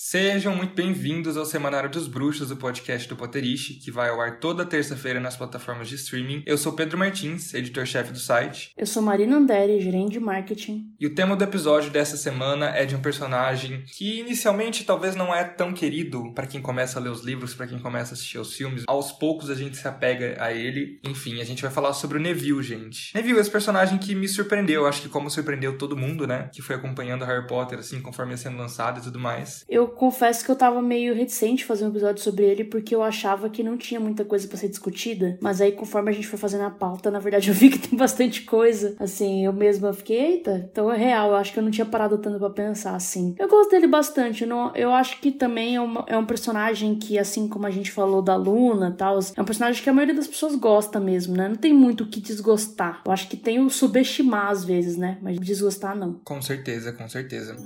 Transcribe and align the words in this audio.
Sejam 0.00 0.54
muito 0.54 0.76
bem-vindos 0.76 1.36
ao 1.36 1.44
Semanário 1.44 1.90
dos 1.90 2.06
Bruxos, 2.06 2.52
o 2.52 2.56
podcast 2.56 3.08
do 3.08 3.16
Potterish, 3.16 3.80
que 3.82 3.90
vai 3.90 4.10
ao 4.10 4.20
ar 4.20 4.38
toda 4.38 4.64
terça-feira 4.64 5.18
nas 5.18 5.36
plataformas 5.36 5.88
de 5.88 5.96
streaming. 5.96 6.44
Eu 6.46 6.56
sou 6.56 6.72
Pedro 6.72 6.96
Martins, 6.96 7.52
editor-chefe 7.52 8.12
do 8.12 8.18
site. 8.20 8.70
Eu 8.76 8.86
sou 8.86 9.02
Marina 9.02 9.36
Anderi, 9.36 9.80
gerente 9.80 10.12
de 10.12 10.20
marketing. 10.20 10.94
E 11.00 11.04
o 11.04 11.16
tema 11.16 11.34
do 11.34 11.42
episódio 11.42 11.90
dessa 11.90 12.16
semana 12.16 12.66
é 12.76 12.86
de 12.86 12.94
um 12.94 13.02
personagem 13.02 13.82
que 13.88 14.20
inicialmente 14.20 14.84
talvez 14.84 15.16
não 15.16 15.34
é 15.34 15.42
tão 15.42 15.72
querido 15.72 16.32
para 16.32 16.46
quem 16.46 16.62
começa 16.62 17.00
a 17.00 17.02
ler 17.02 17.10
os 17.10 17.24
livros, 17.24 17.52
para 17.52 17.66
quem 17.66 17.80
começa 17.80 18.12
a 18.12 18.14
assistir 18.14 18.38
os 18.38 18.54
filmes. 18.54 18.84
Aos 18.86 19.10
poucos 19.10 19.50
a 19.50 19.56
gente 19.56 19.76
se 19.76 19.88
apega 19.88 20.36
a 20.38 20.52
ele. 20.52 21.00
Enfim, 21.02 21.40
a 21.40 21.44
gente 21.44 21.60
vai 21.60 21.72
falar 21.72 21.92
sobre 21.92 22.18
o 22.18 22.20
Neville, 22.20 22.62
gente. 22.62 23.12
Neville, 23.16 23.40
esse 23.40 23.50
personagem 23.50 23.98
que 23.98 24.14
me 24.14 24.28
surpreendeu, 24.28 24.86
acho 24.86 25.02
que 25.02 25.08
como 25.08 25.28
surpreendeu 25.28 25.76
todo 25.76 25.96
mundo, 25.96 26.24
né? 26.24 26.50
Que 26.54 26.62
foi 26.62 26.76
acompanhando 26.76 27.24
Harry 27.24 27.48
Potter, 27.48 27.80
assim, 27.80 28.00
conforme 28.00 28.34
ia 28.34 28.36
sendo 28.36 28.58
lançado 28.58 29.00
e 29.00 29.02
tudo 29.02 29.18
mais. 29.18 29.64
Eu 29.68 29.87
confesso 29.88 30.44
que 30.44 30.50
eu 30.50 30.56
tava 30.56 30.80
meio 30.80 31.14
reticente 31.14 31.64
fazer 31.64 31.84
um 31.84 31.88
episódio 31.88 32.22
sobre 32.22 32.44
ele 32.44 32.64
porque 32.64 32.94
eu 32.94 33.02
achava 33.02 33.48
que 33.48 33.62
não 33.62 33.76
tinha 33.76 34.00
muita 34.00 34.24
coisa 34.24 34.46
para 34.46 34.56
ser 34.56 34.68
discutida. 34.68 35.38
Mas 35.40 35.60
aí, 35.60 35.72
conforme 35.72 36.10
a 36.10 36.14
gente 36.14 36.26
foi 36.26 36.38
fazendo 36.38 36.64
a 36.64 36.70
pauta, 36.70 37.10
na 37.10 37.18
verdade 37.18 37.48
eu 37.50 37.54
vi 37.54 37.70
que 37.70 37.78
tem 37.78 37.98
bastante 37.98 38.42
coisa. 38.42 38.94
Assim, 38.98 39.44
eu 39.44 39.52
mesma 39.52 39.92
fiquei, 39.92 40.18
eita, 40.18 40.68
então 40.70 40.92
é 40.92 40.96
real. 40.96 41.30
Eu 41.30 41.36
acho 41.36 41.52
que 41.52 41.58
eu 41.58 41.62
não 41.62 41.70
tinha 41.70 41.86
parado 41.86 42.18
tanto 42.18 42.38
para 42.38 42.50
pensar 42.50 42.94
assim. 42.94 43.34
Eu 43.38 43.48
gosto 43.48 43.70
dele 43.70 43.86
bastante. 43.86 44.42
Eu, 44.42 44.48
não, 44.48 44.74
eu 44.74 44.92
acho 44.92 45.20
que 45.20 45.30
também 45.30 45.76
é, 45.76 45.80
uma, 45.80 46.04
é 46.06 46.16
um 46.16 46.26
personagem 46.26 46.94
que, 46.96 47.18
assim 47.18 47.48
como 47.48 47.66
a 47.66 47.70
gente 47.70 47.90
falou 47.90 48.22
da 48.22 48.36
Luna 48.36 48.94
tal, 48.96 49.18
é 49.36 49.40
um 49.40 49.44
personagem 49.44 49.82
que 49.82 49.90
a 49.90 49.92
maioria 49.92 50.14
das 50.14 50.26
pessoas 50.26 50.54
gosta 50.54 51.00
mesmo, 51.00 51.36
né? 51.36 51.48
Não 51.48 51.56
tem 51.56 51.72
muito 51.72 52.04
o 52.04 52.06
que 52.06 52.20
desgostar. 52.20 53.02
Eu 53.04 53.12
acho 53.12 53.28
que 53.28 53.36
tem 53.36 53.60
o 53.60 53.70
subestimar 53.70 54.50
às 54.50 54.64
vezes, 54.64 54.96
né? 54.96 55.18
Mas 55.22 55.38
desgostar 55.38 55.96
não. 55.96 56.14
Com 56.24 56.40
certeza, 56.42 56.92
com 56.92 57.08
certeza. 57.08 57.56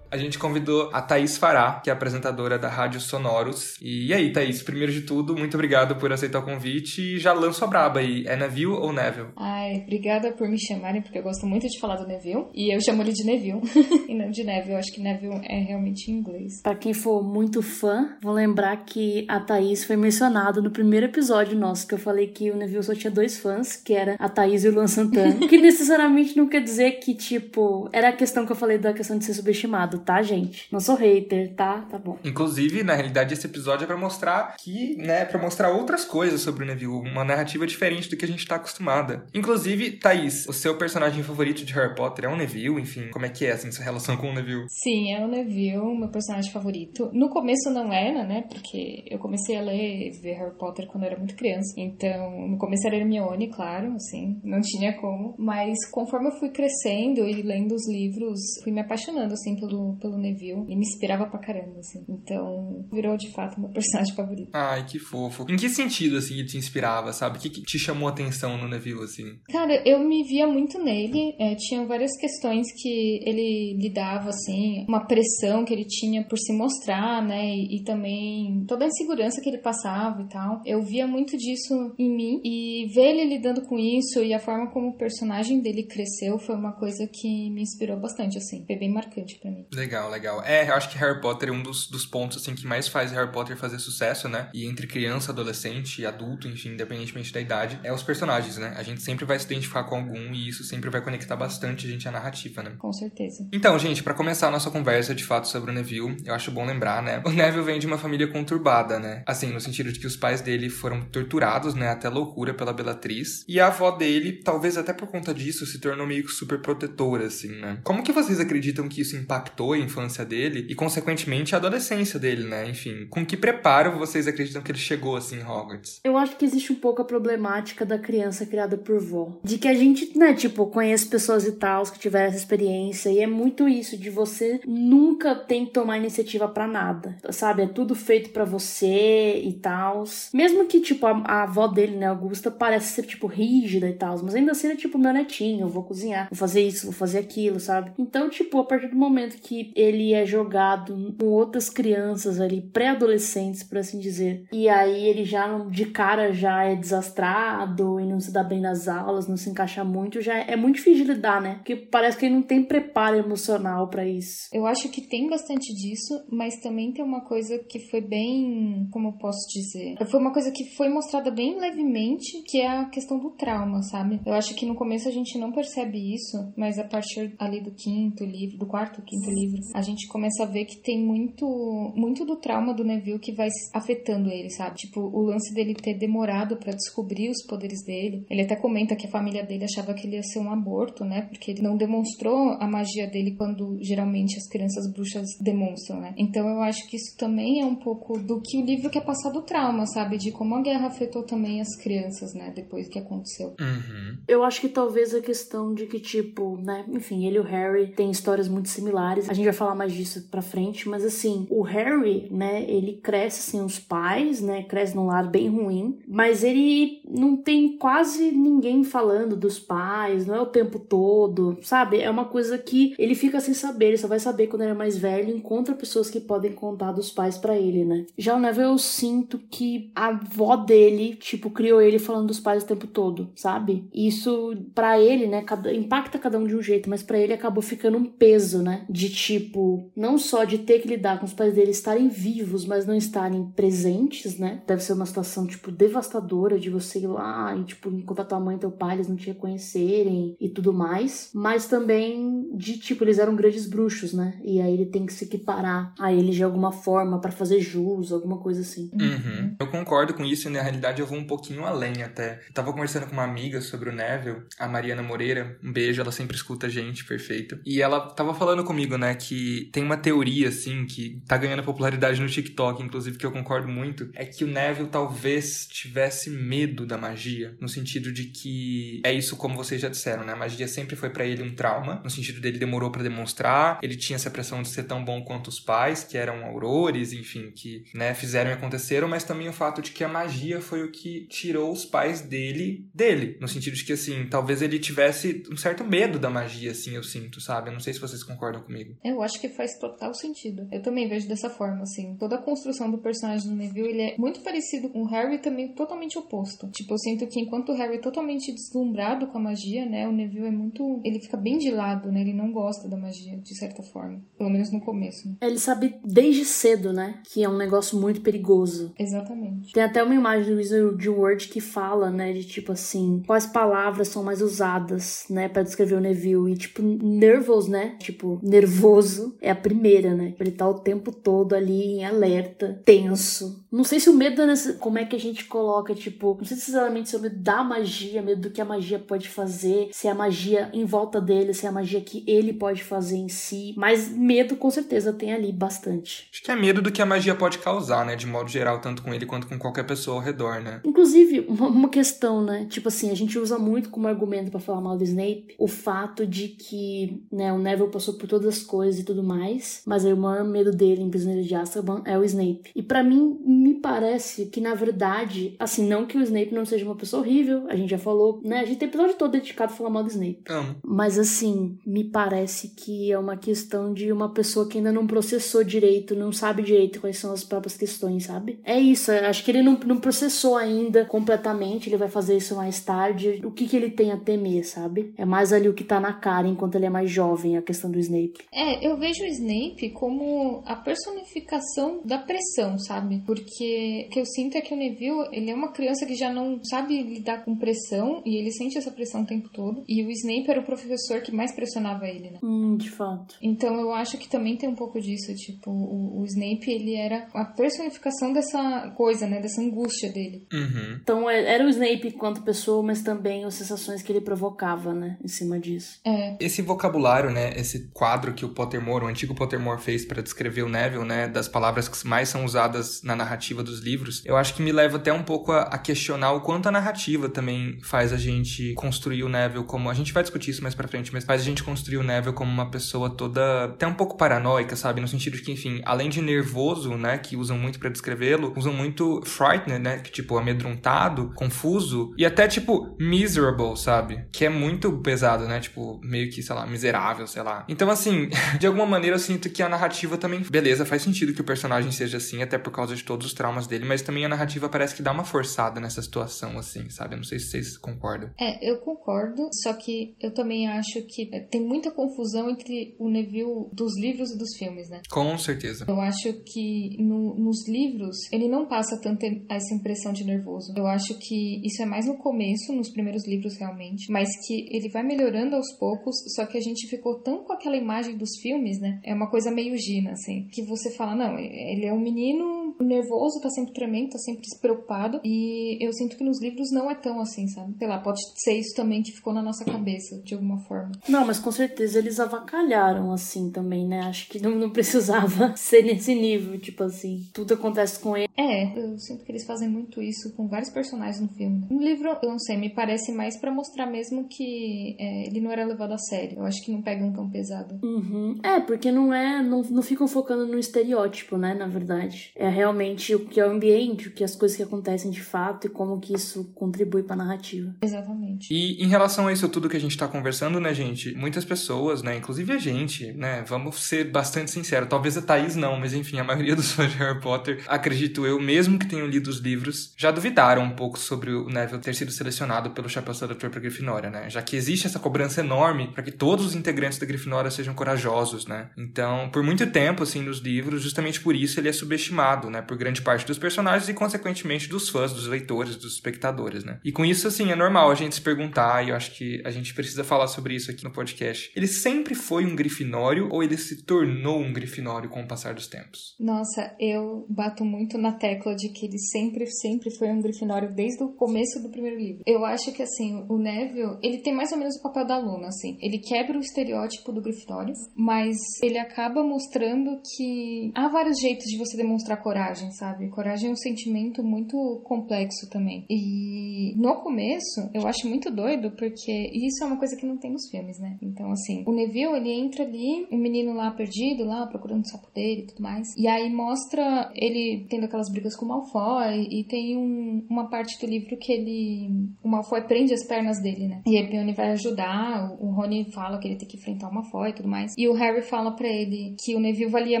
A 0.12 0.18
gente 0.18 0.38
convidou 0.38 0.90
a 0.92 1.00
Thaís 1.00 1.38
Fará, 1.38 1.80
que 1.82 1.88
é 1.88 1.92
apresentadora 1.92 2.58
da 2.58 2.68
Rádio 2.68 3.00
Sonoros. 3.00 3.78
E 3.80 4.12
aí, 4.12 4.30
Thaís, 4.30 4.62
primeiro 4.62 4.92
de 4.92 5.00
tudo, 5.00 5.34
muito 5.34 5.54
obrigado 5.54 5.96
por 5.96 6.12
aceitar 6.12 6.40
o 6.40 6.42
convite 6.42 7.00
e 7.00 7.18
já 7.18 7.32
lanço 7.32 7.64
a 7.64 7.66
braba 7.66 8.00
aí. 8.00 8.22
É 8.26 8.36
Neville 8.36 8.74
ou 8.74 8.92
Neville? 8.92 9.28
Ai, 9.34 9.82
obrigada 9.82 10.30
por 10.32 10.46
me 10.46 10.60
chamarem, 10.60 11.00
porque 11.00 11.18
eu 11.18 11.22
gosto 11.22 11.46
muito 11.46 11.66
de 11.66 11.80
falar 11.80 11.96
do 11.96 12.06
Neville. 12.06 12.44
E 12.52 12.74
eu 12.74 12.78
chamo 12.84 13.00
ele 13.00 13.12
de 13.12 13.24
Neville, 13.24 13.62
e 14.06 14.14
não 14.14 14.30
de 14.30 14.44
Neville. 14.44 14.72
Eu 14.72 14.76
acho 14.76 14.92
que 14.92 15.00
Neville 15.00 15.40
é 15.44 15.58
realmente 15.60 16.10
em 16.10 16.16
inglês. 16.16 16.60
Pra 16.62 16.74
quem 16.74 16.92
for 16.92 17.22
muito 17.22 17.62
fã, 17.62 18.14
vou 18.22 18.34
lembrar 18.34 18.84
que 18.84 19.24
a 19.28 19.40
Thaís 19.40 19.82
foi 19.82 19.96
mencionada 19.96 20.60
no 20.60 20.70
primeiro 20.70 21.06
episódio 21.06 21.58
nosso, 21.58 21.88
que 21.88 21.94
eu 21.94 21.98
falei 21.98 22.26
que 22.26 22.50
o 22.50 22.56
Neville 22.56 22.82
só 22.82 22.94
tinha 22.94 23.10
dois 23.10 23.38
fãs, 23.38 23.76
que 23.76 23.94
era 23.94 24.16
a 24.18 24.28
Thaís 24.28 24.62
e 24.64 24.68
o 24.68 24.74
Luan 24.74 24.88
Santana. 24.88 25.36
que 25.48 25.56
necessariamente 25.56 26.36
não 26.36 26.46
quer 26.46 26.60
dizer 26.60 26.98
que, 27.00 27.14
tipo, 27.14 27.88
era 27.94 28.10
a 28.10 28.12
questão 28.12 28.44
que 28.44 28.52
eu 28.52 28.56
falei 28.56 28.76
da 28.76 28.92
questão 28.92 29.16
de 29.16 29.24
ser 29.24 29.32
subestimado 29.32 30.01
tá, 30.02 30.22
gente? 30.22 30.66
Não 30.72 30.80
sou 30.80 30.96
hater, 30.96 31.54
tá? 31.54 31.82
Tá 31.90 31.98
bom. 31.98 32.18
Inclusive, 32.24 32.82
na 32.82 32.94
realidade, 32.94 33.34
esse 33.34 33.46
episódio 33.46 33.84
é 33.84 33.86
pra 33.86 33.96
mostrar 33.96 34.56
que, 34.58 34.96
né, 34.96 35.24
pra 35.24 35.40
mostrar 35.40 35.70
outras 35.70 36.04
coisas 36.04 36.40
sobre 36.40 36.64
o 36.64 36.66
Neville, 36.66 37.10
uma 37.10 37.24
narrativa 37.24 37.66
diferente 37.66 38.10
do 38.10 38.16
que 38.16 38.24
a 38.24 38.28
gente 38.28 38.46
tá 38.46 38.56
acostumada. 38.56 39.24
Inclusive, 39.34 39.92
Thaís, 39.92 40.46
o 40.46 40.52
seu 40.52 40.76
personagem 40.76 41.22
favorito 41.22 41.64
de 41.64 41.72
Harry 41.72 41.94
Potter 41.94 42.24
é 42.24 42.28
o 42.28 42.36
Neville? 42.36 42.80
Enfim, 42.80 43.08
como 43.10 43.26
é 43.26 43.28
que 43.28 43.46
é, 43.46 43.52
assim, 43.52 43.70
sua 43.70 43.84
relação 43.84 44.16
com 44.16 44.30
o 44.30 44.34
Neville? 44.34 44.66
Sim, 44.68 45.12
é 45.12 45.24
o 45.24 45.28
Neville, 45.28 45.98
meu 45.98 46.08
personagem 46.08 46.52
favorito. 46.52 47.10
No 47.12 47.28
começo 47.28 47.70
não 47.70 47.92
era, 47.92 48.24
né, 48.24 48.44
porque 48.48 49.04
eu 49.10 49.18
comecei 49.18 49.56
a 49.56 49.62
ler 49.62 50.10
ver 50.20 50.34
Harry 50.34 50.56
Potter 50.58 50.86
quando 50.86 51.04
eu 51.04 51.10
era 51.10 51.18
muito 51.18 51.34
criança. 51.36 51.74
Então, 51.78 52.48
no 52.48 52.58
começo 52.58 52.86
era 52.86 52.96
Hermione, 52.96 53.48
claro, 53.50 53.92
assim, 53.94 54.40
não 54.42 54.60
tinha 54.62 54.92
como. 54.94 55.34
Mas 55.38 55.78
conforme 55.90 56.28
eu 56.28 56.38
fui 56.38 56.50
crescendo 56.50 57.26
e 57.28 57.42
lendo 57.42 57.74
os 57.74 57.88
livros, 57.88 58.40
fui 58.62 58.72
me 58.72 58.80
apaixonando, 58.80 59.34
assim, 59.34 59.56
pelo 59.56 59.91
pelo, 59.98 60.16
Neville 60.16 60.64
e 60.68 60.76
me 60.76 60.82
inspirava 60.82 61.26
pra 61.26 61.38
caramba, 61.38 61.78
assim. 61.78 62.04
Então, 62.08 62.86
virou 62.92 63.16
de 63.16 63.30
fato 63.32 63.60
meu 63.60 63.70
personagem 63.70 64.14
favorito. 64.14 64.50
Ai, 64.52 64.86
que 64.86 64.98
fofo. 64.98 65.44
Em 65.48 65.56
que 65.56 65.68
sentido, 65.68 66.16
assim, 66.16 66.34
ele 66.34 66.46
te 66.46 66.56
inspirava, 66.56 67.12
sabe? 67.12 67.38
O 67.38 67.40
que, 67.40 67.50
que 67.50 67.62
te 67.62 67.78
chamou 67.78 68.08
a 68.08 68.12
atenção 68.12 68.56
no 68.56 68.68
Neville, 68.68 69.02
assim? 69.02 69.24
Cara, 69.50 69.82
eu 69.86 69.98
me 70.00 70.22
via 70.24 70.46
muito 70.46 70.78
nele. 70.78 71.34
É, 71.38 71.54
tinha 71.56 71.84
várias 71.86 72.16
questões 72.18 72.66
que 72.80 73.20
ele 73.24 73.76
lidava, 73.80 74.30
assim, 74.30 74.84
uma 74.88 75.06
pressão 75.06 75.64
que 75.64 75.72
ele 75.72 75.84
tinha 75.84 76.24
por 76.24 76.38
se 76.38 76.52
mostrar, 76.52 77.22
né? 77.26 77.54
E, 77.54 77.78
e 77.80 77.84
também 77.84 78.64
toda 78.66 78.84
a 78.84 78.88
insegurança 78.88 79.40
que 79.40 79.48
ele 79.48 79.58
passava 79.58 80.22
e 80.22 80.28
tal. 80.28 80.62
Eu 80.64 80.82
via 80.82 81.06
muito 81.06 81.36
disso 81.36 81.94
em 81.98 82.14
mim 82.14 82.40
e 82.44 82.86
ver 82.94 83.12
ele 83.12 83.24
lidando 83.24 83.62
com 83.62 83.78
isso 83.78 84.22
e 84.22 84.32
a 84.32 84.38
forma 84.38 84.70
como 84.70 84.88
o 84.88 84.96
personagem 84.96 85.60
dele 85.60 85.84
cresceu 85.84 86.38
foi 86.38 86.54
uma 86.54 86.72
coisa 86.72 87.08
que 87.12 87.50
me 87.50 87.62
inspirou 87.62 87.98
bastante, 87.98 88.38
assim. 88.38 88.64
Foi 88.66 88.76
bem 88.76 88.92
marcante 88.92 89.38
para 89.38 89.50
mim. 89.50 89.66
Legal, 89.74 89.81
legal. 90.10 90.42
É, 90.44 90.68
eu 90.68 90.74
acho 90.74 90.90
que 90.90 90.98
Harry 90.98 91.20
Potter 91.20 91.48
é 91.48 91.52
um 91.52 91.62
dos, 91.62 91.86
dos 91.86 92.06
pontos, 92.06 92.38
assim, 92.38 92.54
que 92.54 92.66
mais 92.66 92.88
faz 92.88 93.12
Harry 93.12 93.30
Potter 93.30 93.56
fazer 93.56 93.78
sucesso, 93.78 94.28
né? 94.28 94.48
E 94.52 94.66
entre 94.66 94.86
criança, 94.86 95.32
adolescente, 95.32 96.04
adulto, 96.04 96.48
enfim, 96.48 96.70
independentemente 96.70 97.32
da 97.32 97.40
idade, 97.40 97.78
é 97.82 97.92
os 97.92 98.02
personagens, 98.02 98.56
né? 98.56 98.74
A 98.76 98.82
gente 98.82 99.02
sempre 99.02 99.24
vai 99.24 99.38
se 99.38 99.46
identificar 99.46 99.84
com 99.84 99.96
algum 99.96 100.32
e 100.32 100.48
isso 100.48 100.64
sempre 100.64 100.90
vai 100.90 101.00
conectar 101.00 101.36
bastante 101.36 101.86
a 101.86 101.90
gente 101.90 102.08
à 102.08 102.10
narrativa, 102.10 102.62
né? 102.62 102.74
Com 102.78 102.92
certeza. 102.92 103.46
Então, 103.52 103.78
gente, 103.78 104.02
para 104.02 104.14
começar 104.14 104.48
a 104.48 104.50
nossa 104.50 104.70
conversa, 104.70 105.14
de 105.14 105.24
fato, 105.24 105.48
sobre 105.48 105.70
o 105.70 105.74
Neville, 105.74 106.16
eu 106.24 106.34
acho 106.34 106.50
bom 106.50 106.64
lembrar, 106.64 107.02
né? 107.02 107.22
O 107.24 107.30
Neville 107.30 107.64
vem 107.64 107.78
de 107.78 107.86
uma 107.86 107.98
família 107.98 108.26
conturbada, 108.28 108.98
né? 108.98 109.22
Assim, 109.26 109.52
no 109.52 109.60
sentido 109.60 109.92
de 109.92 109.98
que 109.98 110.06
os 110.06 110.16
pais 110.16 110.40
dele 110.40 110.68
foram 110.68 111.02
torturados, 111.02 111.74
né? 111.74 111.88
Até 111.88 112.08
loucura 112.08 112.54
pela 112.54 112.72
Bellatriz. 112.72 113.44
E 113.48 113.60
a 113.60 113.68
avó 113.68 113.90
dele, 113.90 114.40
talvez 114.42 114.76
até 114.76 114.92
por 114.92 115.08
conta 115.08 115.32
disso, 115.32 115.66
se 115.66 115.78
tornou 115.78 116.06
meio 116.06 116.24
que 116.24 116.32
super 116.32 116.60
protetora, 116.60 117.26
assim, 117.26 117.48
né? 117.48 117.78
Como 117.82 118.02
que 118.02 118.12
vocês 118.12 118.40
acreditam 118.40 118.88
que 118.88 119.00
isso 119.00 119.16
impactou 119.16 119.71
a 119.72 119.78
infância 119.78 120.24
dele 120.24 120.66
e, 120.68 120.74
consequentemente, 120.74 121.54
a 121.54 121.58
adolescência 121.58 122.18
dele, 122.18 122.44
né? 122.44 122.68
Enfim, 122.68 123.06
com 123.08 123.24
que 123.24 123.36
preparo 123.36 123.98
vocês 123.98 124.26
acreditam 124.26 124.62
que 124.62 124.70
ele 124.70 124.78
chegou 124.78 125.16
assim 125.16 125.38
em 125.38 125.44
Hogwarts? 125.44 126.00
Eu 126.04 126.16
acho 126.16 126.36
que 126.36 126.44
existe 126.44 126.72
um 126.72 126.76
pouco 126.76 127.02
a 127.02 127.04
problemática 127.04 127.84
da 127.84 127.98
criança 127.98 128.46
criada 128.46 128.76
por 128.76 128.98
vó. 129.00 129.40
De 129.42 129.58
que 129.58 129.68
a 129.68 129.74
gente, 129.74 130.16
né, 130.16 130.34
tipo, 130.34 130.66
conhece 130.66 131.06
pessoas 131.06 131.46
e 131.46 131.52
tal 131.52 131.82
que 131.84 131.98
tiveram 131.98 132.28
essa 132.28 132.36
experiência 132.36 133.10
e 133.10 133.20
é 133.20 133.26
muito 133.26 133.68
isso, 133.68 133.96
de 133.96 134.10
você 134.10 134.60
nunca 134.66 135.34
tem 135.34 135.66
que 135.66 135.72
tomar 135.72 135.98
iniciativa 135.98 136.48
para 136.48 136.66
nada, 136.66 137.16
sabe? 137.30 137.62
É 137.62 137.66
tudo 137.66 137.94
feito 137.94 138.30
para 138.30 138.44
você 138.44 139.40
e 139.44 139.52
tal. 139.54 140.04
Mesmo 140.32 140.66
que, 140.66 140.80
tipo, 140.80 141.06
a, 141.06 141.22
a, 141.24 141.42
avó 141.44 141.66
dele, 141.66 141.96
né, 141.96 142.06
Augusta, 142.06 142.50
parece 142.50 142.92
ser, 142.92 143.02
tipo, 143.02 143.26
rígida 143.26 143.88
e 143.88 143.92
tal, 143.92 144.18
mas 144.22 144.34
ainda 144.34 144.52
assim 144.52 144.68
é, 144.68 144.76
tipo, 144.76 144.98
meu 144.98 145.12
netinho, 145.12 145.62
eu 145.62 145.68
vou 145.68 145.82
cozinhar, 145.82 146.28
vou 146.30 146.36
fazer 146.36 146.62
isso, 146.62 146.86
vou 146.86 146.94
fazer 146.94 147.18
aquilo, 147.18 147.58
sabe? 147.58 147.92
Então, 147.98 148.28
tipo, 148.28 148.58
a 148.58 148.64
partir 148.64 148.88
do 148.88 148.96
momento 148.96 149.36
que 149.38 149.61
ele 149.76 150.12
é 150.14 150.24
jogado 150.24 151.14
com 151.18 151.26
outras 151.26 151.68
crianças 151.68 152.40
ali, 152.40 152.60
pré-adolescentes, 152.60 153.62
por 153.62 153.78
assim 153.78 153.98
dizer. 153.98 154.46
E 154.52 154.68
aí 154.68 155.06
ele 155.06 155.24
já 155.24 155.58
de 155.70 155.86
cara 155.86 156.32
já 156.32 156.64
é 156.64 156.74
desastrado 156.74 158.00
e 158.00 158.06
não 158.06 158.20
se 158.20 158.32
dá 158.32 158.42
bem 158.42 158.60
nas 158.60 158.88
aulas, 158.88 159.28
não 159.28 159.36
se 159.36 159.50
encaixa 159.50 159.84
muito, 159.84 160.20
já 160.20 160.38
é 160.38 160.56
muito 160.56 160.76
difícil 160.76 161.04
de 161.04 161.12
lidar, 161.12 161.40
né? 161.40 161.56
Porque 161.56 161.76
parece 161.76 162.16
que 162.16 162.26
ele 162.26 162.34
não 162.34 162.42
tem 162.42 162.62
preparo 162.62 163.16
emocional 163.16 163.88
para 163.88 164.06
isso. 164.06 164.48
Eu 164.52 164.66
acho 164.66 164.88
que 164.88 165.02
tem 165.02 165.28
bastante 165.28 165.72
disso, 165.74 166.24
mas 166.30 166.60
também 166.60 166.92
tem 166.92 167.04
uma 167.04 167.22
coisa 167.22 167.58
que 167.68 167.78
foi 167.90 168.00
bem, 168.00 168.88
como 168.90 169.08
eu 169.08 169.12
posso 169.12 169.48
dizer, 169.48 169.96
foi 170.06 170.20
uma 170.20 170.32
coisa 170.32 170.50
que 170.50 170.64
foi 170.76 170.88
mostrada 170.88 171.30
bem 171.30 171.58
levemente, 171.58 172.42
que 172.46 172.60
é 172.60 172.68
a 172.68 172.84
questão 172.86 173.18
do 173.18 173.30
trauma, 173.30 173.82
sabe? 173.82 174.20
Eu 174.24 174.34
acho 174.34 174.54
que 174.54 174.66
no 174.66 174.74
começo 174.74 175.08
a 175.08 175.12
gente 175.12 175.38
não 175.38 175.52
percebe 175.52 176.14
isso, 176.14 176.52
mas 176.56 176.78
a 176.78 176.84
partir 176.84 177.34
ali 177.38 177.60
do 177.62 177.72
quinto 177.72 178.24
livro, 178.24 178.58
do 178.58 178.66
quarto, 178.66 179.02
quinto 179.02 179.30
livro 179.30 179.41
livro, 179.46 179.60
a 179.74 179.82
gente 179.82 180.06
começa 180.08 180.42
a 180.42 180.46
ver 180.46 180.64
que 180.64 180.76
tem 180.76 181.00
muito, 181.00 181.46
muito 181.94 182.24
do 182.24 182.36
trauma 182.36 182.74
do 182.74 182.84
Neville 182.84 183.18
que 183.18 183.32
vai 183.32 183.48
afetando 183.74 184.30
ele, 184.30 184.50
sabe? 184.50 184.76
Tipo, 184.76 185.00
o 185.00 185.22
lance 185.22 185.52
dele 185.54 185.74
ter 185.74 185.94
demorado 185.94 186.56
para 186.56 186.72
descobrir 186.72 187.30
os 187.30 187.44
poderes 187.46 187.84
dele. 187.84 188.24
Ele 188.30 188.42
até 188.42 188.56
comenta 188.56 188.96
que 188.96 189.06
a 189.06 189.10
família 189.10 189.44
dele 189.44 189.64
achava 189.64 189.94
que 189.94 190.06
ele 190.06 190.16
ia 190.16 190.22
ser 190.22 190.38
um 190.38 190.50
aborto, 190.50 191.04
né? 191.04 191.22
Porque 191.22 191.50
ele 191.50 191.62
não 191.62 191.76
demonstrou 191.76 192.56
a 192.60 192.66
magia 192.66 193.06
dele 193.06 193.34
quando 193.36 193.78
geralmente 193.80 194.36
as 194.36 194.48
crianças 194.48 194.90
bruxas 194.92 195.26
demonstram, 195.40 196.00
né? 196.00 196.14
Então 196.16 196.48
eu 196.48 196.60
acho 196.62 196.88
que 196.88 196.96
isso 196.96 197.16
também 197.16 197.60
é 197.60 197.66
um 197.66 197.76
pouco 197.76 198.18
do 198.18 198.40
que 198.40 198.58
o 198.58 198.64
livro 198.64 198.90
quer 198.90 199.04
passar 199.04 199.30
do 199.30 199.42
trauma, 199.42 199.86
sabe? 199.86 200.16
De 200.16 200.30
como 200.30 200.54
a 200.54 200.62
guerra 200.62 200.86
afetou 200.86 201.22
também 201.22 201.60
as 201.60 201.76
crianças, 201.76 202.34
né? 202.34 202.52
Depois 202.54 202.88
que 202.88 202.98
aconteceu. 202.98 203.54
Uhum. 203.60 204.18
Eu 204.26 204.44
acho 204.44 204.60
que 204.60 204.68
talvez 204.68 205.14
a 205.14 205.20
questão 205.20 205.74
de 205.74 205.86
que, 205.86 206.00
tipo, 206.00 206.56
né? 206.58 206.84
Enfim, 206.88 207.26
ele 207.26 207.36
e 207.36 207.40
o 207.40 207.44
Harry 207.44 207.88
têm 207.94 208.10
histórias 208.10 208.48
muito 208.48 208.68
similares. 208.68 209.28
A 209.32 209.34
gente 209.34 209.46
vai 209.46 209.54
falar 209.54 209.74
mais 209.74 209.94
disso 209.94 210.28
pra 210.30 210.42
frente, 210.42 210.86
mas 210.86 211.02
assim, 211.02 211.46
o 211.48 211.62
Harry, 211.62 212.28
né, 212.30 212.66
ele 212.68 213.00
cresce 213.02 213.40
sem 213.40 213.60
assim, 213.60 213.66
os 213.66 213.78
pais, 213.78 214.42
né, 214.42 214.62
cresce 214.64 214.94
num 214.94 215.06
lado 215.06 215.30
bem 215.30 215.48
ruim, 215.48 215.98
mas 216.06 216.44
ele 216.44 217.00
não 217.08 217.34
tem 217.34 217.78
quase 217.78 218.30
ninguém 218.30 218.84
falando 218.84 219.34
dos 219.34 219.58
pais, 219.58 220.26
não 220.26 220.34
é 220.34 220.40
o 220.42 220.46
tempo 220.46 220.78
todo, 220.78 221.56
sabe? 221.62 221.98
É 222.00 222.10
uma 222.10 222.26
coisa 222.26 222.58
que 222.58 222.94
ele 222.98 223.14
fica 223.14 223.40
sem 223.40 223.54
saber, 223.54 223.86
ele 223.86 223.96
só 223.96 224.06
vai 224.06 224.20
saber 224.20 224.48
quando 224.48 224.62
ele 224.62 224.72
é 224.72 224.74
mais 224.74 224.98
velho, 224.98 225.34
encontra 225.34 225.74
pessoas 225.74 226.10
que 226.10 226.20
podem 226.20 226.52
contar 226.52 226.92
dos 226.92 227.10
pais 227.10 227.38
para 227.38 227.58
ele, 227.58 227.86
né? 227.86 228.04
Já 228.18 228.36
o 228.36 228.38
Neville 228.40 228.66
eu 228.66 228.76
sinto 228.76 229.38
que 229.50 229.90
a 229.94 230.08
avó 230.08 230.56
dele, 230.56 231.14
tipo, 231.14 231.48
criou 231.48 231.80
ele 231.80 231.98
falando 231.98 232.26
dos 232.26 232.38
pais 232.38 232.64
o 232.64 232.66
tempo 232.66 232.86
todo, 232.86 233.30
sabe? 233.34 233.88
Isso 233.94 234.54
para 234.74 235.00
ele, 235.00 235.26
né, 235.26 235.42
impacta 235.72 236.18
cada 236.18 236.38
um 236.38 236.46
de 236.46 236.54
um 236.54 236.60
jeito, 236.60 236.90
mas 236.90 237.02
para 237.02 237.18
ele 237.18 237.32
acabou 237.32 237.62
ficando 237.62 237.96
um 237.96 238.04
peso, 238.04 238.62
né? 238.62 238.84
De 238.90 239.08
tipo, 239.22 239.90
não 239.96 240.18
só 240.18 240.42
de 240.44 240.58
ter 240.58 240.80
que 240.80 240.88
lidar 240.88 241.18
com 241.20 241.26
os 241.26 241.32
pais 241.32 241.54
dele 241.54 241.70
estarem 241.70 242.08
vivos, 242.08 242.64
mas 242.64 242.86
não 242.86 242.94
estarem 242.94 243.44
presentes, 243.54 244.36
né? 244.36 244.62
Deve 244.66 244.82
ser 244.82 244.94
uma 244.94 245.06
situação, 245.06 245.46
tipo, 245.46 245.70
devastadora 245.70 246.58
de 246.58 246.68
você 246.68 246.98
ir 246.98 247.06
lá 247.06 247.54
e, 247.56 247.64
tipo, 247.64 247.88
encontrar 247.88 248.24
tua 248.24 248.40
mãe 248.40 248.56
e 248.56 248.60
teu 248.60 248.70
pai, 248.70 248.96
eles 248.96 249.08
não 249.08 249.14
te 249.14 249.28
reconhecerem 249.28 250.36
e 250.40 250.48
tudo 250.48 250.72
mais. 250.72 251.30
Mas 251.32 251.66
também 251.66 252.50
de, 252.54 252.78
tipo, 252.78 253.04
eles 253.04 253.18
eram 253.18 253.36
grandes 253.36 253.66
bruxos, 253.66 254.12
né? 254.12 254.40
E 254.44 254.60
aí 254.60 254.72
ele 254.74 254.86
tem 254.86 255.06
que 255.06 255.12
se 255.12 255.24
equiparar 255.24 255.94
a 255.98 256.12
eles 256.12 256.34
de 256.34 256.42
alguma 256.42 256.72
forma 256.72 257.20
para 257.20 257.30
fazer 257.30 257.60
jus, 257.60 258.10
alguma 258.10 258.38
coisa 258.38 258.62
assim. 258.62 258.90
Uhum. 258.92 259.54
Eu 259.60 259.68
concordo 259.68 260.14
com 260.14 260.24
isso 260.24 260.48
e 260.48 260.50
na 260.50 260.62
realidade 260.62 261.00
eu 261.00 261.06
vou 261.06 261.18
um 261.18 261.26
pouquinho 261.26 261.64
além 261.64 262.02
até. 262.02 262.40
Eu 262.48 262.52
tava 262.52 262.72
conversando 262.72 263.06
com 263.06 263.12
uma 263.12 263.24
amiga 263.24 263.60
sobre 263.60 263.88
o 263.88 263.92
Neville, 263.92 264.42
a 264.58 264.66
Mariana 264.66 265.02
Moreira. 265.02 265.56
Um 265.62 265.72
beijo, 265.72 266.00
ela 266.00 266.12
sempre 266.12 266.36
escuta 266.36 266.66
a 266.66 266.70
gente, 266.70 267.04
perfeito. 267.04 267.58
E 267.64 267.80
ela 267.80 268.00
tava 268.00 268.34
falando 268.34 268.64
comigo, 268.64 268.96
né, 268.96 269.11
que 269.14 269.70
tem 269.72 269.82
uma 269.82 269.96
teoria, 269.96 270.48
assim, 270.48 270.84
que 270.86 271.20
tá 271.26 271.36
ganhando 271.36 271.62
popularidade 271.62 272.20
no 272.20 272.28
TikTok, 272.28 272.82
inclusive, 272.82 273.18
que 273.18 273.26
eu 273.26 273.32
concordo 273.32 273.68
muito, 273.68 274.10
é 274.14 274.24
que 274.24 274.44
o 274.44 274.46
Neville 274.46 274.88
talvez 274.88 275.66
tivesse 275.66 276.30
medo 276.30 276.86
da 276.86 276.98
magia, 276.98 277.56
no 277.60 277.68
sentido 277.68 278.12
de 278.12 278.24
que 278.24 279.00
é 279.04 279.12
isso 279.12 279.36
como 279.36 279.56
vocês 279.56 279.80
já 279.80 279.88
disseram, 279.88 280.24
né? 280.24 280.32
A 280.32 280.36
magia 280.36 280.68
sempre 280.68 280.96
foi 280.96 281.10
para 281.10 281.26
ele 281.26 281.42
um 281.42 281.54
trauma, 281.54 282.00
no 282.04 282.10
sentido 282.10 282.40
dele 282.40 282.58
demorou 282.58 282.90
para 282.90 283.02
demonstrar, 283.02 283.78
ele 283.82 283.96
tinha 283.96 284.16
essa 284.16 284.30
pressão 284.30 284.62
de 284.62 284.68
ser 284.68 284.84
tão 284.84 285.04
bom 285.04 285.22
quanto 285.22 285.48
os 285.48 285.60
pais, 285.60 286.04
que 286.04 286.16
eram 286.16 286.44
aurores, 286.44 287.12
enfim, 287.12 287.50
que, 287.50 287.84
né, 287.94 288.14
fizeram 288.14 288.50
e 288.50 288.54
aconteceram, 288.54 289.08
mas 289.08 289.24
também 289.24 289.48
o 289.48 289.52
fato 289.52 289.82
de 289.82 289.90
que 289.92 290.04
a 290.04 290.08
magia 290.08 290.60
foi 290.60 290.82
o 290.82 290.90
que 290.90 291.26
tirou 291.28 291.72
os 291.72 291.84
pais 291.84 292.20
dele 292.20 292.88
dele, 292.94 293.36
no 293.40 293.48
sentido 293.48 293.74
de 293.74 293.84
que 293.84 293.92
assim, 293.92 294.26
talvez 294.26 294.62
ele 294.62 294.78
tivesse 294.78 295.42
um 295.50 295.56
certo 295.56 295.84
medo 295.84 296.18
da 296.18 296.30
magia, 296.30 296.70
assim, 296.70 296.94
eu 296.94 297.02
sinto, 297.02 297.40
sabe? 297.40 297.68
Eu 297.68 297.72
não 297.72 297.80
sei 297.80 297.92
se 297.92 298.00
vocês 298.00 298.22
concordam 298.22 298.62
comigo. 298.62 298.96
Eu 299.04 299.22
acho 299.22 299.40
que 299.40 299.48
faz 299.48 299.78
total 299.78 300.14
sentido. 300.14 300.66
Eu 300.70 300.82
também 300.82 301.08
vejo 301.08 301.28
dessa 301.28 301.50
forma, 301.50 301.82
assim. 301.82 302.16
Toda 302.18 302.36
a 302.36 302.42
construção 302.42 302.90
do 302.90 302.98
personagem 302.98 303.48
do 303.48 303.56
Neville, 303.56 303.88
ele 303.88 304.02
é 304.02 304.14
muito 304.16 304.40
parecido 304.40 304.88
com 304.88 305.02
o 305.02 305.06
Harry 305.06 305.38
também 305.38 305.74
totalmente 305.74 306.18
oposto. 306.18 306.68
Tipo, 306.70 306.94
eu 306.94 306.98
sinto 306.98 307.26
que 307.26 307.40
enquanto 307.40 307.70
o 307.70 307.74
Harry 307.74 307.96
é 307.96 308.00
totalmente 308.00 308.52
deslumbrado 308.52 309.26
com 309.26 309.38
a 309.38 309.40
magia, 309.40 309.84
né, 309.84 310.06
o 310.06 310.12
Neville 310.12 310.46
é 310.46 310.50
muito, 310.50 311.00
ele 311.04 311.20
fica 311.20 311.36
bem 311.36 311.58
de 311.58 311.70
lado, 311.70 312.10
né? 312.12 312.20
Ele 312.20 312.32
não 312.32 312.52
gosta 312.52 312.88
da 312.88 312.96
magia 312.96 313.36
de 313.38 313.56
certa 313.56 313.82
forma, 313.82 314.22
pelo 314.38 314.50
menos 314.50 314.72
no 314.72 314.80
começo. 314.80 315.28
Né? 315.28 315.36
Ele 315.42 315.58
sabe 315.58 315.96
desde 316.04 316.44
cedo, 316.44 316.92
né, 316.92 317.20
que 317.24 317.42
é 317.42 317.48
um 317.48 317.56
negócio 317.56 318.00
muito 318.00 318.20
perigoso. 318.20 318.92
Exatamente. 318.98 319.72
Tem 319.72 319.82
até 319.82 320.02
uma 320.02 320.14
imagem 320.14 320.52
do 320.52 320.58
Wizard 320.58 321.08
Word 321.08 321.48
que 321.48 321.60
fala, 321.60 322.10
né, 322.10 322.32
de 322.32 322.44
tipo 322.44 322.72
assim, 322.72 323.22
quais 323.26 323.46
palavras 323.46 324.08
são 324.08 324.22
mais 324.22 324.40
usadas, 324.40 325.24
né, 325.28 325.48
para 325.48 325.62
descrever 325.62 325.96
o 325.96 326.00
Neville 326.00 326.52
e 326.52 326.56
tipo 326.56 326.82
nervous, 326.82 327.66
né? 327.66 327.96
Tipo, 327.98 328.38
nervoso 328.42 328.91
é 329.40 329.50
a 329.50 329.54
primeira, 329.54 330.14
né? 330.14 330.34
Ele 330.38 330.50
tá 330.50 330.68
o 330.68 330.80
tempo 330.80 331.12
todo 331.12 331.54
ali 331.54 331.98
em 331.98 332.04
alerta, 332.04 332.80
tenso. 332.84 333.64
Não 333.70 333.84
sei 333.84 333.98
se 333.98 334.10
o 334.10 334.14
medo 334.14 334.42
é 334.42 334.46
nessa, 334.46 334.74
como 334.74 334.98
é 334.98 335.04
que 335.04 335.16
a 335.16 335.20
gente 335.20 335.46
coloca, 335.46 335.94
tipo, 335.94 336.36
não 336.38 336.44
sei 336.44 336.56
sinceramente 336.56 337.08
se 337.08 337.16
é 337.16 337.18
o 337.18 337.22
medo 337.22 337.36
da 337.36 337.64
magia, 337.64 338.22
medo 338.22 338.42
do 338.42 338.50
que 338.50 338.60
a 338.60 338.64
magia 338.64 338.98
pode 338.98 339.28
fazer, 339.28 339.88
se 339.92 340.08
é 340.08 340.10
a 340.10 340.14
magia 340.14 340.68
em 340.72 340.84
volta 340.84 341.20
dele, 341.20 341.54
se 341.54 341.64
é 341.64 341.68
a 341.68 341.72
magia 341.72 342.00
que 342.00 342.22
ele 342.26 342.52
pode 342.52 342.82
fazer 342.84 343.16
em 343.16 343.28
si, 343.28 343.74
mas 343.76 344.10
medo 344.10 344.56
com 344.56 344.70
certeza 344.70 345.12
tem 345.12 345.32
ali 345.32 345.52
bastante. 345.52 346.28
Acho 346.30 346.42
que 346.42 346.50
é 346.50 346.56
medo 346.56 346.82
do 346.82 346.92
que 346.92 347.00
a 347.00 347.06
magia 347.06 347.34
pode 347.34 347.58
causar, 347.58 348.04
né, 348.04 348.14
de 348.14 348.26
modo 348.26 348.50
geral, 348.50 348.80
tanto 348.80 349.02
com 349.02 349.14
ele 349.14 349.24
quanto 349.24 349.46
com 349.46 349.58
qualquer 349.58 349.84
pessoa 349.84 350.18
ao 350.18 350.22
redor, 350.22 350.60
né? 350.60 350.80
Inclusive, 350.84 351.46
uma, 351.48 351.68
uma 351.68 351.88
questão, 351.88 352.42
né? 352.42 352.66
Tipo 352.68 352.88
assim, 352.88 353.10
a 353.10 353.16
gente 353.16 353.38
usa 353.38 353.58
muito 353.58 353.88
como 353.88 354.06
argumento 354.06 354.50
para 354.50 354.60
falar 354.60 354.80
mal 354.80 354.96
do 354.96 355.04
Snape 355.04 355.54
o 355.58 355.66
fato 355.66 356.26
de 356.26 356.48
que, 356.48 357.22
né, 357.32 357.52
o 357.52 357.58
Neville 357.58 357.90
passou 357.90 358.14
por 358.14 358.28
todas 358.28 358.48
as 358.48 358.62
coisas 358.62 358.81
e 358.98 359.04
tudo 359.04 359.22
mais, 359.22 359.82
mas 359.86 360.04
aí 360.04 360.12
o 360.12 360.16
maior 360.16 360.44
medo 360.44 360.70
dele 360.70 361.02
em 361.02 361.10
Prisioneiro 361.10 361.46
de 361.46 361.54
Azkaban 361.54 362.02
é 362.04 362.18
o 362.18 362.24
Snape. 362.24 362.70
E 362.74 362.82
para 362.82 363.02
mim, 363.02 363.38
me 363.44 363.74
parece 363.74 364.46
que, 364.46 364.60
na 364.60 364.74
verdade, 364.74 365.54
assim, 365.58 365.86
não 365.86 366.06
que 366.06 366.16
o 366.16 366.22
Snape 366.22 366.54
não 366.54 366.64
seja 366.64 366.84
uma 366.84 366.96
pessoa 366.96 367.22
horrível, 367.22 367.64
a 367.68 367.76
gente 367.76 367.90
já 367.90 367.98
falou, 367.98 368.40
né? 368.44 368.60
A 368.60 368.64
gente 368.64 368.78
tem 368.78 368.88
episódio 368.88 369.14
todo 369.14 369.32
dedicado 369.32 369.72
a 369.72 369.76
falar 369.76 369.90
mal 369.90 370.02
do 370.02 370.10
Snape. 370.10 370.42
Amo. 370.48 370.76
Mas 370.84 371.18
assim, 371.18 371.78
me 371.86 372.04
parece 372.04 372.68
que 372.68 373.10
é 373.10 373.18
uma 373.18 373.36
questão 373.36 373.92
de 373.92 374.12
uma 374.12 374.28
pessoa 374.28 374.68
que 374.68 374.78
ainda 374.78 374.92
não 374.92 375.06
processou 375.06 375.64
direito, 375.64 376.14
não 376.14 376.32
sabe 376.32 376.62
direito 376.62 377.00
quais 377.00 377.18
são 377.18 377.32
as 377.32 377.44
próprias 377.44 377.76
questões, 377.76 378.24
sabe? 378.24 378.58
É 378.64 378.78
isso, 378.78 379.10
acho 379.10 379.44
que 379.44 379.50
ele 379.50 379.62
não, 379.62 379.78
não 379.86 379.98
processou 379.98 380.56
ainda 380.56 381.04
completamente, 381.04 381.88
ele 381.88 381.96
vai 381.96 382.08
fazer 382.08 382.36
isso 382.36 382.56
mais 382.56 382.80
tarde. 382.80 383.40
O 383.44 383.50
que, 383.50 383.66
que 383.66 383.76
ele 383.76 383.90
tem 383.90 384.12
a 384.12 384.16
temer, 384.16 384.66
sabe? 384.66 385.12
É 385.16 385.24
mais 385.24 385.52
ali 385.52 385.68
o 385.68 385.74
que 385.74 385.84
tá 385.84 386.00
na 386.00 386.12
cara 386.12 386.46
enquanto 386.46 386.74
ele 386.74 386.86
é 386.86 386.90
mais 386.90 387.10
jovem, 387.10 387.56
a 387.56 387.62
questão 387.62 387.90
do 387.90 387.98
Snape. 387.98 388.40
É, 388.52 388.71
eu 388.80 388.96
vejo 388.96 389.24
o 389.24 389.26
Snape 389.26 389.90
como 389.90 390.62
a 390.66 390.76
personificação 390.76 392.00
da 392.04 392.18
pressão, 392.18 392.78
sabe? 392.78 393.22
Porque 393.26 394.06
o 394.06 394.10
que 394.10 394.20
eu 394.20 394.26
sinto 394.26 394.56
é 394.56 394.60
que 394.60 394.74
o 394.74 394.76
Neville, 394.76 395.28
ele 395.32 395.50
é 395.50 395.54
uma 395.54 395.72
criança 395.72 396.06
que 396.06 396.14
já 396.14 396.32
não 396.32 396.62
sabe 396.64 397.02
lidar 397.02 397.44
com 397.44 397.56
pressão 397.56 398.22
e 398.24 398.36
ele 398.36 398.50
sente 398.52 398.78
essa 398.78 398.90
pressão 398.90 399.22
o 399.22 399.26
tempo 399.26 399.48
todo. 399.48 399.84
E 399.88 400.02
o 400.04 400.10
Snape 400.10 400.50
era 400.50 400.60
o 400.60 400.64
professor 400.64 401.20
que 401.20 401.32
mais 401.32 401.54
pressionava 401.54 402.06
ele, 402.06 402.30
né? 402.30 402.38
Hum, 402.42 402.76
de 402.76 402.90
fato. 402.90 403.36
Então 403.42 403.78
eu 403.78 403.92
acho 403.92 404.18
que 404.18 404.28
também 404.28 404.56
tem 404.56 404.68
um 404.68 404.74
pouco 404.74 405.00
disso, 405.00 405.34
tipo, 405.34 405.70
o, 405.70 406.20
o 406.20 406.24
Snape, 406.24 406.70
ele 406.70 406.94
era 406.94 407.26
a 407.34 407.44
personificação 407.44 408.32
dessa 408.32 408.92
coisa, 408.96 409.26
né? 409.26 409.40
Dessa 409.40 409.60
angústia 409.60 410.10
dele. 410.10 410.46
Uhum. 410.52 410.98
Então 411.02 411.30
é, 411.30 411.54
era 411.54 411.64
o 411.64 411.68
Snape 411.68 412.08
enquanto 412.08 412.42
pessoa, 412.42 412.82
mas 412.82 413.02
também 413.02 413.44
as 413.44 413.54
sensações 413.54 414.02
que 414.02 414.12
ele 414.12 414.20
provocava, 414.20 414.94
né? 414.94 415.18
Em 415.22 415.28
cima 415.28 415.58
disso. 415.58 416.00
É. 416.04 416.36
Esse 416.40 416.62
vocabulário, 416.62 417.30
né, 417.30 417.52
esse 417.56 417.90
quadro 417.92 418.34
que 418.34 418.44
o 418.44 418.51
Pottermore, 418.52 419.04
o 419.04 419.08
antigo 419.08 419.34
Pottermore 419.34 419.80
fez 419.80 420.04
para 420.04 420.22
descrever 420.22 420.62
o 420.62 420.68
Neville, 420.68 421.04
né, 421.04 421.28
das 421.28 421.48
palavras 421.48 421.88
que 421.88 422.06
mais 422.06 422.28
são 422.28 422.44
usadas 422.44 423.02
na 423.02 423.14
narrativa 423.14 423.62
dos 423.62 423.80
livros, 423.80 424.22
eu 424.24 424.36
acho 424.36 424.54
que 424.54 424.62
me 424.62 424.72
leva 424.72 424.96
até 424.96 425.12
um 425.12 425.22
pouco 425.22 425.52
a, 425.52 425.62
a 425.62 425.78
questionar 425.78 426.32
o 426.32 426.40
quanto 426.40 426.68
a 426.68 426.72
narrativa 426.72 427.28
também 427.28 427.78
faz 427.82 428.12
a 428.12 428.16
gente 428.16 428.74
construir 428.74 429.24
o 429.24 429.28
Neville 429.28 429.64
como 429.64 429.90
a 429.90 429.94
gente 429.94 430.12
vai 430.12 430.22
discutir 430.22 430.50
isso 430.50 430.62
mais 430.62 430.74
para 430.74 430.88
frente, 430.88 431.12
mas 431.12 431.24
faz 431.24 431.40
a 431.40 431.44
gente 431.44 431.62
construir 431.62 431.98
o 431.98 432.02
Neville 432.02 432.34
como 432.34 432.50
uma 432.50 432.70
pessoa 432.70 433.10
toda 433.10 433.64
até 433.64 433.86
um 433.86 433.94
pouco 433.94 434.16
paranoica, 434.16 434.76
sabe, 434.76 435.00
no 435.00 435.08
sentido 435.08 435.36
de 435.36 435.42
que, 435.42 435.52
enfim, 435.52 435.80
além 435.84 436.08
de 436.08 436.20
nervoso, 436.20 436.96
né, 436.96 437.18
que 437.18 437.36
usam 437.36 437.58
muito 437.58 437.78
para 437.78 437.90
descrevê-lo, 437.90 438.52
usam 438.56 438.72
muito 438.72 439.22
frightened, 439.24 439.80
né, 439.80 439.98
que 439.98 440.10
tipo 440.10 440.36
amedrontado, 440.36 441.32
confuso 441.34 442.14
e 442.16 442.24
até 442.24 442.46
tipo 442.48 442.96
miserable, 442.98 443.76
sabe, 443.76 444.24
que 444.32 444.44
é 444.44 444.48
muito 444.48 444.92
pesado, 444.98 445.46
né, 445.46 445.60
tipo 445.60 446.00
meio 446.02 446.30
que, 446.30 446.42
sei 446.42 446.54
lá, 446.54 446.66
miserável, 446.66 447.26
sei 447.26 447.42
lá. 447.42 447.64
Então 447.68 447.90
assim, 447.90 448.28
de 448.58 448.66
alguma 448.66 448.86
maneira 448.86 449.16
eu 449.16 449.20
sinto 449.20 449.48
que 449.50 449.62
a 449.62 449.68
narrativa 449.68 450.16
também, 450.18 450.40
beleza, 450.42 450.84
faz 450.86 451.02
sentido 451.02 451.32
que 451.34 451.40
o 451.40 451.44
personagem 451.44 451.90
seja 451.90 452.16
assim, 452.16 452.42
até 452.42 452.58
por 452.58 452.72
causa 452.72 452.94
de 452.94 453.04
todos 453.04 453.26
os 453.26 453.34
traumas 453.34 453.66
dele, 453.66 453.84
mas 453.84 454.02
também 454.02 454.24
a 454.24 454.28
narrativa 454.28 454.68
parece 454.68 454.94
que 454.94 455.02
dá 455.02 455.12
uma 455.12 455.24
forçada 455.24 455.80
nessa 455.80 456.02
situação, 456.02 456.58
assim, 456.58 456.88
sabe? 456.90 457.14
Eu 457.14 457.18
não 457.18 457.24
sei 457.24 457.38
se 457.38 457.46
vocês 457.50 457.76
concordam. 457.78 458.30
É, 458.40 458.68
eu 458.70 458.78
concordo, 458.78 459.48
só 459.62 459.72
que 459.72 460.14
eu 460.20 460.32
também 460.32 460.68
acho 460.68 461.02
que 461.06 461.26
tem 461.50 461.60
muita 461.60 461.90
confusão 461.90 462.50
entre 462.50 462.94
o 462.98 463.08
Neville 463.08 463.66
dos 463.72 463.98
livros 463.98 464.30
e 464.32 464.38
dos 464.38 464.56
filmes, 464.56 464.88
né? 464.88 465.00
Com 465.10 465.36
certeza. 465.38 465.84
Eu 465.88 466.00
acho 466.00 466.32
que 466.44 466.96
no- 467.00 467.34
nos 467.34 467.68
livros 467.68 468.16
ele 468.32 468.48
não 468.48 468.66
passa 468.66 468.98
tanto 469.00 469.24
essa 469.48 469.74
impressão 469.74 470.12
de 470.12 470.24
nervoso. 470.24 470.72
Eu 470.76 470.86
acho 470.86 471.18
que 471.18 471.60
isso 471.66 471.82
é 471.82 471.86
mais 471.86 472.06
no 472.06 472.16
começo, 472.18 472.72
nos 472.72 472.90
primeiros 472.90 473.26
livros 473.26 473.56
realmente, 473.58 474.10
mas 474.10 474.28
que 474.46 474.66
ele 474.74 474.88
vai 474.90 475.02
melhorando 475.02 475.56
aos 475.56 475.72
poucos, 475.78 476.16
só 476.34 476.46
que 476.46 476.58
a 476.58 476.60
gente 476.60 476.88
ficou 476.88 477.20
tão 477.22 477.44
com 477.44 477.52
aquela 477.52 477.76
imagem 477.76 478.16
dos 478.32 478.40
filmes, 478.40 478.80
né? 478.80 479.00
É 479.04 479.14
uma 479.14 479.30
coisa 479.30 479.50
meio 479.50 479.76
Gina, 479.76 480.12
assim, 480.12 480.48
que 480.50 480.62
você 480.62 480.90
fala, 480.90 481.14
não, 481.14 481.38
ele 481.38 481.86
é 481.86 481.92
um 481.92 482.00
menino 482.00 482.74
nervoso, 482.80 483.40
tá 483.40 483.50
sempre 483.50 483.74
tremendo, 483.74 484.10
tá 484.10 484.18
sempre 484.18 484.42
preocupado, 484.60 485.20
e 485.24 485.78
eu 485.80 485.92
sinto 485.92 486.16
que 486.16 486.24
nos 486.24 486.40
livros 486.40 486.70
não 486.72 486.90
é 486.90 486.94
tão 486.94 487.20
assim, 487.20 487.46
sabe? 487.48 487.74
Sei 487.78 487.86
lá, 487.86 487.98
pode 487.98 488.20
ser 488.36 488.54
isso 488.54 488.74
também 488.74 489.02
que 489.02 489.12
ficou 489.12 489.32
na 489.32 489.42
nossa 489.42 489.64
cabeça, 489.64 490.20
de 490.22 490.34
alguma 490.34 490.58
forma. 490.60 490.92
Não, 491.08 491.26
mas 491.26 491.38
com 491.38 491.52
certeza 491.52 491.98
eles 491.98 492.18
avacalharam 492.18 493.12
assim 493.12 493.50
também, 493.50 493.86
né? 493.86 494.00
Acho 494.00 494.28
que 494.28 494.40
não, 494.40 494.52
não 494.52 494.70
precisava 494.70 495.54
ser 495.56 495.82
nesse 495.82 496.14
nível, 496.14 496.58
tipo 496.58 496.84
assim. 496.84 497.26
Tudo 497.32 497.54
acontece 497.54 497.98
com 497.98 498.16
ele. 498.16 498.28
É, 498.36 498.78
eu 498.78 498.98
sinto 498.98 499.24
que 499.24 499.32
eles 499.32 499.44
fazem 499.44 499.68
muito 499.68 500.00
isso 500.02 500.32
com 500.34 500.48
vários 500.48 500.70
personagens 500.70 501.20
no 501.20 501.28
filme. 501.28 501.66
No 501.70 501.80
livro, 501.80 502.16
eu 502.22 502.28
não 502.28 502.38
sei, 502.38 502.56
me 502.56 502.70
parece 502.70 503.12
mais 503.12 503.38
pra 503.38 503.52
mostrar 503.52 503.86
mesmo 503.86 504.26
que 504.28 504.96
é, 504.98 505.26
ele 505.26 505.40
não 505.40 505.50
era 505.50 505.64
levado 505.64 505.92
a 505.92 505.98
sério. 505.98 506.38
Eu 506.38 506.44
acho 506.44 506.62
que 506.62 506.72
não 506.72 506.82
pegam 506.82 507.12
tão 507.12 507.28
pesado. 507.28 507.78
Uhum. 507.82 508.21
É, 508.42 508.60
porque 508.60 508.90
não 508.90 509.12
é. 509.12 509.42
Não, 509.42 509.62
não 509.62 509.82
ficam 509.82 510.06
focando 510.06 510.46
no 510.46 510.58
estereótipo, 510.58 511.36
né? 511.36 511.54
Na 511.54 511.66
verdade. 511.66 512.32
É 512.36 512.48
realmente 512.48 513.14
o 513.14 513.20
que 513.20 513.40
é 513.40 513.46
o 513.46 513.50
ambiente, 513.50 514.08
o 514.08 514.12
que 514.12 514.24
as 514.24 514.36
coisas 514.36 514.56
que 514.56 514.62
acontecem 514.62 515.10
de 515.10 515.22
fato 515.22 515.66
e 515.66 515.70
como 515.70 516.00
que 516.00 516.14
isso 516.14 516.44
contribui 516.54 517.02
para 517.02 517.14
a 517.14 517.24
narrativa. 517.24 517.74
Exatamente. 517.82 518.52
E 518.52 518.82
em 518.82 518.88
relação 518.88 519.26
a 519.26 519.32
isso 519.32 519.48
tudo 519.48 519.68
que 519.68 519.76
a 519.76 519.80
gente 519.80 519.96
tá 519.96 520.08
conversando, 520.08 520.60
né, 520.60 520.74
gente? 520.74 521.14
Muitas 521.14 521.44
pessoas, 521.44 522.02
né, 522.02 522.16
inclusive 522.16 522.52
a 522.52 522.58
gente, 522.58 523.12
né, 523.12 523.44
vamos 523.46 523.82
ser 523.82 524.10
bastante 524.10 524.50
sinceros. 524.50 524.88
Talvez 524.88 525.16
a 525.16 525.22
Thaís 525.22 525.56
não, 525.56 525.78
mas 525.78 525.94
enfim, 525.94 526.18
a 526.18 526.24
maioria 526.24 526.54
dos 526.56 526.72
fãs 526.72 526.92
de 526.92 526.98
Harry 526.98 527.20
Potter, 527.20 527.62
acredito 527.66 528.26
eu, 528.26 528.40
mesmo 528.40 528.78
que 528.78 528.86
tenham 528.86 529.06
lido 529.06 529.28
os 529.28 529.38
livros, 529.38 529.92
já 529.96 530.10
duvidaram 530.10 530.62
um 530.62 530.70
pouco 530.70 530.98
sobre 530.98 531.32
o 531.32 531.48
Neville 531.48 531.80
ter 531.80 531.94
sido 531.94 532.10
selecionado 532.10 532.70
pelo 532.70 532.88
Chapéu 532.88 533.14
Seletor 533.14 533.50
para 533.50 533.60
Grifinória, 533.60 534.10
né? 534.10 534.28
Já 534.28 534.42
que 534.42 534.56
existe 534.56 534.86
essa 534.86 534.98
cobrança 534.98 535.40
enorme 535.40 535.88
para 535.92 536.02
que 536.02 536.10
todos 536.10 536.46
os 536.46 536.54
integrantes 536.54 536.98
da 536.98 537.06
Grifinória 537.06 537.50
sejam 537.50 537.74
corajosos, 537.74 538.11
né? 538.46 538.70
Então, 538.76 539.30
por 539.30 539.42
muito 539.42 539.66
tempo, 539.70 540.02
assim, 540.02 540.22
nos 540.22 540.38
livros, 540.38 540.82
justamente 540.82 541.20
por 541.20 541.34
isso 541.34 541.58
ele 541.58 541.68
é 541.68 541.72
subestimado, 541.72 542.50
né? 542.50 542.62
Por 542.62 542.76
grande 542.76 543.02
parte 543.02 543.26
dos 543.26 543.38
personagens 543.38 543.88
e, 543.88 543.94
consequentemente, 543.94 544.68
dos 544.68 544.88
fãs, 544.88 545.12
dos 545.12 545.26
leitores, 545.26 545.76
dos 545.76 545.94
espectadores, 545.94 546.64
né? 546.64 546.80
E 546.84 546.92
com 546.92 547.04
isso, 547.04 547.26
assim, 547.28 547.50
é 547.50 547.56
normal 547.56 547.90
a 547.90 547.94
gente 547.94 548.14
se 548.14 548.20
perguntar, 548.20 548.84
e 548.84 548.90
eu 548.90 548.96
acho 548.96 549.12
que 549.12 549.42
a 549.44 549.50
gente 549.50 549.74
precisa 549.74 550.04
falar 550.04 550.26
sobre 550.26 550.54
isso 550.54 550.70
aqui 550.70 550.84
no 550.84 550.92
podcast. 550.92 551.50
Ele 551.56 551.66
sempre 551.66 552.14
foi 552.14 552.44
um 552.44 552.54
grifinório 552.54 553.28
ou 553.30 553.42
ele 553.42 553.56
se 553.56 553.84
tornou 553.84 554.40
um 554.40 554.52
grifinório 554.52 555.08
com 555.08 555.22
o 555.22 555.26
passar 555.26 555.54
dos 555.54 555.66
tempos? 555.66 556.14
Nossa, 556.18 556.74
eu 556.78 557.26
bato 557.28 557.64
muito 557.64 557.98
na 557.98 558.12
tecla 558.12 558.54
de 558.54 558.68
que 558.70 558.86
ele 558.86 558.98
sempre, 558.98 559.46
sempre 559.46 559.90
foi 559.96 560.08
um 560.08 560.20
grifinório 560.20 560.74
desde 560.74 561.02
o 561.02 561.12
começo 561.14 561.62
do 561.62 561.70
primeiro 561.70 561.98
livro. 561.98 562.22
Eu 562.26 562.44
acho 562.44 562.72
que, 562.72 562.82
assim, 562.82 563.24
o 563.28 563.38
Neville, 563.38 563.98
ele 564.02 564.22
tem 564.22 564.34
mais 564.34 564.52
ou 564.52 564.58
menos 564.58 564.76
o 564.76 564.82
papel 564.82 565.06
da 565.06 565.18
Luna, 565.18 565.48
assim. 565.48 565.76
Ele 565.80 565.98
quebra 565.98 566.36
o 566.36 566.40
estereótipo 566.40 567.12
do 567.12 567.22
grifinório, 567.22 567.72
mas 568.02 568.36
ele 568.60 568.78
acaba 568.78 569.22
mostrando 569.22 570.00
que 570.16 570.72
há 570.74 570.88
vários 570.88 571.20
jeitos 571.20 571.44
de 571.44 571.56
você 571.56 571.76
demonstrar 571.76 572.20
coragem, 572.20 572.72
sabe? 572.72 573.08
Coragem 573.10 573.48
é 573.50 573.52
um 573.52 573.56
sentimento 573.56 574.24
muito 574.24 574.82
complexo 574.84 575.48
também. 575.48 575.86
E 575.88 576.74
no 576.76 576.96
começo, 576.96 577.70
eu 577.72 577.86
acho 577.86 578.08
muito 578.08 578.28
doido, 578.28 578.72
porque 578.72 579.30
isso 579.32 579.62
é 579.62 579.66
uma 579.66 579.78
coisa 579.78 579.96
que 579.96 580.04
não 580.04 580.18
tem 580.18 580.32
nos 580.32 580.50
filmes, 580.50 580.80
né? 580.80 580.98
Então, 581.00 581.30
assim, 581.30 581.62
o 581.64 581.72
Neville, 581.72 582.16
ele 582.16 582.32
entra 582.32 582.64
ali, 582.64 583.06
um 583.12 583.18
menino 583.18 583.54
lá 583.54 583.70
perdido, 583.70 584.24
lá, 584.24 584.48
procurando 584.48 584.82
o 584.82 584.88
sapo 584.88 585.06
dele 585.14 585.42
e 585.42 585.46
tudo 585.46 585.62
mais. 585.62 585.86
E 585.96 586.08
aí 586.08 586.28
mostra 586.28 587.12
ele 587.14 587.66
tendo 587.70 587.84
aquelas 587.84 588.10
brigas 588.10 588.34
com 588.34 588.46
o 588.46 588.48
Malfoy, 588.48 589.28
e 589.30 589.44
tem 589.44 589.76
um, 589.76 590.26
uma 590.28 590.50
parte 590.50 590.76
do 590.84 590.90
livro 590.90 591.16
que 591.18 591.32
ele... 591.32 591.88
O 592.22 592.28
Malfoy 592.28 592.62
prende 592.62 592.92
as 592.92 593.06
pernas 593.06 593.40
dele, 593.40 593.68
né? 593.68 593.82
E 593.86 593.96
a 593.96 594.00
Hermione 594.00 594.32
vai 594.32 594.50
ajudar, 594.50 595.30
o 595.40 595.52
Rony 595.52 595.92
fala 595.92 596.18
que 596.18 596.26
ele 596.26 596.36
tem 596.36 596.48
que 596.48 596.56
enfrentar 596.56 596.88
o 596.88 596.94
Malfoy 596.94 597.30
e 597.30 597.34
tudo 597.34 597.48
mais. 597.48 597.72
E 597.78 597.91
o 597.92 597.94
Harry 597.94 598.22
fala 598.22 598.56
para 598.56 598.68
ele 598.68 599.14
que 599.22 599.34
o 599.34 599.40
Neville 599.40 599.70
valia 599.70 600.00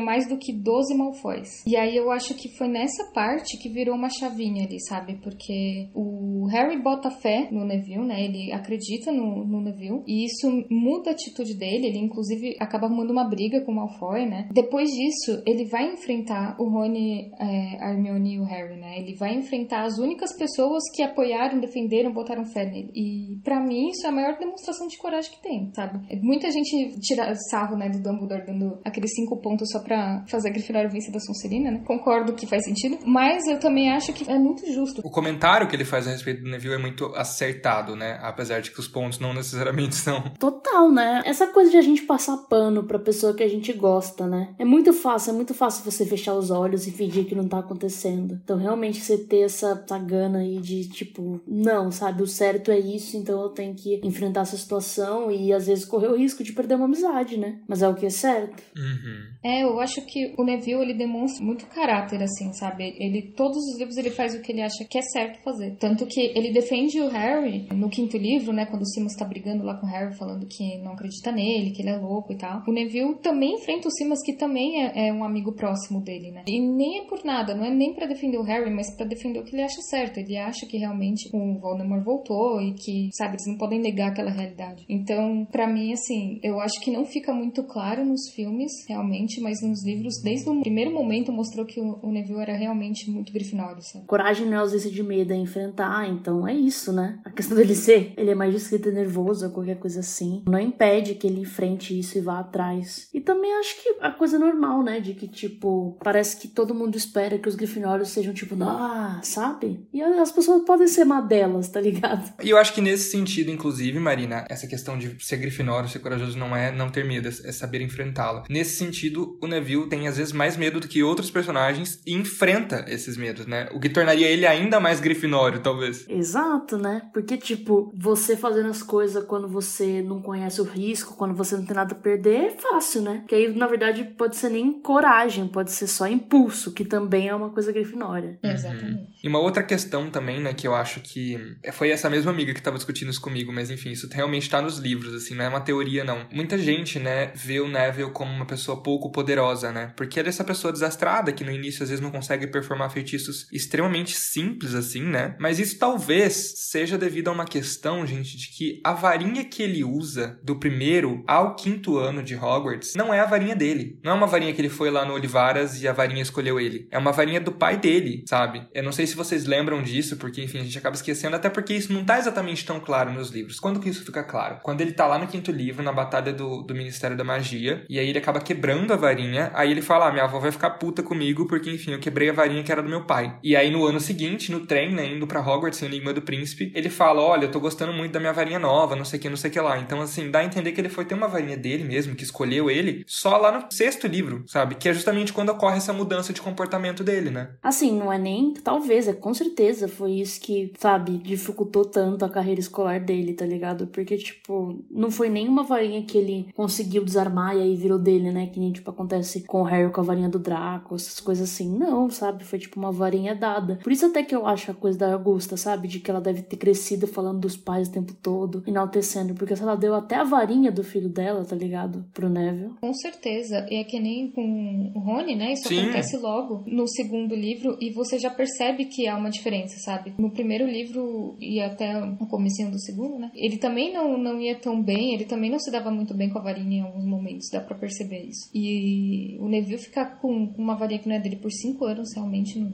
mais 0.00 0.26
do 0.26 0.38
que 0.38 0.52
12 0.52 0.94
Malfoys. 0.96 1.62
E 1.66 1.76
aí 1.76 1.94
eu 1.96 2.10
acho 2.10 2.34
que 2.34 2.48
foi 2.56 2.68
nessa 2.68 3.12
parte 3.12 3.58
que 3.58 3.68
virou 3.68 3.94
uma 3.94 4.08
chavinha 4.08 4.64
ali, 4.64 4.80
sabe? 4.80 5.18
Porque 5.22 5.88
o 5.94 6.46
Harry 6.46 6.80
bota 6.80 7.10
fé 7.10 7.48
no 7.50 7.64
Neville, 7.64 8.06
né? 8.06 8.24
Ele 8.24 8.52
acredita 8.52 9.12
no, 9.12 9.44
no 9.44 9.60
Neville. 9.60 10.02
E 10.06 10.24
isso 10.24 10.50
muda 10.70 11.10
a 11.10 11.12
atitude 11.12 11.54
dele. 11.54 11.88
Ele, 11.88 11.98
inclusive, 11.98 12.56
acaba 12.58 12.86
arrumando 12.86 13.10
uma 13.10 13.28
briga 13.28 13.60
com 13.60 13.72
o 13.72 13.74
Malfoy, 13.74 14.26
né? 14.26 14.48
Depois 14.52 14.88
disso, 14.90 15.42
ele 15.46 15.66
vai 15.66 15.92
enfrentar 15.92 16.56
o 16.58 16.68
Rony, 16.70 17.30
é, 17.38 17.84
a 17.84 17.92
Hermione 17.92 18.34
e 18.34 18.40
o 18.40 18.44
Harry, 18.44 18.76
né? 18.76 18.98
Ele 18.98 19.14
vai 19.16 19.34
enfrentar 19.34 19.84
as 19.84 19.98
únicas 19.98 20.36
pessoas 20.36 20.82
que 20.94 21.02
apoiaram, 21.02 21.60
defenderam, 21.60 22.12
botaram 22.12 22.44
fé 22.46 22.64
nele. 22.64 22.90
E 22.94 23.40
para 23.44 23.60
mim, 23.60 23.88
isso 23.90 24.06
é 24.06 24.08
a 24.08 24.12
maior 24.12 24.38
demonstração 24.38 24.86
de 24.86 24.96
coragem 24.96 25.30
que 25.30 25.42
tem, 25.42 25.70
sabe? 25.74 26.00
Muita 26.22 26.50
gente 26.50 26.98
tira 27.00 27.34
sarro, 27.50 27.76
né, 27.76 27.81
do 27.90 27.98
Dumbledore 27.98 28.46
dando 28.46 28.78
aqueles 28.84 29.14
cinco 29.14 29.40
pontos 29.40 29.68
só 29.70 29.80
pra 29.80 30.24
fazer 30.28 30.48
a 30.48 30.52
Grifinória 30.52 30.88
vencer 30.88 31.12
da 31.12 31.20
Sonserina, 31.20 31.70
né? 31.70 31.82
Concordo 31.84 32.32
que 32.32 32.46
faz 32.46 32.64
sentido, 32.64 32.98
mas 33.06 33.46
eu 33.46 33.58
também 33.58 33.90
acho 33.90 34.12
que 34.12 34.30
é 34.30 34.38
muito 34.38 34.70
justo. 34.72 35.00
O 35.04 35.10
comentário 35.10 35.68
que 35.68 35.76
ele 35.76 35.84
faz 35.84 36.06
a 36.06 36.10
respeito 36.10 36.42
do 36.42 36.50
Neville 36.50 36.74
é 36.74 36.78
muito 36.78 37.06
acertado, 37.14 37.96
né? 37.96 38.18
Apesar 38.22 38.60
de 38.60 38.70
que 38.70 38.80
os 38.80 38.88
pontos 38.88 39.18
não 39.18 39.34
necessariamente 39.34 39.94
são. 39.94 40.22
Total, 40.38 40.90
né? 40.90 41.22
Essa 41.24 41.46
coisa 41.46 41.70
de 41.70 41.76
a 41.76 41.82
gente 41.82 42.02
passar 42.02 42.36
pano 42.48 42.84
pra 42.84 42.98
pessoa 42.98 43.34
que 43.34 43.42
a 43.42 43.48
gente 43.48 43.72
gosta, 43.72 44.26
né? 44.26 44.54
É 44.58 44.64
muito 44.64 44.92
fácil, 44.92 45.30
é 45.30 45.34
muito 45.34 45.54
fácil 45.54 45.84
você 45.84 46.04
fechar 46.04 46.34
os 46.34 46.50
olhos 46.50 46.86
e 46.86 46.90
fingir 46.90 47.24
que 47.24 47.34
não 47.34 47.48
tá 47.48 47.58
acontecendo. 47.58 48.38
Então, 48.42 48.56
realmente, 48.56 49.00
você 49.00 49.18
ter 49.18 49.42
essa, 49.42 49.82
essa 49.84 49.98
gana 49.98 50.38
aí 50.38 50.58
de, 50.58 50.88
tipo, 50.88 51.40
não, 51.46 51.90
sabe? 51.90 52.22
O 52.22 52.26
certo 52.26 52.70
é 52.70 52.78
isso, 52.78 53.16
então 53.16 53.42
eu 53.42 53.48
tenho 53.50 53.74
que 53.74 54.00
enfrentar 54.02 54.42
essa 54.42 54.56
situação 54.56 55.30
e 55.30 55.52
às 55.52 55.66
vezes 55.66 55.84
correr 55.84 56.08
o 56.08 56.16
risco 56.16 56.42
de 56.42 56.52
perder 56.52 56.74
uma 56.74 56.86
amizade, 56.86 57.36
né? 57.36 57.60
Mas 57.68 57.82
é 57.82 57.88
o 57.88 57.94
que 57.94 58.06
é 58.06 58.10
certo. 58.10 58.62
Uhum. 58.76 59.32
É, 59.42 59.64
eu 59.64 59.80
acho 59.80 60.04
que 60.06 60.34
o 60.38 60.44
Neville, 60.44 60.82
ele 60.82 60.94
demonstra 60.94 61.44
muito 61.44 61.66
caráter, 61.66 62.22
assim, 62.22 62.52
sabe? 62.52 62.94
Ele, 62.98 63.32
todos 63.36 63.56
os 63.56 63.78
livros, 63.78 63.96
ele 63.96 64.10
faz 64.10 64.34
o 64.34 64.40
que 64.40 64.52
ele 64.52 64.62
acha 64.62 64.84
que 64.88 64.98
é 64.98 65.02
certo 65.02 65.42
fazer. 65.42 65.76
Tanto 65.78 66.06
que 66.06 66.20
ele 66.20 66.52
defende 66.52 67.00
o 67.00 67.08
Harry 67.08 67.68
no 67.72 67.88
quinto 67.88 68.16
livro, 68.16 68.52
né? 68.52 68.66
Quando 68.66 68.82
o 68.82 68.86
Simas 68.86 69.16
tá 69.16 69.24
brigando 69.24 69.64
lá 69.64 69.76
com 69.78 69.86
o 69.86 69.90
Harry, 69.90 70.16
falando 70.16 70.46
que 70.46 70.78
não 70.78 70.92
acredita 70.92 71.32
nele, 71.32 71.72
que 71.72 71.82
ele 71.82 71.90
é 71.90 71.96
louco 71.96 72.32
e 72.32 72.36
tal. 72.36 72.62
O 72.66 72.72
Neville 72.72 73.16
também 73.16 73.54
enfrenta 73.54 73.88
o 73.88 73.90
Simas, 73.90 74.22
que 74.24 74.34
também 74.34 74.84
é, 74.84 75.08
é 75.08 75.12
um 75.12 75.24
amigo 75.24 75.52
próximo 75.52 76.00
dele, 76.00 76.30
né? 76.30 76.44
E 76.46 76.60
nem 76.60 77.00
é 77.00 77.04
por 77.06 77.24
nada, 77.24 77.54
não 77.54 77.64
é 77.64 77.70
nem 77.70 77.94
para 77.94 78.06
defender 78.06 78.38
o 78.38 78.42
Harry, 78.42 78.70
mas 78.70 78.94
para 78.96 79.06
defender 79.06 79.40
o 79.40 79.44
que 79.44 79.54
ele 79.54 79.62
acha 79.62 79.80
certo. 79.90 80.18
Ele 80.18 80.36
acha 80.36 80.66
que 80.66 80.78
realmente 80.78 81.28
o 81.32 81.58
Voldemort 81.58 82.04
voltou 82.04 82.60
e 82.60 82.74
que, 82.74 83.08
sabe, 83.12 83.34
eles 83.34 83.46
não 83.46 83.58
podem 83.58 83.80
negar 83.80 84.10
aquela 84.10 84.30
realidade. 84.30 84.84
Então, 84.88 85.46
para 85.50 85.66
mim, 85.66 85.92
assim, 85.92 86.38
eu 86.42 86.60
acho 86.60 86.80
que 86.80 86.90
não 86.90 87.04
fica 87.04 87.32
muito 87.32 87.51
claro 87.64 88.04
nos 88.04 88.28
filmes, 88.28 88.84
realmente, 88.88 89.40
mas 89.40 89.62
nos 89.62 89.84
livros, 89.84 90.18
desde 90.18 90.48
o 90.48 90.60
primeiro 90.60 90.92
momento, 90.92 91.32
mostrou 91.32 91.66
que 91.66 91.80
o 91.80 92.10
Neville 92.10 92.40
era 92.40 92.56
realmente 92.56 93.10
muito 93.10 93.32
grifinório, 93.32 93.82
sabe? 93.82 94.06
Coragem 94.06 94.46
não 94.46 94.54
é 94.54 94.60
ausência 94.60 94.90
de 94.90 95.02
medo, 95.02 95.32
é 95.32 95.36
enfrentar, 95.36 96.08
então 96.08 96.46
é 96.46 96.54
isso, 96.54 96.92
né? 96.92 97.18
A 97.24 97.30
questão 97.30 97.56
dele 97.56 97.74
ser, 97.74 98.14
ele 98.16 98.30
é 98.30 98.34
mais 98.34 98.52
discreto 98.52 98.88
e 98.88 98.92
nervoso 98.92 99.46
ou 99.46 99.52
qualquer 99.52 99.78
coisa 99.78 100.00
assim, 100.00 100.42
não 100.46 100.58
impede 100.58 101.14
que 101.14 101.26
ele 101.26 101.40
enfrente 101.40 101.98
isso 101.98 102.18
e 102.18 102.20
vá 102.20 102.40
atrás. 102.40 103.08
E 103.12 103.20
também 103.20 103.52
acho 103.54 103.82
que 103.82 103.96
a 104.00 104.10
coisa 104.10 104.38
normal, 104.38 104.82
né? 104.82 105.00
De 105.00 105.14
que, 105.14 105.26
tipo, 105.26 105.98
parece 106.02 106.36
que 106.36 106.48
todo 106.48 106.74
mundo 106.74 106.96
espera 106.96 107.38
que 107.38 107.48
os 107.48 107.54
grifinórios 107.54 108.10
sejam, 108.10 108.32
tipo, 108.32 108.56
ah, 108.62 109.20
sabe? 109.22 109.86
E 109.92 110.02
as 110.02 110.30
pessoas 110.30 110.64
podem 110.64 110.86
ser 110.86 111.04
má 111.04 111.20
delas, 111.20 111.68
tá 111.68 111.80
ligado? 111.80 112.32
E 112.42 112.50
eu 112.50 112.56
acho 112.56 112.72
que 112.74 112.80
nesse 112.80 113.10
sentido, 113.10 113.50
inclusive, 113.50 113.98
Marina, 113.98 114.44
essa 114.48 114.66
questão 114.66 114.98
de 114.98 115.16
ser 115.24 115.38
grifinório, 115.38 115.88
ser 115.88 115.98
corajoso, 115.98 116.38
não 116.38 116.54
é 116.54 116.70
não 116.70 116.90
ter 116.90 117.04
medo, 117.04 117.28
é 117.44 117.52
saber 117.52 117.80
enfrentá-la. 117.80 118.44
Nesse 118.48 118.76
sentido, 118.76 119.38
o 119.40 119.46
Neville 119.46 119.88
tem 119.88 120.08
às 120.08 120.16
vezes 120.16 120.32
mais 120.32 120.56
medo 120.56 120.80
do 120.80 120.88
que 120.88 121.02
outros 121.02 121.30
personagens 121.30 122.00
e 122.06 122.14
enfrenta 122.14 122.84
esses 122.88 123.16
medos, 123.16 123.46
né? 123.46 123.68
O 123.72 123.80
que 123.80 123.88
tornaria 123.88 124.28
ele 124.28 124.46
ainda 124.46 124.80
mais 124.80 125.00
grifinório, 125.00 125.60
talvez. 125.60 126.06
Exato, 126.08 126.76
né? 126.78 127.02
Porque, 127.12 127.36
tipo, 127.36 127.92
você 127.96 128.36
fazendo 128.36 128.68
as 128.68 128.82
coisas 128.82 129.24
quando 129.24 129.48
você 129.48 130.02
não 130.02 130.20
conhece 130.20 130.60
o 130.60 130.64
risco, 130.64 131.16
quando 131.16 131.34
você 131.34 131.56
não 131.56 131.64
tem 131.64 131.76
nada 131.76 131.94
a 131.94 131.98
perder, 131.98 132.44
é 132.44 132.50
fácil, 132.50 133.02
né? 133.02 133.24
Que 133.28 133.34
aí, 133.34 133.54
na 133.54 133.66
verdade, 133.66 134.04
pode 134.16 134.36
ser 134.36 134.50
nem 134.50 134.80
coragem, 134.80 135.48
pode 135.48 135.72
ser 135.72 135.86
só 135.86 136.06
impulso, 136.06 136.72
que 136.72 136.84
também 136.84 137.28
é 137.28 137.34
uma 137.34 137.50
coisa 137.50 137.72
grifinória. 137.72 138.38
Uhum. 138.42 138.50
Exatamente. 138.50 139.12
E 139.22 139.28
uma 139.28 139.38
outra 139.38 139.62
questão 139.62 140.10
também, 140.10 140.40
né, 140.40 140.52
que 140.52 140.66
eu 140.66 140.74
acho 140.74 141.00
que 141.00 141.38
foi 141.72 141.90
essa 141.90 142.10
mesma 142.10 142.30
amiga 142.30 142.52
que 142.52 142.62
tava 142.62 142.76
discutindo 142.76 143.10
isso 143.10 143.20
comigo, 143.20 143.52
mas 143.52 143.70
enfim, 143.70 143.90
isso 143.90 144.08
realmente 144.10 144.50
tá 144.50 144.60
nos 144.60 144.78
livros, 144.78 145.14
assim, 145.14 145.34
não 145.34 145.44
é 145.44 145.48
uma 145.48 145.60
teoria, 145.60 146.04
não. 146.04 146.26
Muita 146.32 146.58
gente, 146.58 146.98
né, 146.98 147.31
vê 147.34 147.60
o 147.60 147.68
Neville 147.68 148.10
como 148.10 148.32
uma 148.32 148.46
pessoa 148.46 148.82
pouco 148.82 149.10
poderosa, 149.10 149.72
né? 149.72 149.92
Porque 149.96 150.18
ele 150.18 150.28
é 150.28 150.30
essa 150.30 150.44
pessoa 150.44 150.72
desastrada 150.72 151.32
que 151.32 151.44
no 151.44 151.50
início 151.50 151.82
às 151.82 151.88
vezes 151.88 152.02
não 152.02 152.10
consegue 152.10 152.46
performar 152.46 152.90
feitiços 152.90 153.46
extremamente 153.52 154.16
simples, 154.16 154.74
assim, 154.74 155.02
né? 155.02 155.36
Mas 155.38 155.58
isso 155.58 155.78
talvez 155.78 156.54
seja 156.56 156.96
devido 156.96 157.28
a 157.28 157.32
uma 157.32 157.44
questão, 157.44 158.06
gente, 158.06 158.36
de 158.36 158.48
que 158.48 158.80
a 158.84 158.92
varinha 158.92 159.44
que 159.44 159.62
ele 159.62 159.84
usa 159.84 160.38
do 160.42 160.58
primeiro 160.58 161.22
ao 161.26 161.54
quinto 161.54 161.98
ano 161.98 162.22
de 162.22 162.34
Hogwarts 162.34 162.94
não 162.94 163.12
é 163.12 163.20
a 163.20 163.26
varinha 163.26 163.54
dele. 163.54 163.98
Não 164.02 164.12
é 164.12 164.14
uma 164.14 164.26
varinha 164.26 164.52
que 164.52 164.60
ele 164.60 164.68
foi 164.68 164.90
lá 164.90 165.04
no 165.04 165.14
Olivaras 165.14 165.82
e 165.82 165.88
a 165.88 165.92
varinha 165.92 166.22
escolheu 166.22 166.58
ele. 166.58 166.88
É 166.90 166.98
uma 166.98 167.12
varinha 167.12 167.40
do 167.40 167.52
pai 167.52 167.76
dele, 167.76 168.24
sabe? 168.28 168.66
Eu 168.74 168.82
não 168.82 168.92
sei 168.92 169.06
se 169.06 169.16
vocês 169.16 169.46
lembram 169.46 169.82
disso, 169.82 170.16
porque, 170.16 170.42
enfim, 170.42 170.58
a 170.58 170.64
gente 170.64 170.78
acaba 170.78 170.96
esquecendo, 170.96 171.36
até 171.36 171.48
porque 171.48 171.74
isso 171.74 171.92
não 171.92 172.04
tá 172.04 172.18
exatamente 172.18 172.64
tão 172.64 172.80
claro 172.80 173.12
nos 173.12 173.30
livros. 173.30 173.60
Quando 173.60 173.80
que 173.80 173.88
isso 173.88 174.04
fica 174.04 174.22
claro? 174.22 174.58
Quando 174.62 174.80
ele 174.80 174.92
tá 174.92 175.06
lá 175.06 175.18
no 175.18 175.26
quinto 175.26 175.50
livro, 175.50 175.82
na 175.82 175.92
batalha 175.92 176.32
do, 176.32 176.62
do 176.62 176.74
Ministério 176.74 177.16
da 177.16 177.21
Magia, 177.24 177.84
e 177.88 177.98
aí 177.98 178.08
ele 178.08 178.18
acaba 178.18 178.40
quebrando 178.40 178.92
a 178.92 178.96
varinha, 178.96 179.50
aí 179.54 179.70
ele 179.70 179.82
fala, 179.82 180.08
ah, 180.08 180.12
minha 180.12 180.24
avó 180.24 180.38
vai 180.38 180.52
ficar 180.52 180.70
puta 180.70 181.02
comigo, 181.02 181.46
porque, 181.46 181.70
enfim, 181.70 181.92
eu 181.92 181.98
quebrei 181.98 182.30
a 182.30 182.32
varinha 182.32 182.62
que 182.62 182.72
era 182.72 182.82
do 182.82 182.88
meu 182.88 183.04
pai. 183.04 183.38
E 183.42 183.56
aí 183.56 183.70
no 183.70 183.84
ano 183.84 184.00
seguinte, 184.00 184.50
no 184.50 184.60
trem, 184.66 184.92
né, 184.92 185.06
indo 185.06 185.26
pra 185.26 185.40
Hogwarts, 185.40 185.78
assim, 185.78 185.86
o 185.86 185.88
Enigma 185.88 186.12
do 186.12 186.22
Príncipe, 186.22 186.72
ele 186.74 186.88
fala, 186.88 187.22
olha, 187.22 187.44
eu 187.44 187.50
tô 187.50 187.60
gostando 187.60 187.92
muito 187.92 188.12
da 188.12 188.20
minha 188.20 188.32
varinha 188.32 188.58
nova, 188.58 188.96
não 188.96 189.04
sei 189.04 189.18
o 189.18 189.22
que, 189.22 189.28
não 189.28 189.36
sei 189.36 189.50
o 189.50 189.52
que 189.52 189.60
lá. 189.60 189.78
Então, 189.78 190.00
assim, 190.00 190.30
dá 190.30 190.40
a 190.40 190.44
entender 190.44 190.72
que 190.72 190.80
ele 190.80 190.88
foi 190.88 191.04
ter 191.04 191.14
uma 191.14 191.28
varinha 191.28 191.56
dele 191.56 191.84
mesmo, 191.84 192.14
que 192.14 192.24
escolheu 192.24 192.70
ele, 192.70 193.04
só 193.06 193.36
lá 193.36 193.52
no 193.52 193.70
sexto 193.70 194.06
livro, 194.06 194.44
sabe? 194.46 194.74
Que 194.74 194.88
é 194.88 194.94
justamente 194.94 195.32
quando 195.32 195.50
ocorre 195.50 195.76
essa 195.76 195.92
mudança 195.92 196.32
de 196.32 196.40
comportamento 196.40 197.02
dele, 197.02 197.30
né? 197.30 197.50
Assim, 197.62 197.96
não 197.98 198.12
é 198.12 198.18
nem, 198.18 198.54
talvez, 198.54 199.08
é 199.08 199.12
com 199.12 199.32
certeza 199.34 199.88
foi 199.88 200.12
isso 200.12 200.40
que, 200.40 200.72
sabe, 200.78 201.18
dificultou 201.18 201.84
tanto 201.84 202.24
a 202.24 202.28
carreira 202.28 202.60
escolar 202.60 203.00
dele, 203.00 203.34
tá 203.34 203.44
ligado? 203.44 203.86
Porque, 203.86 204.16
tipo, 204.16 204.84
não 204.90 205.10
foi 205.10 205.28
nenhuma 205.28 205.62
varinha 205.62 206.02
que 206.02 206.18
ele 206.18 206.48
conseguiu 206.54 207.04
desarmar 207.12 207.56
e 207.56 207.60
aí 207.60 207.76
virou 207.76 207.98
dele, 207.98 208.30
né? 208.30 208.46
Que 208.46 208.58
nem, 208.58 208.72
tipo, 208.72 208.90
acontece 208.90 209.42
com 209.44 209.62
o 209.62 209.64
Harry 209.64 209.90
com 209.92 210.00
a 210.00 210.04
varinha 210.04 210.28
do 210.28 210.38
Draco, 210.38 210.94
essas 210.94 211.20
coisas 211.20 211.50
assim. 211.50 211.76
Não, 211.76 212.10
sabe? 212.10 212.44
Foi, 212.44 212.58
tipo, 212.58 212.78
uma 212.78 212.90
varinha 212.90 213.34
dada. 213.34 213.78
Por 213.82 213.92
isso 213.92 214.06
até 214.06 214.22
que 214.22 214.34
eu 214.34 214.46
acho 214.46 214.70
a 214.70 214.74
coisa 214.74 214.98
da 214.98 215.12
Augusta, 215.12 215.56
sabe? 215.56 215.88
De 215.88 216.00
que 216.00 216.10
ela 216.10 216.20
deve 216.20 216.42
ter 216.42 216.56
crescido 216.56 217.06
falando 217.06 217.40
dos 217.40 217.56
pais 217.56 217.88
o 217.88 217.92
tempo 217.92 218.14
todo, 218.14 218.62
enaltecendo. 218.66 219.34
Porque 219.34 219.54
se 219.54 219.62
ela 219.62 219.76
deu 219.76 219.94
até 219.94 220.16
a 220.16 220.24
varinha 220.24 220.72
do 220.72 220.82
filho 220.82 221.08
dela, 221.08 221.44
tá 221.44 221.54
ligado? 221.54 222.04
Pro 222.12 222.28
Neville. 222.28 222.74
Com 222.80 222.94
certeza. 222.94 223.66
E 223.70 223.76
é 223.76 223.84
que 223.84 224.00
nem 224.00 224.30
com 224.30 224.92
o 224.94 224.98
Rony, 225.00 225.36
né? 225.36 225.52
Isso 225.52 225.68
Sim. 225.68 225.80
acontece 225.80 226.16
logo 226.16 226.64
no 226.66 226.88
segundo 226.88 227.34
livro 227.34 227.76
e 227.80 227.90
você 227.90 228.18
já 228.18 228.30
percebe 228.30 228.86
que 228.86 229.06
há 229.06 229.16
uma 229.16 229.30
diferença, 229.30 229.78
sabe? 229.78 230.14
No 230.18 230.30
primeiro 230.30 230.66
livro 230.66 231.36
e 231.40 231.60
até 231.60 232.02
o 232.20 232.26
comecinho 232.26 232.70
do 232.70 232.78
segundo, 232.78 233.18
né? 233.18 233.30
Ele 233.34 233.58
também 233.58 233.92
não, 233.92 234.16
não 234.16 234.40
ia 234.40 234.54
tão 234.54 234.82
bem, 234.82 235.14
ele 235.14 235.24
também 235.24 235.50
não 235.50 235.58
se 235.58 235.70
dava 235.70 235.90
muito 235.90 236.14
bem 236.14 236.30
com 236.30 236.38
a 236.38 236.42
varinha 236.42 236.78
em 236.78 236.82
alguns 236.82 237.01
momentos, 237.02 237.50
dá 237.50 237.60
pra 237.60 237.76
perceber 237.76 238.22
isso. 238.24 238.48
E 238.54 239.36
o 239.40 239.48
Neville 239.48 239.78
ficar 239.78 240.20
com 240.20 240.52
com 240.52 240.62
uma 240.62 240.74
varinha 240.74 241.00
que 241.00 241.08
não 241.08 241.16
é 241.16 241.18
dele 241.18 241.36
por 241.36 241.50
cinco 241.50 241.84
anos, 241.84 242.14
realmente 242.14 242.58
não. 242.58 242.72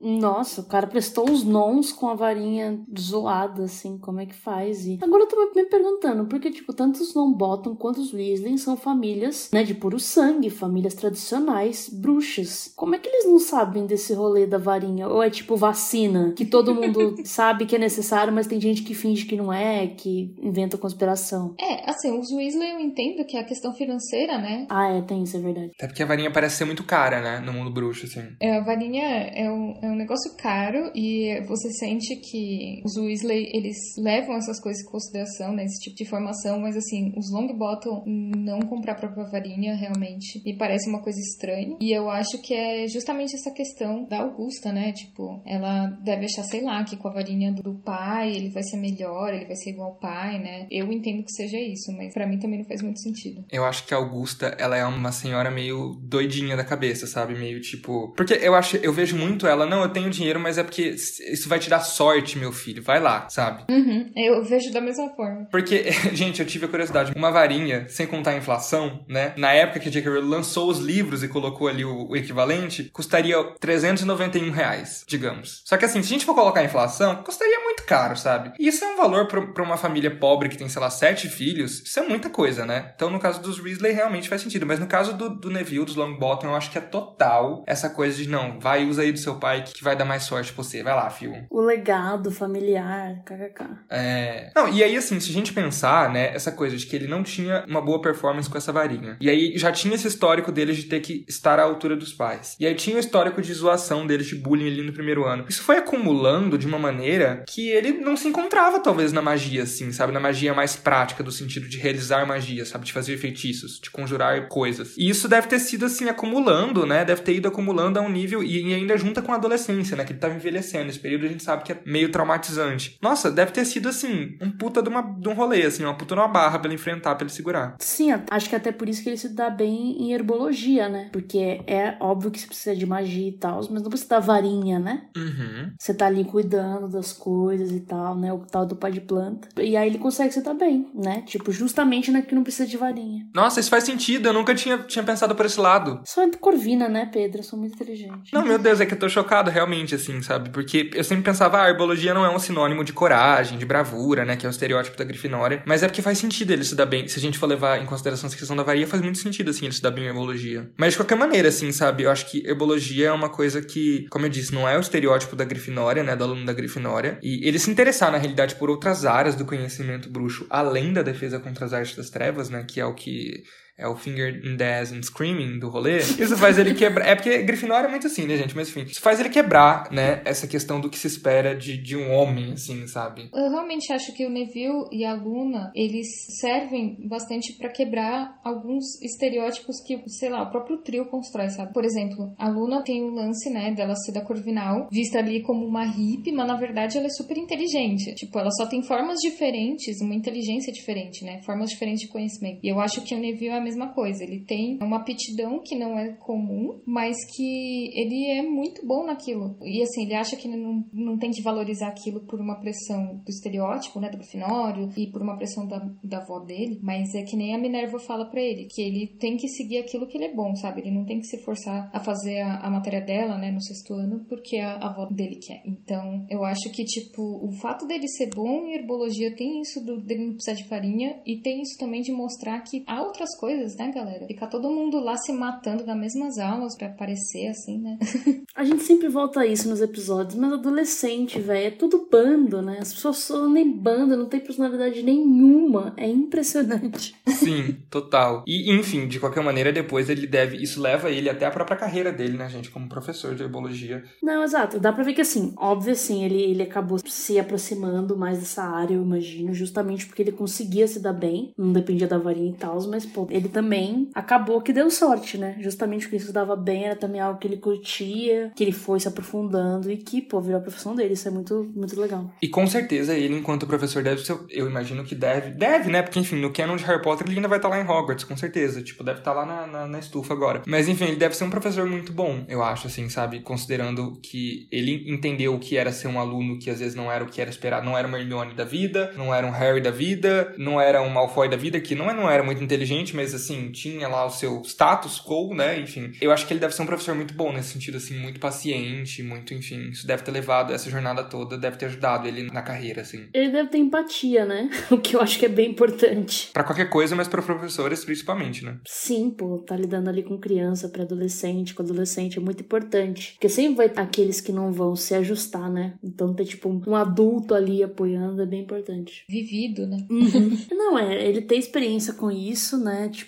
Nossa, 0.00 0.60
o 0.60 0.64
cara 0.64 0.86
prestou 0.86 1.28
uns 1.28 1.44
nons 1.44 1.92
com 1.92 2.08
a 2.08 2.14
varinha 2.14 2.80
zoada, 2.98 3.64
assim, 3.64 3.98
como 3.98 4.20
é 4.20 4.26
que 4.26 4.34
faz? 4.34 4.86
E 4.86 4.98
agora 5.02 5.24
eu 5.24 5.28
tô 5.28 5.36
me 5.54 5.64
perguntando, 5.64 6.26
porque, 6.26 6.50
tipo, 6.50 6.72
tanto 6.72 7.02
os 7.02 7.14
Longbottom 7.14 7.74
quanto 7.74 8.00
os 8.00 8.12
Weasley 8.12 8.58
são 8.58 8.76
famílias, 8.76 9.50
né, 9.52 9.62
de 9.62 9.74
puro 9.74 9.98
sangue, 9.98 10.50
famílias 10.50 10.94
tradicionais, 10.94 11.88
bruxas. 11.88 12.72
Como 12.76 12.94
é 12.94 12.98
que 12.98 13.08
eles 13.08 13.26
não 13.26 13.38
sabem 13.38 13.86
desse 13.86 14.12
rolê 14.14 14.46
da 14.46 14.58
varinha? 14.58 15.08
Ou 15.08 15.22
é 15.22 15.30
tipo 15.30 15.56
vacina, 15.56 16.32
que 16.36 16.44
todo 16.44 16.74
mundo 16.74 17.16
sabe 17.24 17.66
que 17.66 17.76
é 17.76 17.78
necessário, 17.78 18.32
mas 18.32 18.46
tem 18.46 18.60
gente 18.60 18.82
que 18.82 18.94
finge 18.94 19.24
que 19.24 19.36
não 19.36 19.52
é, 19.52 19.86
que 19.86 20.34
inventa 20.42 20.78
conspiração? 20.78 21.54
É, 21.58 21.88
assim, 21.88 22.18
os 22.18 22.30
Weasley 22.30 22.72
eu 22.72 22.80
entendo 22.80 23.24
que 23.24 23.36
é 23.36 23.40
a 23.40 23.44
questão 23.44 23.53
financeira, 23.74 24.38
né? 24.38 24.66
Ah, 24.70 24.92
é, 24.92 25.02
tem 25.02 25.22
isso, 25.22 25.36
é 25.36 25.40
verdade. 25.40 25.70
Até 25.76 25.86
porque 25.86 26.02
a 26.02 26.06
varinha 26.06 26.30
parece 26.30 26.56
ser 26.56 26.64
muito 26.64 26.84
cara, 26.84 27.20
né? 27.20 27.40
No 27.44 27.52
mundo 27.52 27.72
bruxo, 27.72 28.06
assim. 28.06 28.22
É, 28.40 28.56
a 28.56 28.64
varinha 28.64 29.04
é 29.04 29.50
um, 29.50 29.78
é 29.82 29.90
um 29.90 29.96
negócio 29.96 30.34
caro 30.36 30.90
e 30.94 31.40
você 31.46 31.70
sente 31.72 32.16
que 32.16 32.82
os 32.84 32.96
Weasley, 32.96 33.50
eles 33.52 33.76
levam 33.98 34.36
essas 34.36 34.60
coisas 34.60 34.82
em 34.82 34.90
consideração, 34.90 35.52
né? 35.54 35.64
Esse 35.64 35.80
tipo 35.80 35.96
de 35.96 36.04
informação, 36.04 36.60
mas 36.60 36.76
assim, 36.76 37.12
os 37.16 37.30
Longbottom 37.32 38.04
não 38.06 38.60
comprar 38.60 38.92
a 38.92 38.96
própria 38.96 39.24
varinha, 39.24 39.74
realmente, 39.74 40.42
me 40.44 40.56
parece 40.56 40.88
uma 40.88 41.02
coisa 41.02 41.18
estranha. 41.18 41.76
E 41.80 41.92
eu 41.92 42.10
acho 42.10 42.40
que 42.42 42.54
é 42.54 42.86
justamente 42.88 43.34
essa 43.34 43.50
questão 43.50 44.04
da 44.04 44.20
Augusta, 44.20 44.72
né? 44.72 44.92
Tipo, 44.92 45.40
ela 45.46 45.86
deve 46.02 46.26
achar, 46.26 46.44
sei 46.44 46.62
lá, 46.62 46.82
que 46.84 46.96
com 46.96 47.08
a 47.08 47.12
varinha 47.12 47.52
do 47.52 47.74
pai 47.84 48.34
ele 48.34 48.50
vai 48.50 48.62
ser 48.62 48.76
melhor, 48.76 49.32
ele 49.32 49.46
vai 49.46 49.56
ser 49.56 49.70
igual 49.70 49.90
ao 49.90 49.98
pai, 49.98 50.38
né? 50.38 50.66
Eu 50.70 50.90
entendo 50.92 51.22
que 51.24 51.32
seja 51.32 51.58
isso, 51.58 51.92
mas 51.96 52.12
pra 52.12 52.26
mim 52.26 52.38
também 52.38 52.58
não 52.58 52.66
faz 52.66 52.82
muito 52.82 53.00
sentido. 53.00 53.43
Eu 53.50 53.64
acho 53.64 53.86
que 53.86 53.94
a 53.94 53.96
Augusta, 53.96 54.54
ela 54.58 54.76
é 54.76 54.84
uma 54.84 55.12
senhora 55.12 55.50
meio 55.50 55.98
doidinha 56.02 56.56
da 56.56 56.64
cabeça, 56.64 57.06
sabe? 57.06 57.34
Meio 57.34 57.60
tipo. 57.60 58.12
Porque 58.16 58.34
eu 58.34 58.54
acho, 58.54 58.76
eu 58.78 58.92
vejo 58.92 59.16
muito 59.16 59.46
ela, 59.46 59.66
não, 59.66 59.82
eu 59.82 59.88
tenho 59.88 60.10
dinheiro, 60.10 60.40
mas 60.40 60.58
é 60.58 60.62
porque 60.62 60.82
isso 60.82 61.48
vai 61.48 61.58
te 61.58 61.70
dar 61.70 61.80
sorte, 61.80 62.38
meu 62.38 62.52
filho. 62.52 62.82
Vai 62.82 63.00
lá, 63.00 63.28
sabe? 63.28 63.64
Uhum, 63.70 64.10
eu 64.16 64.44
vejo 64.44 64.72
da 64.72 64.80
mesma 64.80 65.08
forma. 65.14 65.46
Porque, 65.50 65.90
gente, 66.12 66.40
eu 66.40 66.46
tive 66.46 66.66
a 66.66 66.68
curiosidade. 66.68 67.12
Uma 67.16 67.30
varinha, 67.30 67.86
sem 67.88 68.06
contar 68.06 68.32
a 68.32 68.36
inflação, 68.36 69.04
né? 69.08 69.32
Na 69.36 69.52
época 69.52 69.80
que 69.80 69.88
a 69.88 69.92
J.K. 69.92 70.10
Rowling 70.10 70.28
lançou 70.28 70.68
os 70.68 70.78
livros 70.78 71.22
e 71.22 71.28
colocou 71.28 71.68
ali 71.68 71.84
o, 71.84 72.08
o 72.08 72.16
equivalente, 72.16 72.84
custaria 72.92 73.36
391 73.60 74.50
reais, 74.50 75.04
digamos. 75.06 75.62
Só 75.64 75.76
que 75.76 75.84
assim, 75.84 76.02
se 76.02 76.08
a 76.08 76.12
gente 76.12 76.24
for 76.24 76.34
colocar 76.34 76.60
a 76.60 76.64
inflação, 76.64 77.22
custaria 77.22 77.60
muito 77.60 77.84
caro, 77.84 78.16
sabe? 78.16 78.52
E 78.58 78.68
isso 78.68 78.84
é 78.84 78.88
um 78.88 78.96
valor 78.96 79.26
pra, 79.26 79.40
pra 79.46 79.62
uma 79.62 79.76
família 79.76 80.10
pobre 80.10 80.48
que 80.48 80.56
tem, 80.56 80.68
sei 80.68 80.80
lá, 80.80 80.90
sete 80.90 81.28
filhos, 81.28 81.82
isso 81.82 81.98
é 82.00 82.08
muita 82.08 82.30
coisa, 82.30 82.64
né? 82.64 82.92
Então, 82.94 83.10
no 83.10 83.18
caso 83.24 83.40
dos 83.40 83.58
Weasley, 83.58 83.92
realmente 83.92 84.28
faz 84.28 84.42
sentido. 84.42 84.66
Mas 84.66 84.78
no 84.78 84.86
caso 84.86 85.16
do, 85.16 85.30
do 85.30 85.50
Neville, 85.50 85.86
dos 85.86 85.96
Longbottom, 85.96 86.48
eu 86.48 86.54
acho 86.54 86.70
que 86.70 86.76
é 86.76 86.80
total 86.80 87.64
essa 87.66 87.88
coisa 87.88 88.22
de, 88.22 88.28
não, 88.28 88.60
vai, 88.60 88.84
usa 88.84 89.00
aí 89.00 89.10
do 89.10 89.18
seu 89.18 89.36
pai 89.36 89.64
que 89.64 89.82
vai 89.82 89.96
dar 89.96 90.04
mais 90.04 90.24
sorte 90.24 90.52
pra 90.52 90.62
você. 90.62 90.82
Vai 90.82 90.94
lá, 90.94 91.08
fio. 91.08 91.46
O 91.50 91.62
legado 91.62 92.30
familiar, 92.30 93.22
kkk. 93.24 93.64
É. 93.88 94.50
Não, 94.54 94.68
e 94.68 94.84
aí, 94.84 94.94
assim, 94.94 95.18
se 95.18 95.30
a 95.30 95.32
gente 95.32 95.54
pensar, 95.54 96.12
né, 96.12 96.34
essa 96.34 96.52
coisa 96.52 96.76
de 96.76 96.84
que 96.84 96.94
ele 96.94 97.06
não 97.06 97.22
tinha 97.22 97.64
uma 97.66 97.80
boa 97.80 98.02
performance 98.02 98.50
com 98.50 98.58
essa 98.58 98.72
varinha. 98.72 99.16
E 99.18 99.30
aí 99.30 99.56
já 99.56 99.72
tinha 99.72 99.94
esse 99.94 100.06
histórico 100.06 100.52
dele 100.52 100.74
de 100.74 100.84
ter 100.84 101.00
que 101.00 101.24
estar 101.26 101.58
à 101.58 101.62
altura 101.62 101.96
dos 101.96 102.12
pais. 102.12 102.56
E 102.60 102.66
aí 102.66 102.74
tinha 102.74 102.96
o 102.96 103.00
histórico 103.00 103.40
de 103.40 103.54
zoação 103.54 104.06
dele, 104.06 104.22
de 104.22 104.34
bullying 104.34 104.66
ali 104.66 104.82
no 104.82 104.92
primeiro 104.92 105.24
ano. 105.24 105.46
Isso 105.48 105.62
foi 105.62 105.78
acumulando 105.78 106.58
de 106.58 106.66
uma 106.66 106.78
maneira 106.78 107.42
que 107.48 107.70
ele 107.70 107.92
não 107.92 108.18
se 108.18 108.28
encontrava, 108.28 108.80
talvez, 108.80 109.12
na 109.12 109.22
magia, 109.22 109.62
assim, 109.62 109.92
sabe? 109.92 110.12
Na 110.12 110.20
magia 110.20 110.52
mais 110.52 110.76
prática, 110.76 111.22
do 111.22 111.32
sentido 111.32 111.66
de 111.66 111.78
realizar 111.78 112.26
magia, 112.26 112.64
sabe? 112.66 112.84
De 112.84 112.92
fazer 112.92 113.13
feitiços, 113.16 113.78
de 113.80 113.90
conjurar 113.90 114.48
coisas. 114.48 114.96
E 114.96 115.08
isso 115.08 115.28
deve 115.28 115.46
ter 115.48 115.58
sido, 115.58 115.86
assim, 115.86 116.08
acumulando, 116.08 116.86
né? 116.86 117.04
Deve 117.04 117.22
ter 117.22 117.34
ido 117.34 117.48
acumulando 117.48 117.98
a 117.98 118.02
um 118.02 118.10
nível, 118.10 118.42
e 118.42 118.72
ainda 118.74 118.96
junta 118.96 119.22
com 119.22 119.32
a 119.32 119.36
adolescência, 119.36 119.96
né? 119.96 120.04
Que 120.04 120.12
ele 120.12 120.20
tava 120.20 120.34
envelhecendo. 120.34 120.90
Esse 120.90 120.98
período 120.98 121.26
a 121.26 121.28
gente 121.28 121.42
sabe 121.42 121.64
que 121.64 121.72
é 121.72 121.80
meio 121.84 122.10
traumatizante. 122.10 122.98
Nossa, 123.02 123.30
deve 123.30 123.52
ter 123.52 123.64
sido, 123.64 123.88
assim, 123.88 124.36
um 124.40 124.50
puta 124.50 124.82
de, 124.82 124.88
uma, 124.88 125.02
de 125.02 125.28
um 125.28 125.34
rolê, 125.34 125.64
assim, 125.64 125.84
uma 125.84 125.96
puta 125.96 126.14
de 126.14 126.20
uma 126.20 126.28
barra 126.28 126.58
pra 126.58 126.68
ele 126.68 126.74
enfrentar, 126.74 127.14
pra 127.14 127.24
ele 127.24 127.32
segurar. 127.32 127.76
Sim, 127.78 128.10
acho 128.30 128.48
que 128.48 128.56
até 128.56 128.72
por 128.72 128.88
isso 128.88 129.02
que 129.02 129.08
ele 129.08 129.16
se 129.16 129.28
dá 129.28 129.50
bem 129.50 130.02
em 130.02 130.12
herbologia, 130.12 130.88
né? 130.88 131.08
Porque 131.12 131.60
é 131.66 131.96
óbvio 132.00 132.30
que 132.30 132.40
você 132.40 132.46
precisa 132.46 132.76
de 132.76 132.86
magia 132.86 133.28
e 133.28 133.32
tal, 133.32 133.60
mas 133.70 133.82
não 133.82 133.90
precisa 133.90 134.10
da 134.10 134.20
varinha, 134.20 134.78
né? 134.78 135.04
Uhum. 135.16 135.72
Você 135.78 135.94
tá 135.94 136.06
ali 136.06 136.24
cuidando 136.24 136.88
das 136.88 137.12
coisas 137.12 137.70
e 137.70 137.80
tal, 137.80 138.16
né? 138.16 138.32
O 138.32 138.38
tal 138.38 138.66
do 138.66 138.76
pai 138.76 138.92
de 138.92 139.00
planta. 139.00 139.48
E 139.60 139.76
aí 139.76 139.88
ele 139.88 139.98
consegue 139.98 140.32
se 140.32 140.42
dar 140.42 140.54
bem, 140.54 140.88
né? 140.94 141.22
Tipo, 141.26 141.52
justamente 141.52 142.10
na 142.10 142.22
que 142.22 142.34
não 142.34 142.42
precisa 142.42 142.68
de 142.68 142.76
varinha. 142.76 143.03
Nossa, 143.34 143.60
isso 143.60 143.70
faz 143.70 143.84
sentido. 143.84 144.28
Eu 144.28 144.32
nunca 144.32 144.54
tinha, 144.54 144.78
tinha 144.78 145.02
pensado 145.02 145.34
por 145.34 145.46
esse 145.46 145.60
lado. 145.60 146.00
Só 146.04 146.22
é 146.22 146.30
corvina, 146.30 146.88
né, 146.88 147.08
Pedro? 147.12 147.40
Eu 147.40 147.44
sou 147.44 147.58
muito 147.58 147.74
inteligente. 147.74 148.32
Não, 148.32 148.44
meu 148.44 148.58
Deus, 148.58 148.80
é 148.80 148.86
que 148.86 148.94
eu 148.94 148.98
tô 148.98 149.08
chocado 149.08 149.50
realmente, 149.50 149.94
assim, 149.94 150.20
sabe? 150.22 150.50
Porque 150.50 150.90
eu 150.94 151.04
sempre 151.04 151.24
pensava, 151.24 151.58
ah, 151.58 151.64
a 151.64 151.70
herbologia 151.70 152.14
não 152.14 152.24
é 152.24 152.34
um 152.34 152.38
sinônimo 152.38 152.84
de 152.84 152.92
coragem, 152.92 153.58
de 153.58 153.64
bravura, 153.64 154.24
né? 154.24 154.36
Que 154.36 154.46
é 154.46 154.48
o 154.48 154.50
estereótipo 154.50 154.96
da 154.96 155.04
Grifinória. 155.04 155.62
Mas 155.66 155.82
é 155.82 155.88
porque 155.88 156.02
faz 156.02 156.18
sentido 156.18 156.52
ele 156.52 156.64
se 156.64 156.74
dar 156.74 156.86
bem. 156.86 157.08
Se 157.08 157.18
a 157.18 157.22
gente 157.22 157.38
for 157.38 157.46
levar 157.46 157.80
em 157.80 157.86
consideração 157.86 158.26
essa 158.26 158.36
questão 158.36 158.56
da 158.56 158.62
varia, 158.62 158.86
faz 158.86 159.02
muito 159.02 159.18
sentido, 159.18 159.50
assim, 159.50 159.66
ele 159.66 159.74
se 159.74 159.82
dar 159.82 159.90
bem 159.90 160.04
em 160.04 160.08
herbologia. 160.08 160.70
Mas 160.76 160.92
de 160.92 160.98
qualquer 160.98 161.16
maneira, 161.16 161.48
assim, 161.48 161.70
sabe? 161.72 162.04
Eu 162.04 162.10
acho 162.10 162.30
que 162.30 162.46
herbologia 162.46 163.08
é 163.08 163.12
uma 163.12 163.28
coisa 163.28 163.60
que, 163.60 164.06
como 164.10 164.26
eu 164.26 164.30
disse, 164.30 164.54
não 164.54 164.68
é 164.68 164.76
o 164.76 164.80
estereótipo 164.80 165.36
da 165.36 165.44
Grifinória, 165.44 166.02
né? 166.02 166.16
Do 166.16 166.24
aluno 166.24 166.44
da 166.44 166.52
Grifinória. 166.52 167.18
E 167.22 167.46
ele 167.46 167.58
se 167.58 167.70
interessar, 167.70 168.10
na 168.10 168.18
realidade, 168.18 168.54
por 168.54 168.70
outras 168.70 169.04
áreas 169.04 169.34
do 169.34 169.44
conhecimento 169.44 170.08
bruxo, 170.08 170.46
além 170.48 170.92
da 170.92 171.02
defesa 171.02 171.38
contra 171.38 171.64
as 171.64 171.72
artes 171.72 171.96
das 171.96 172.10
trevas, 172.10 172.48
né? 172.50 172.64
Que 172.66 172.80
é 172.80 172.84
o 172.86 172.93
que 172.94 173.44
é 173.76 173.88
o 173.88 173.96
Finger 173.96 174.40
in 174.44 174.56
Death 174.56 174.92
and 174.92 175.02
Screaming 175.02 175.58
do 175.58 175.68
rolê, 175.68 175.98
isso 175.98 176.36
faz 176.36 176.58
ele 176.58 176.74
quebrar. 176.74 177.06
É 177.06 177.14
porque 177.14 177.42
Grifinória 177.42 177.88
é 177.88 177.90
muito 177.90 178.06
assim, 178.06 178.26
né, 178.26 178.36
gente? 178.36 178.54
Mas 178.54 178.68
enfim, 178.68 178.82
isso 178.82 179.00
faz 179.00 179.18
ele 179.18 179.28
quebrar, 179.28 179.90
né, 179.90 180.22
essa 180.24 180.46
questão 180.46 180.80
do 180.80 180.88
que 180.88 180.98
se 180.98 181.06
espera 181.06 181.54
de, 181.54 181.76
de 181.76 181.96
um 181.96 182.12
homem, 182.12 182.52
assim, 182.52 182.86
sabe? 182.86 183.28
Eu 183.34 183.50
realmente 183.50 183.92
acho 183.92 184.14
que 184.14 184.24
o 184.24 184.30
Neville 184.30 184.86
e 184.92 185.04
a 185.04 185.14
Luna, 185.14 185.72
eles 185.74 186.06
servem 186.40 186.96
bastante 187.08 187.56
para 187.58 187.68
quebrar 187.68 188.38
alguns 188.44 189.00
estereótipos 189.02 189.80
que, 189.84 190.00
sei 190.08 190.30
lá, 190.30 190.42
o 190.42 190.50
próprio 190.50 190.78
trio 190.78 191.06
constrói, 191.06 191.48
sabe? 191.48 191.72
Por 191.72 191.84
exemplo, 191.84 192.32
a 192.38 192.48
Luna 192.48 192.82
tem 192.82 193.02
o 193.02 193.10
lance, 193.10 193.50
né, 193.50 193.72
dela 193.72 193.94
ser 193.96 194.12
da 194.12 194.24
Corvinal, 194.24 194.88
vista 194.90 195.18
ali 195.18 195.42
como 195.42 195.66
uma 195.66 195.84
hippie, 195.84 196.32
mas 196.32 196.46
na 196.46 196.56
verdade 196.56 196.96
ela 196.96 197.06
é 197.06 197.10
super 197.10 197.36
inteligente. 197.36 198.14
Tipo, 198.14 198.38
ela 198.38 198.50
só 198.52 198.66
tem 198.66 198.82
formas 198.82 199.18
diferentes, 199.20 200.00
uma 200.00 200.14
inteligência 200.14 200.72
diferente, 200.72 201.24
né? 201.24 201.40
Formas 201.44 201.70
diferentes 201.70 202.02
de 202.02 202.08
conhecimento. 202.08 202.60
E 202.62 202.68
eu 202.68 202.80
acho 202.80 203.02
que 203.02 203.14
o 203.14 203.18
Neville 203.18 203.48
é 203.48 203.60
mesma 203.64 203.88
coisa. 203.92 204.22
Ele 204.22 204.44
tem 204.44 204.78
uma 204.80 204.98
aptidão 204.98 205.60
que 205.62 205.76
não 205.76 205.98
é 205.98 206.12
comum, 206.12 206.80
mas 206.86 207.16
que 207.34 207.90
ele 207.94 208.26
é 208.30 208.42
muito 208.42 208.86
bom 208.86 209.04
naquilo. 209.04 209.56
E 209.62 209.82
assim, 209.82 210.04
ele 210.04 210.14
acha 210.14 210.36
que 210.36 210.48
não, 210.48 210.84
não 210.92 211.18
tem 211.18 211.30
que 211.30 211.42
valorizar 211.42 211.88
aquilo 211.88 212.20
por 212.20 212.40
uma 212.40 212.60
pressão 212.60 213.16
do 213.24 213.28
estereótipo, 213.28 214.00
né, 214.00 214.08
do 214.08 214.18
Grifinório, 214.18 214.90
e 214.96 215.10
por 215.10 215.22
uma 215.22 215.36
pressão 215.36 215.66
da, 215.66 215.78
da 216.02 216.18
avó 216.18 216.40
dele, 216.40 216.78
mas 216.82 217.14
é 217.14 217.22
que 217.22 217.36
nem 217.36 217.54
a 217.54 217.58
Minerva 217.58 217.98
fala 217.98 218.26
para 218.26 218.40
ele, 218.40 218.68
que 218.70 218.82
ele 218.82 219.06
tem 219.18 219.36
que 219.36 219.48
seguir 219.48 219.78
aquilo 219.78 220.06
que 220.06 220.16
ele 220.16 220.26
é 220.26 220.34
bom, 220.34 220.54
sabe? 220.56 220.80
Ele 220.80 220.90
não 220.90 221.04
tem 221.04 221.18
que 221.18 221.26
se 221.26 221.42
forçar 221.42 221.90
a 221.92 222.00
fazer 222.00 222.40
a, 222.40 222.58
a 222.58 222.70
matéria 222.70 223.00
dela, 223.00 223.38
né, 223.38 223.50
no 223.50 223.60
sexto 223.60 223.94
ano, 223.94 224.24
porque 224.28 224.58
a, 224.58 224.74
a 224.74 224.90
avó 224.90 225.06
dele 225.06 225.36
quer. 225.36 225.62
Então, 225.64 226.26
eu 226.28 226.44
acho 226.44 226.70
que, 226.72 226.84
tipo, 226.84 227.22
o 227.22 227.52
fato 227.60 227.86
dele 227.86 228.08
ser 228.08 228.30
bom 228.34 228.66
em 228.66 228.74
herbologia 228.74 229.34
tem 229.34 229.60
isso 229.60 229.84
do, 229.84 230.00
dele 230.00 230.26
não 230.26 230.34
precisar 230.34 230.54
de 230.54 230.68
farinha, 230.68 231.20
e 231.26 231.40
tem 231.40 231.62
isso 231.62 231.78
também 231.78 232.02
de 232.02 232.12
mostrar 232.12 232.60
que 232.60 232.84
há 232.86 233.02
outras 233.02 233.36
coisas 233.38 233.53
coisas, 233.54 233.76
né, 233.76 233.92
galera? 233.92 234.26
Fica 234.26 234.46
todo 234.46 234.68
mundo 234.68 234.98
lá 234.98 235.16
se 235.16 235.32
matando 235.32 235.86
nas 235.86 235.96
mesmas 235.96 236.38
aulas 236.38 236.76
para 236.76 236.88
aparecer 236.88 237.48
assim, 237.48 237.78
né? 237.78 237.98
a 238.54 238.64
gente 238.64 238.82
sempre 238.82 239.08
volta 239.08 239.40
a 239.40 239.46
isso 239.46 239.68
nos 239.68 239.80
episódios, 239.80 240.34
mas 240.34 240.52
adolescente, 240.52 241.40
velho, 241.40 241.68
é 241.68 241.70
tudo 241.70 242.08
bando, 242.10 242.60
né? 242.60 242.78
As 242.80 242.92
pessoas 242.92 243.18
são 243.18 243.50
nem 243.50 243.70
bando, 243.70 244.16
não 244.16 244.26
tem 244.26 244.40
personalidade 244.40 245.02
nenhuma. 245.02 245.94
É 245.96 246.08
impressionante. 246.08 247.14
Sim, 247.28 247.76
total. 247.90 248.44
E, 248.46 248.72
enfim, 248.72 249.06
de 249.06 249.20
qualquer 249.20 249.42
maneira, 249.42 249.72
depois 249.72 250.08
ele 250.08 250.26
deve. 250.26 250.56
Isso 250.56 250.80
leva 250.80 251.10
ele 251.10 251.28
até 251.28 251.46
a 251.46 251.50
própria 251.50 251.76
carreira 251.76 252.12
dele, 252.12 252.36
né, 252.36 252.48
gente? 252.48 252.70
Como 252.70 252.88
professor 252.88 253.34
de 253.34 253.42
herbologia. 253.42 254.02
Não, 254.22 254.42
exato. 254.42 254.80
Dá 254.80 254.92
pra 254.92 255.04
ver 255.04 255.14
que, 255.14 255.20
assim, 255.20 255.52
óbvio, 255.56 255.92
assim, 255.92 256.24
ele, 256.24 256.42
ele 256.42 256.62
acabou 256.62 256.98
se 257.04 257.38
aproximando 257.38 258.16
mais 258.16 258.38
dessa 258.38 258.62
área, 258.62 258.94
eu 258.94 259.02
imagino, 259.02 259.52
justamente 259.54 260.06
porque 260.06 260.22
ele 260.22 260.32
conseguia 260.32 260.86
se 260.86 261.00
dar 261.00 261.12
bem. 261.12 261.52
Não 261.56 261.72
dependia 261.72 262.06
da 262.06 262.18
varinha 262.18 262.50
e 262.50 262.54
tal, 262.54 262.80
mas, 262.88 263.06
pô, 263.06 263.26
ele 263.30 263.43
também 263.48 264.10
acabou 264.14 264.60
que 264.60 264.72
deu 264.72 264.90
sorte, 264.90 265.38
né? 265.38 265.56
Justamente 265.60 266.02
porque 266.02 266.16
ele 266.16 266.24
se 266.24 266.32
dava 266.32 266.56
bem, 266.56 266.84
era 266.84 266.96
também 266.96 267.20
algo 267.20 267.38
que 267.38 267.46
ele 267.46 267.56
curtia, 267.56 268.52
que 268.54 268.62
ele 268.62 268.72
foi 268.72 269.00
se 269.00 269.08
aprofundando 269.08 269.90
e 269.90 269.96
que, 269.96 270.20
pô, 270.20 270.40
virou 270.40 270.58
a 270.58 270.62
profissão 270.62 270.94
dele. 270.94 271.14
Isso 271.14 271.28
é 271.28 271.30
muito, 271.30 271.70
muito 271.74 271.98
legal. 272.00 272.30
E 272.42 272.48
com 272.48 272.66
certeza 272.66 273.14
ele, 273.14 273.36
enquanto 273.36 273.66
professor, 273.66 274.02
deve 274.02 274.24
ser. 274.24 274.38
Eu 274.50 274.68
imagino 274.68 275.04
que 275.04 275.14
deve. 275.14 275.50
Deve, 275.50 275.90
né? 275.90 276.02
Porque, 276.02 276.18
enfim, 276.18 276.36
no 276.36 276.52
canon 276.52 276.76
de 276.76 276.84
Harry 276.84 277.02
Potter 277.02 277.26
ele 277.26 277.36
ainda 277.36 277.48
vai 277.48 277.58
estar 277.58 277.68
lá 277.68 277.80
em 277.80 277.84
Hogwarts, 277.84 278.24
com 278.24 278.36
certeza. 278.36 278.82
Tipo, 278.82 279.04
deve 279.04 279.18
estar 279.18 279.32
lá 279.32 279.44
na, 279.44 279.66
na, 279.66 279.86
na 279.86 279.98
estufa 279.98 280.32
agora. 280.32 280.62
Mas, 280.66 280.88
enfim, 280.88 281.04
ele 281.04 281.16
deve 281.16 281.36
ser 281.36 281.44
um 281.44 281.50
professor 281.50 281.86
muito 281.86 282.12
bom, 282.12 282.44
eu 282.48 282.62
acho, 282.62 282.86
assim, 282.86 283.08
sabe? 283.08 283.40
Considerando 283.40 284.18
que 284.22 284.68
ele 284.70 285.04
entendeu 285.12 285.54
o 285.54 285.58
que 285.58 285.76
era 285.76 285.92
ser 285.92 286.08
um 286.08 286.18
aluno 286.18 286.58
que 286.58 286.70
às 286.70 286.80
vezes 286.80 286.94
não 286.94 287.10
era 287.10 287.24
o 287.24 287.26
que 287.26 287.40
era 287.40 287.50
esperado. 287.50 287.84
Não 287.84 287.96
era 287.96 288.06
uma 288.06 288.18
Hermione 288.18 288.54
da 288.54 288.64
vida, 288.64 289.12
não 289.16 289.34
era 289.34 289.46
um 289.46 289.50
Harry 289.50 289.80
da 289.80 289.90
vida, 289.90 290.54
não 290.58 290.80
era 290.80 291.02
um 291.02 291.08
Malfoy 291.08 291.48
da 291.48 291.56
vida, 291.56 291.80
que 291.80 291.94
não, 291.94 292.10
é, 292.10 292.14
não 292.14 292.30
era 292.30 292.42
muito 292.42 292.62
inteligente, 292.62 293.14
mas, 293.14 293.33
assim, 293.34 293.70
tinha 293.70 294.08
lá 294.08 294.24
o 294.26 294.30
seu 294.30 294.62
status 294.64 295.20
quo, 295.20 295.54
né? 295.54 295.80
Enfim, 295.80 296.12
eu 296.20 296.30
acho 296.30 296.46
que 296.46 296.52
ele 296.52 296.60
deve 296.60 296.74
ser 296.74 296.82
um 296.82 296.86
professor 296.86 297.14
muito 297.14 297.34
bom 297.34 297.52
nesse 297.52 297.72
sentido, 297.72 297.96
assim, 297.96 298.18
muito 298.18 298.40
paciente, 298.40 299.22
muito, 299.22 299.54
enfim. 299.54 299.90
Isso 299.90 300.06
deve 300.06 300.22
ter 300.22 300.30
levado 300.30 300.72
essa 300.72 300.90
jornada 300.90 301.24
toda, 301.24 301.58
deve 301.58 301.76
ter 301.76 301.86
ajudado 301.86 302.26
ele 302.28 302.44
na 302.50 302.62
carreira, 302.62 303.02
assim. 303.02 303.28
Ele 303.32 303.50
deve 303.50 303.68
ter 303.68 303.78
empatia, 303.78 304.44
né? 304.44 304.70
O 304.94 304.98
que 304.98 305.16
eu 305.16 305.20
acho 305.20 305.38
que 305.38 305.46
é 305.46 305.48
bem 305.48 305.70
importante. 305.70 306.50
Para 306.52 306.62
qualquer 306.62 306.88
coisa, 306.88 307.16
mas 307.16 307.26
para 307.26 307.42
professores 307.42 308.04
principalmente, 308.04 308.64
né? 308.64 308.78
Sim, 308.86 309.30
pô, 309.30 309.58
tá 309.58 309.76
lidando 309.76 310.08
ali 310.08 310.22
com 310.22 310.38
criança, 310.38 310.88
para 310.88 311.02
adolescente, 311.02 311.74
com 311.74 311.82
adolescente 311.82 312.38
é 312.38 312.40
muito 312.40 312.60
importante. 312.60 313.32
Porque 313.32 313.48
sempre 313.48 313.76
vai 313.76 313.88
ter 313.88 314.00
aqueles 314.00 314.40
que 314.40 314.52
não 314.52 314.72
vão 314.72 314.94
se 314.94 315.14
ajustar, 315.14 315.70
né? 315.70 315.94
Então 316.02 316.32
ter 316.34 316.44
tipo 316.44 316.68
um 316.86 316.94
adulto 316.94 317.54
ali 317.54 317.82
apoiando 317.82 318.42
é 318.42 318.46
bem 318.46 318.62
importante. 318.62 319.24
Vivido, 319.28 319.86
né? 319.86 320.06
Uhum. 320.08 320.58
não, 320.70 320.98
é, 320.98 321.26
ele 321.26 321.42
ter 321.42 321.56
experiência 321.56 322.14
com 322.14 322.30
isso, 322.30 322.78
né? 322.78 323.08
Tipo, 323.08 323.23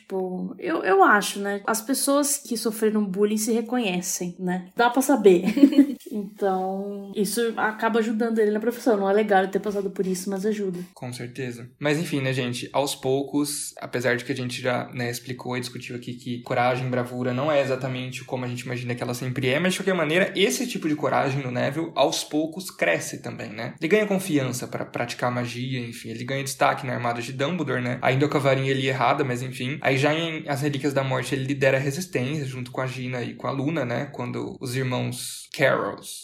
eu, 0.59 0.82
eu 0.85 1.02
acho, 1.02 1.40
né? 1.40 1.62
As 1.66 1.80
pessoas 1.80 2.37
que 2.38 2.56
sofreram 2.56 3.04
bullying 3.04 3.37
se 3.37 3.52
reconhecem, 3.52 4.37
né? 4.38 4.68
Dá 4.76 4.90
para 4.90 5.02
saber. 5.02 5.44
então, 6.16 7.12
isso 7.14 7.52
acaba 7.57 7.98
ajudando 7.98 8.38
ele 8.38 8.50
na 8.50 8.61
profissão. 8.61 8.96
Não 8.96 9.11
é 9.11 9.12
legal 9.12 9.46
ter 9.48 9.61
passado 9.61 9.90
por 9.90 10.07
isso, 10.07 10.31
mas 10.31 10.46
ajuda. 10.46 10.79
Com 10.94 11.12
certeza. 11.12 11.68
Mas 11.79 11.98
enfim, 11.98 12.20
né, 12.20 12.33
gente? 12.33 12.68
Aos 12.72 12.94
poucos, 12.94 13.74
apesar 13.79 14.16
de 14.16 14.24
que 14.24 14.33
a 14.33 14.37
gente 14.37 14.61
já 14.61 14.88
né, 14.92 15.11
explicou 15.11 15.57
e 15.57 15.61
discutiu 15.61 15.96
aqui 15.96 16.14
que 16.14 16.42
coragem, 16.42 16.88
bravura 16.88 17.35
não 17.35 17.52
é 17.52 17.61
exatamente 17.61 18.24
como 18.24 18.44
a 18.44 18.48
gente 18.48 18.61
imagina 18.61 18.94
que 18.94 19.02
ela 19.02 19.14
sempre 19.14 19.48
é, 19.48 19.59
mas 19.59 19.74
de 19.74 19.81
qualquer 19.81 19.94
maneira, 19.94 20.33
esse 20.35 20.66
tipo 20.66 20.88
de 20.88 20.94
coragem 20.94 21.42
no 21.42 21.50
Neville, 21.50 21.92
aos 21.94 22.24
poucos, 22.24 22.70
cresce 22.70 23.20
também, 23.20 23.50
né? 23.50 23.74
Ele 23.79 23.88
ganha 23.88 24.07
confiança 24.07 24.66
para 24.66 24.85
praticar 24.85 25.31
magia, 25.31 25.81
enfim, 25.81 26.11
ele 26.11 26.24
ganha 26.24 26.42
destaque 26.42 26.87
na 26.87 26.94
armada 26.94 27.20
de 27.20 27.33
Dumbledore, 27.33 27.83
né? 27.83 27.98
Ainda 28.00 28.29
com 28.29 28.37
a 28.37 28.40
varinha 28.40 28.72
ali 28.72 28.87
errada, 28.87 29.24
mas 29.24 29.42
enfim. 29.42 29.79
Aí 29.81 29.98
já 29.98 30.14
em 30.14 30.48
As 30.48 30.62
Relíquias 30.62 30.94
da 30.94 31.05
Morte, 31.05 31.35
ele 31.35 31.44
lidera 31.44 31.76
a 31.76 31.81
resistência 31.81 32.44
junto 32.46 32.70
com 32.70 32.81
a 32.81 32.87
Gina 32.87 33.22
e 33.22 33.35
com 33.35 33.46
a 33.46 33.50
Luna, 33.50 33.85
né? 33.85 34.07
Quando 34.12 34.57
os 34.61 34.74
irmãos 34.74 35.48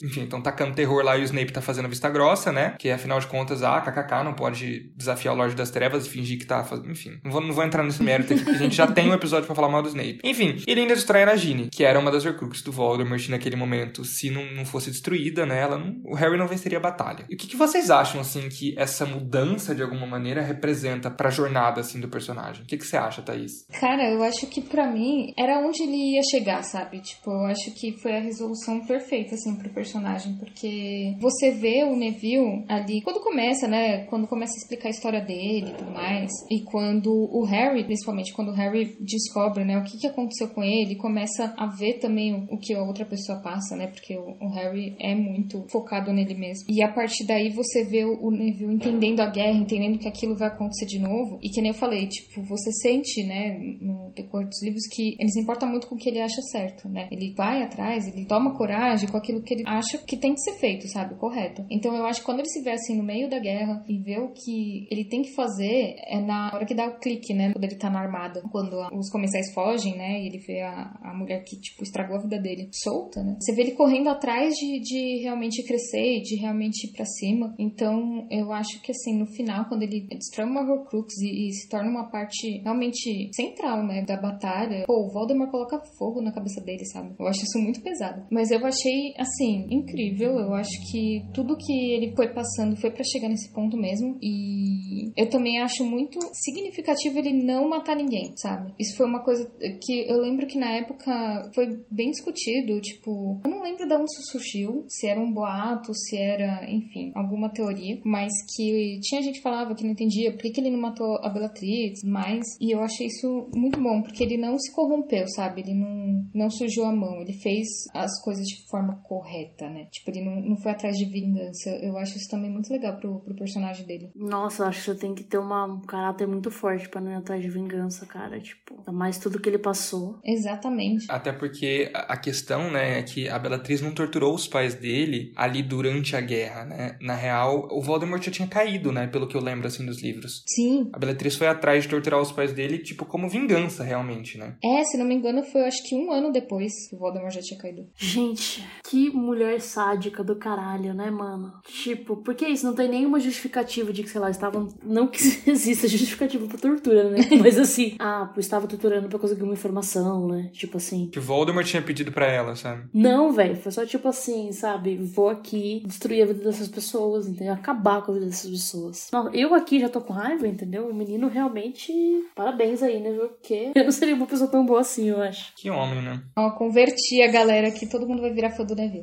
Enfim, 0.03 0.25
estão 0.25 0.41
tacando 0.41 0.75
terror 0.75 1.03
lá 1.03 1.17
e 1.17 1.23
o 1.23 1.25
Snape 1.25 1.53
tá 1.53 1.61
fazendo 1.61 1.89
vista 1.89 2.09
grossa, 2.09 2.53
né? 2.53 2.75
Que 2.79 2.91
afinal 2.91 3.19
de 3.21 3.27
contas, 3.27 3.63
ah, 3.63 3.81
kkk, 3.81 4.25
não 4.25 4.35
pode 4.35 4.93
desafiar 4.97 5.35
o 5.35 5.37
Lorde 5.37 5.55
das 5.55 5.71
Trevas 5.71 6.07
e 6.07 6.11
fingir 6.11 6.39
que 6.39 6.47
tá 6.47 6.65
fazendo. 6.65 6.91
Enfim, 6.91 7.19
não 7.25 7.31
vou, 7.31 7.41
não 7.41 7.53
vou 7.53 7.65
entrar 7.65 7.83
nesse 7.83 8.03
mérito 8.03 8.33
aqui, 8.33 8.43
porque 8.45 8.57
a 8.57 8.63
gente 8.63 8.77
já 8.77 8.87
tem 8.87 9.11
um 9.11 9.15
episódio 9.15 9.47
para 9.47 9.55
falar 9.55 9.69
mal 9.69 9.83
do 9.83 9.89
Snape. 9.89 10.21
Enfim, 10.25 10.63
ele 10.67 10.83
ainda 10.83 10.95
destrói 10.95 11.23
a 11.23 11.27
Nagini, 11.27 11.69
que 11.71 11.85
era 11.85 11.99
uma 11.99 12.11
das 12.11 12.25
Horcruxes 12.25 12.63
do 12.63 12.73
Voldemort 12.73 13.29
naquele 13.29 13.57
momento. 13.57 14.05
Se 14.05 14.31
não, 14.31 14.45
não 14.53 14.65
fosse 14.65 14.91
destruída, 14.91 15.47
né? 15.47 15.61
Ela 15.61 15.79
não, 15.79 16.01
o 16.05 16.15
Harry 16.15 16.37
não 16.37 16.47
venceria 16.47 16.79
a 16.79 16.81
batalha. 16.81 17.25
E 17.29 17.35
o 17.35 17.39
que, 17.39 17.47
que 17.47 17.57
vocês 17.57 17.91
acham, 17.91 18.21
assim, 18.21 18.49
que 18.49 18.75
essa 18.79 19.07
mudança, 19.07 19.75
de 19.75 19.83
alguma 19.83 20.07
maneira, 20.07 20.43
representa 20.43 21.11
pra 21.11 21.31
jornada, 21.31 21.81
assim, 21.81 22.01
do 22.01 22.09
personagem? 22.09 22.63
O 22.63 22.67
que, 22.67 22.77
que 22.77 22.87
você 22.87 22.97
acha, 22.97 23.23
Thaís? 23.23 23.67
Cara, 23.81 24.11
eu 24.11 24.23
acho 24.23 24.47
que 24.47 24.61
para 24.61 24.87
mim 24.91 25.33
era 25.39 25.59
onde 25.59 25.83
ele 25.83 26.15
ia 26.15 26.23
chegar, 26.31 26.63
sabe? 26.63 27.01
Tipo, 27.01 27.31
eu 27.31 27.47
acho 27.47 27.71
que 27.75 27.93
foi 27.99 28.17
a 28.17 28.21
resolução 28.21 28.85
perfeita, 28.87 29.35
assim, 29.35 29.57
pro 29.57 29.72
personagem, 29.73 30.35
porque 30.37 31.17
você 31.21 31.51
vê 31.51 31.85
o 31.85 31.97
Neville 31.97 32.65
ali, 32.69 33.03
quando 33.03 33.21
começa, 33.21 33.67
né? 33.67 34.05
Quando 34.07 34.27
começa 34.27 34.55
a 34.55 34.59
explicar 34.59 34.89
a 34.89 34.91
história 34.91 35.21
dele 35.21 35.71
e 35.71 35.75
tudo 35.75 35.91
mais, 35.91 36.31
e 36.51 36.63
quando 36.65 37.11
o 37.11 37.45
Harry, 37.45 37.85
principalmente 37.85 38.33
quando 38.33 38.49
o 38.49 38.55
Harry 38.55 38.97
descobre, 39.01 39.65
né, 39.65 39.79
o 39.79 39.85
que, 39.85 39.99
que 39.99 40.07
aconteceu 40.07 40.49
com 40.49 40.63
ele, 40.63 40.97
começa 40.97 41.55
a 41.57 41.67
ver 41.67 41.95
também 41.99 42.35
o, 42.35 42.55
o 42.55 42.59
que 42.59 42.75
a 42.75 42.83
outra 42.83 43.05
pessoa 43.05 43.41
passa, 43.41 43.77
né? 43.77 43.87
Porque 43.87 44.17
o, 44.17 44.37
o, 44.41 44.49
Harry 44.51 44.97
é 44.99 45.15
muito 45.15 45.65
focado 45.71 46.13
nele 46.13 46.35
mesmo. 46.35 46.67
E 46.69 46.83
a 46.83 46.93
partir 46.93 47.27
daí 47.27 47.51
você 47.51 47.85
vê 47.85 48.05
o, 48.05 48.19
o 48.23 48.31
Neville 48.31 48.75
entendendo 48.75 49.21
a 49.21 49.27
guerra, 49.27 49.59
entendendo 49.59 49.99
que 49.99 50.09
aquilo 50.09 50.37
vai 50.37 50.49
acontecer 50.49 50.87
de 50.87 50.99
novo. 50.99 51.39
E 51.43 51.49
que 51.49 51.61
nem 51.61 51.71
eu 51.71 51.77
falei, 51.77 52.07
tipo, 52.07 52.43
você 52.43 52.71
sente, 52.73 53.23
né, 53.25 53.59
no 53.81 54.13
decorrer 54.15 54.49
dos 54.49 54.63
livros 54.63 54.87
que 54.91 55.17
ele 55.19 55.31
se 55.31 55.41
importa 55.41 55.67
muito 55.67 55.87
com 55.87 55.95
o 55.95 55.99
que 55.99 56.09
ele 56.09 56.21
acha 56.21 56.41
certo, 56.43 56.89
né? 56.89 57.09
Ele 57.11 57.35
vai 57.35 57.63
atrás, 57.63 58.07
ele 58.07 58.27
toma 58.27 58.57
coragem 58.57 59.09
com 59.09 59.17
aquilo 59.17 59.43
que 59.43 59.52
ele 59.53 59.65
acha 59.67 59.99
que 59.99 60.17
tem 60.17 60.35
que 60.35 60.41
ser 60.41 60.59
feito, 60.59 60.89
sabe? 60.89 61.15
Correto. 61.17 61.65
Então 61.71 61.95
eu 61.95 62.05
acho 62.07 62.21
que 62.21 62.27
quando 62.27 62.41
ele 62.41 62.49
se 62.49 62.63
vê 62.63 62.73
assim 62.73 62.97
no 62.97 63.03
meio 63.03 63.29
da 63.29 63.39
guerra 63.39 63.85
e 63.89 63.99
vê 63.99 64.19
o 64.19 64.33
que 64.33 64.87
ele 64.91 65.05
tem 65.05 65.23
que 65.23 65.35
fazer 65.35 65.95
é 66.07 66.21
na 66.21 66.51
hora 66.55 66.65
que 66.65 66.75
dá 66.75 66.87
o 66.87 66.99
clique, 66.99 67.35
né? 67.35 67.53
Quando 67.53 67.65
ele 67.65 67.77
tá 67.77 67.91
na 67.91 68.01
armada. 68.01 68.43
Quando 68.51 68.77
os 68.93 69.11
comensais 69.11 69.53
fogem, 69.53 69.97
né? 69.97 70.21
E 70.21 70.27
ele 70.27 70.39
vê 70.39 70.61
a, 70.61 70.99
a 71.03 71.15
mulher 71.15 71.43
que, 71.45 71.59
tipo, 71.61 71.83
estragou 71.83 72.17
a 72.17 72.23
vida 72.23 72.39
dele 72.39 72.69
solta, 72.73 73.23
né? 73.23 73.37
Você 73.41 73.55
vê 73.55 73.63
ele 73.63 73.73
correndo 73.73 74.09
atrás 74.09 74.55
de, 74.55 74.81
de 74.81 75.23
realmente 75.23 75.63
crescer 75.65 76.19
e 76.19 76.23
de 76.23 76.37
realmente 76.37 76.87
ir 76.87 76.93
pra 76.93 77.05
cima. 77.05 77.55
Então 77.59 78.27
eu 78.31 78.53
acho 78.53 78.81
que 78.83 78.93
assim, 78.93 79.19
no 79.19 79.27
final, 79.27 79.67
quando 79.67 79.83
ele 79.83 80.07
destrói 80.09 80.47
uma 80.47 80.63
Horcrux 80.63 81.15
e, 81.21 81.49
e 81.49 81.53
se 81.53 81.69
torna 81.69 81.91
uma 81.91 82.11
parte 82.11 82.61
realmente 82.63 83.31
central, 83.35 83.85
né? 83.87 84.05
Da 84.05 84.17
batalha, 84.17 84.85
pô, 84.87 85.07
o 85.07 85.13
Voldemort 85.13 85.51
coloca 85.51 85.83
fogo 85.99 86.21
na 86.21 86.33
cabeça 86.33 86.61
dele, 86.61 86.85
sabe? 86.87 87.15
Eu 87.19 87.27
acho 87.27 87.43
isso 87.43 87.59
muito 87.59 87.83
pesado. 87.83 88.27
Mas 88.31 88.51
eu 88.51 88.65
achei, 88.65 89.15
assim, 89.19 89.42
incrível. 89.45 90.39
Eu 90.39 90.55
acho 90.55 90.71
que 90.91 91.25
tudo 91.35 91.57
que 91.57 91.73
ele 91.93 92.15
foi 92.15 92.29
passando 92.29 92.77
foi 92.77 92.91
para 92.91 93.05
chegar 93.05 93.29
nesse 93.29 93.53
ponto 93.53 93.77
mesmo. 93.77 94.19
E 94.21 95.13
eu 95.17 95.29
também 95.29 95.61
acho 95.61 95.85
muito 95.85 96.19
significativo 96.33 97.19
ele 97.19 97.33
não 97.33 97.69
matar 97.69 97.97
ninguém, 97.97 98.35
sabe? 98.37 98.73
Isso 98.79 98.97
foi 98.97 99.07
uma 99.07 99.23
coisa 99.23 99.51
que 99.83 100.09
eu 100.09 100.19
lembro 100.19 100.47
que 100.47 100.59
na 100.59 100.71
época 100.73 101.51
foi 101.55 101.81
bem 101.91 102.11
discutido. 102.11 102.81
Tipo, 102.81 103.41
eu 103.45 103.51
não 103.51 103.63
lembro 103.63 103.87
de 103.87 103.95
onde 103.95 104.05
isso 104.05 104.33
surgiu, 104.33 104.85
se 104.89 105.07
era 105.07 105.21
um 105.21 105.33
boato, 105.33 105.93
se 105.95 106.17
era, 106.17 106.71
enfim, 106.71 107.13
alguma 107.15 107.51
teoria, 107.51 108.01
mas 108.05 108.31
que 108.55 109.01
tinha 109.03 109.23
gente 109.23 109.37
que 109.37 109.43
falava 109.43 109.75
que 109.75 109.85
não 109.85 109.93
entendia 109.93 110.33
por 110.33 110.43
que, 110.43 110.51
que 110.51 110.61
ele 110.61 110.71
não 110.71 110.81
matou 110.81 111.17
a 111.23 111.29
Bellatrix, 111.29 112.03
mais. 112.05 112.45
E 112.61 112.71
eu 112.71 112.81
achei 112.81 113.07
isso 113.07 113.49
muito 113.55 113.81
bom, 113.81 114.03
porque 114.03 114.23
ele 114.23 114.37
não 114.37 114.59
se 114.59 114.73
corrompeu, 114.73 115.27
sabe? 115.29 115.63
Ele 115.63 115.75
não, 115.75 116.27
não 116.35 116.51
sujou 116.51 116.85
a 116.85 116.95
mão, 116.95 117.21
ele 117.21 117.35
fez 117.35 117.67
as 117.95 118.23
coisas 118.23 118.45
de 118.45 118.67
forma 118.69 118.97
correta, 119.03 119.32
né? 119.61 119.87
Tipo, 119.91 120.11
ele 120.11 120.25
não, 120.25 120.41
não 120.41 120.57
foi 120.57 120.73
atrás 120.73 120.97
de 120.97 121.05
vingança. 121.05 121.71
Eu 121.83 121.97
acho 121.97 122.17
isso 122.17 122.29
também 122.29 122.51
muito 122.51 122.73
legal 122.73 122.97
pro, 122.97 123.21
pro 123.21 123.35
personagem 123.35 123.87
dele. 123.87 124.11
Nossa, 124.15 124.63
eu 124.63 124.67
acho 124.69 124.81
que 124.81 124.85
você 124.87 124.95
tem 124.95 125.15
que 125.15 125.25
ter 125.25 125.39
uma, 125.39 125.65
um 125.65 125.81
caráter 125.81 126.27
muito 126.27 126.51
forte 126.51 126.89
para 126.89 127.01
não 127.01 127.11
ir 127.11 127.17
atrás 127.17 127.43
de 127.43 127.49
vingança, 127.49 128.07
cara. 128.07 128.41
Tipo, 128.41 128.91
mais 128.93 129.19
tudo 129.19 129.41
que 129.41 129.49
ele 129.49 129.59
passou. 129.59 130.19
Exatamente. 130.25 131.07
Até 131.09 131.33
porque 131.33 131.91
a 131.95 132.17
questão, 132.17 132.71
né, 132.71 132.99
é 132.99 133.03
que 133.03 133.29
a 133.29 133.39
Bellatrix 133.39 133.81
não 133.81 133.93
torturou 133.93 134.35
os 134.35 134.47
pais 134.47 134.75
dele 134.75 135.33
ali 135.37 135.63
durante 135.63 136.17
a 136.17 136.21
guerra, 136.21 136.65
né? 136.65 136.97
Na 137.01 137.15
real, 137.15 137.69
o 137.71 137.81
Voldemort 137.81 138.23
já 138.23 138.31
tinha 138.31 138.49
caído, 138.49 138.93
né? 138.93 139.07
Pelo 139.07 139.27
que 139.27 139.37
eu 139.37 139.41
lembro, 139.41 139.67
assim, 139.67 139.85
dos 139.85 140.03
livros. 140.03 140.43
Sim. 140.47 140.91
A 140.93 140.99
Bellatrix 140.99 141.37
foi 141.37 141.47
atrás 141.47 141.85
de 141.85 141.91
torturar 141.91 142.21
os 142.21 142.33
pais 142.33 142.53
dele, 142.53 142.79
tipo, 142.79 143.05
como 143.05 143.29
vingança, 143.29 143.83
realmente, 143.83 144.39
né? 144.39 144.57
É, 144.63 144.85
se 144.85 144.97
não 144.97 145.05
me 145.05 145.15
engano, 145.15 145.43
foi 145.43 145.63
acho 145.63 145.83
que 145.89 145.95
um 145.95 146.11
ano 146.11 146.33
depois 146.33 146.89
que 146.89 146.97
o 146.97 146.99
Voldemort 146.99 147.33
já 147.33 147.41
tinha 147.41 147.59
caído. 147.59 147.89
Gente, 147.97 148.65
que 148.89 149.11
mulher 149.23 149.61
sádica 149.61 150.23
do 150.23 150.37
caralho, 150.37 150.95
né, 150.95 151.11
mano? 151.11 151.53
Tipo, 151.65 152.17
porque 152.17 152.47
isso 152.47 152.67
não 152.67 152.75
tem 152.75 152.89
nenhuma 152.89 153.21
justificativa 153.21 153.93
de 153.93 154.03
que, 154.03 154.11
sei 154.11 154.21
lá, 154.21 154.31
estavam. 154.31 154.69
Não 154.83 155.07
que 155.07 155.19
exista 155.49 155.89
justificativa 155.89 156.47
pra 156.47 156.59
tortura, 156.59 157.11
né? 157.11 157.19
Mas 157.41 157.59
assim, 157.59 157.97
ah, 157.99 158.31
estava 158.37 158.67
torturando 158.67 159.09
pra 159.09 159.19
conseguir 159.19 159.43
uma 159.43 159.53
informação, 159.53 160.27
né? 160.29 160.51
Tipo 160.53 160.77
assim. 160.77 161.09
Que 161.09 161.21
Voldemort 161.21 161.67
tinha 161.67 161.83
pedido 161.83 162.13
pra 162.13 162.27
ela, 162.27 162.55
sabe? 162.57 162.85
Não, 162.93 163.33
velho, 163.33 163.57
foi 163.57 163.73
só 163.73 163.87
tipo 163.87 164.09
assim, 164.09 164.53
sabe? 164.53 164.97
Vou 164.97 165.29
aqui 165.29 165.83
destruir 165.87 166.23
a 166.23 166.27
vida 166.27 166.45
dessas 166.45 166.69
pessoas, 166.69 167.29
entendeu? 167.29 167.53
Acabar 167.53 168.03
com 168.03 168.13
a 168.13 168.15
vida 168.15 168.27
dessas 168.27 168.51
pessoas. 168.51 169.09
Não, 169.13 169.33
eu 169.33 169.55
aqui 169.55 169.81
já 169.81 169.89
tô 169.89 170.01
com 170.01 170.13
raiva, 170.13 170.47
entendeu? 170.47 170.89
O 170.89 170.95
menino 170.95 171.29
realmente. 171.29 171.93
Parabéns 172.35 172.83
aí, 172.83 173.01
né? 173.01 173.13
Porque 173.13 173.73
eu 173.77 173.85
não 173.85 173.93
seria 173.93 174.15
uma 174.15 174.27
pessoa 174.27 174.51
tão 174.51 174.65
boa 174.65 174.81
assim, 174.81 175.09
eu 175.09 175.21
acho. 175.21 175.53
Que 175.57 175.71
homem, 175.71 176.03
né? 176.03 176.23
Ó, 176.37 176.51
converti 176.51 177.23
a 177.23 177.31
galera 177.31 177.69
aqui, 177.69 177.87
todo 177.87 178.07
mundo 178.07 178.23
vai 178.23 178.33
virar 178.33 178.51
fã 178.51 178.65
do 178.65 178.75
Neville. 178.75 179.03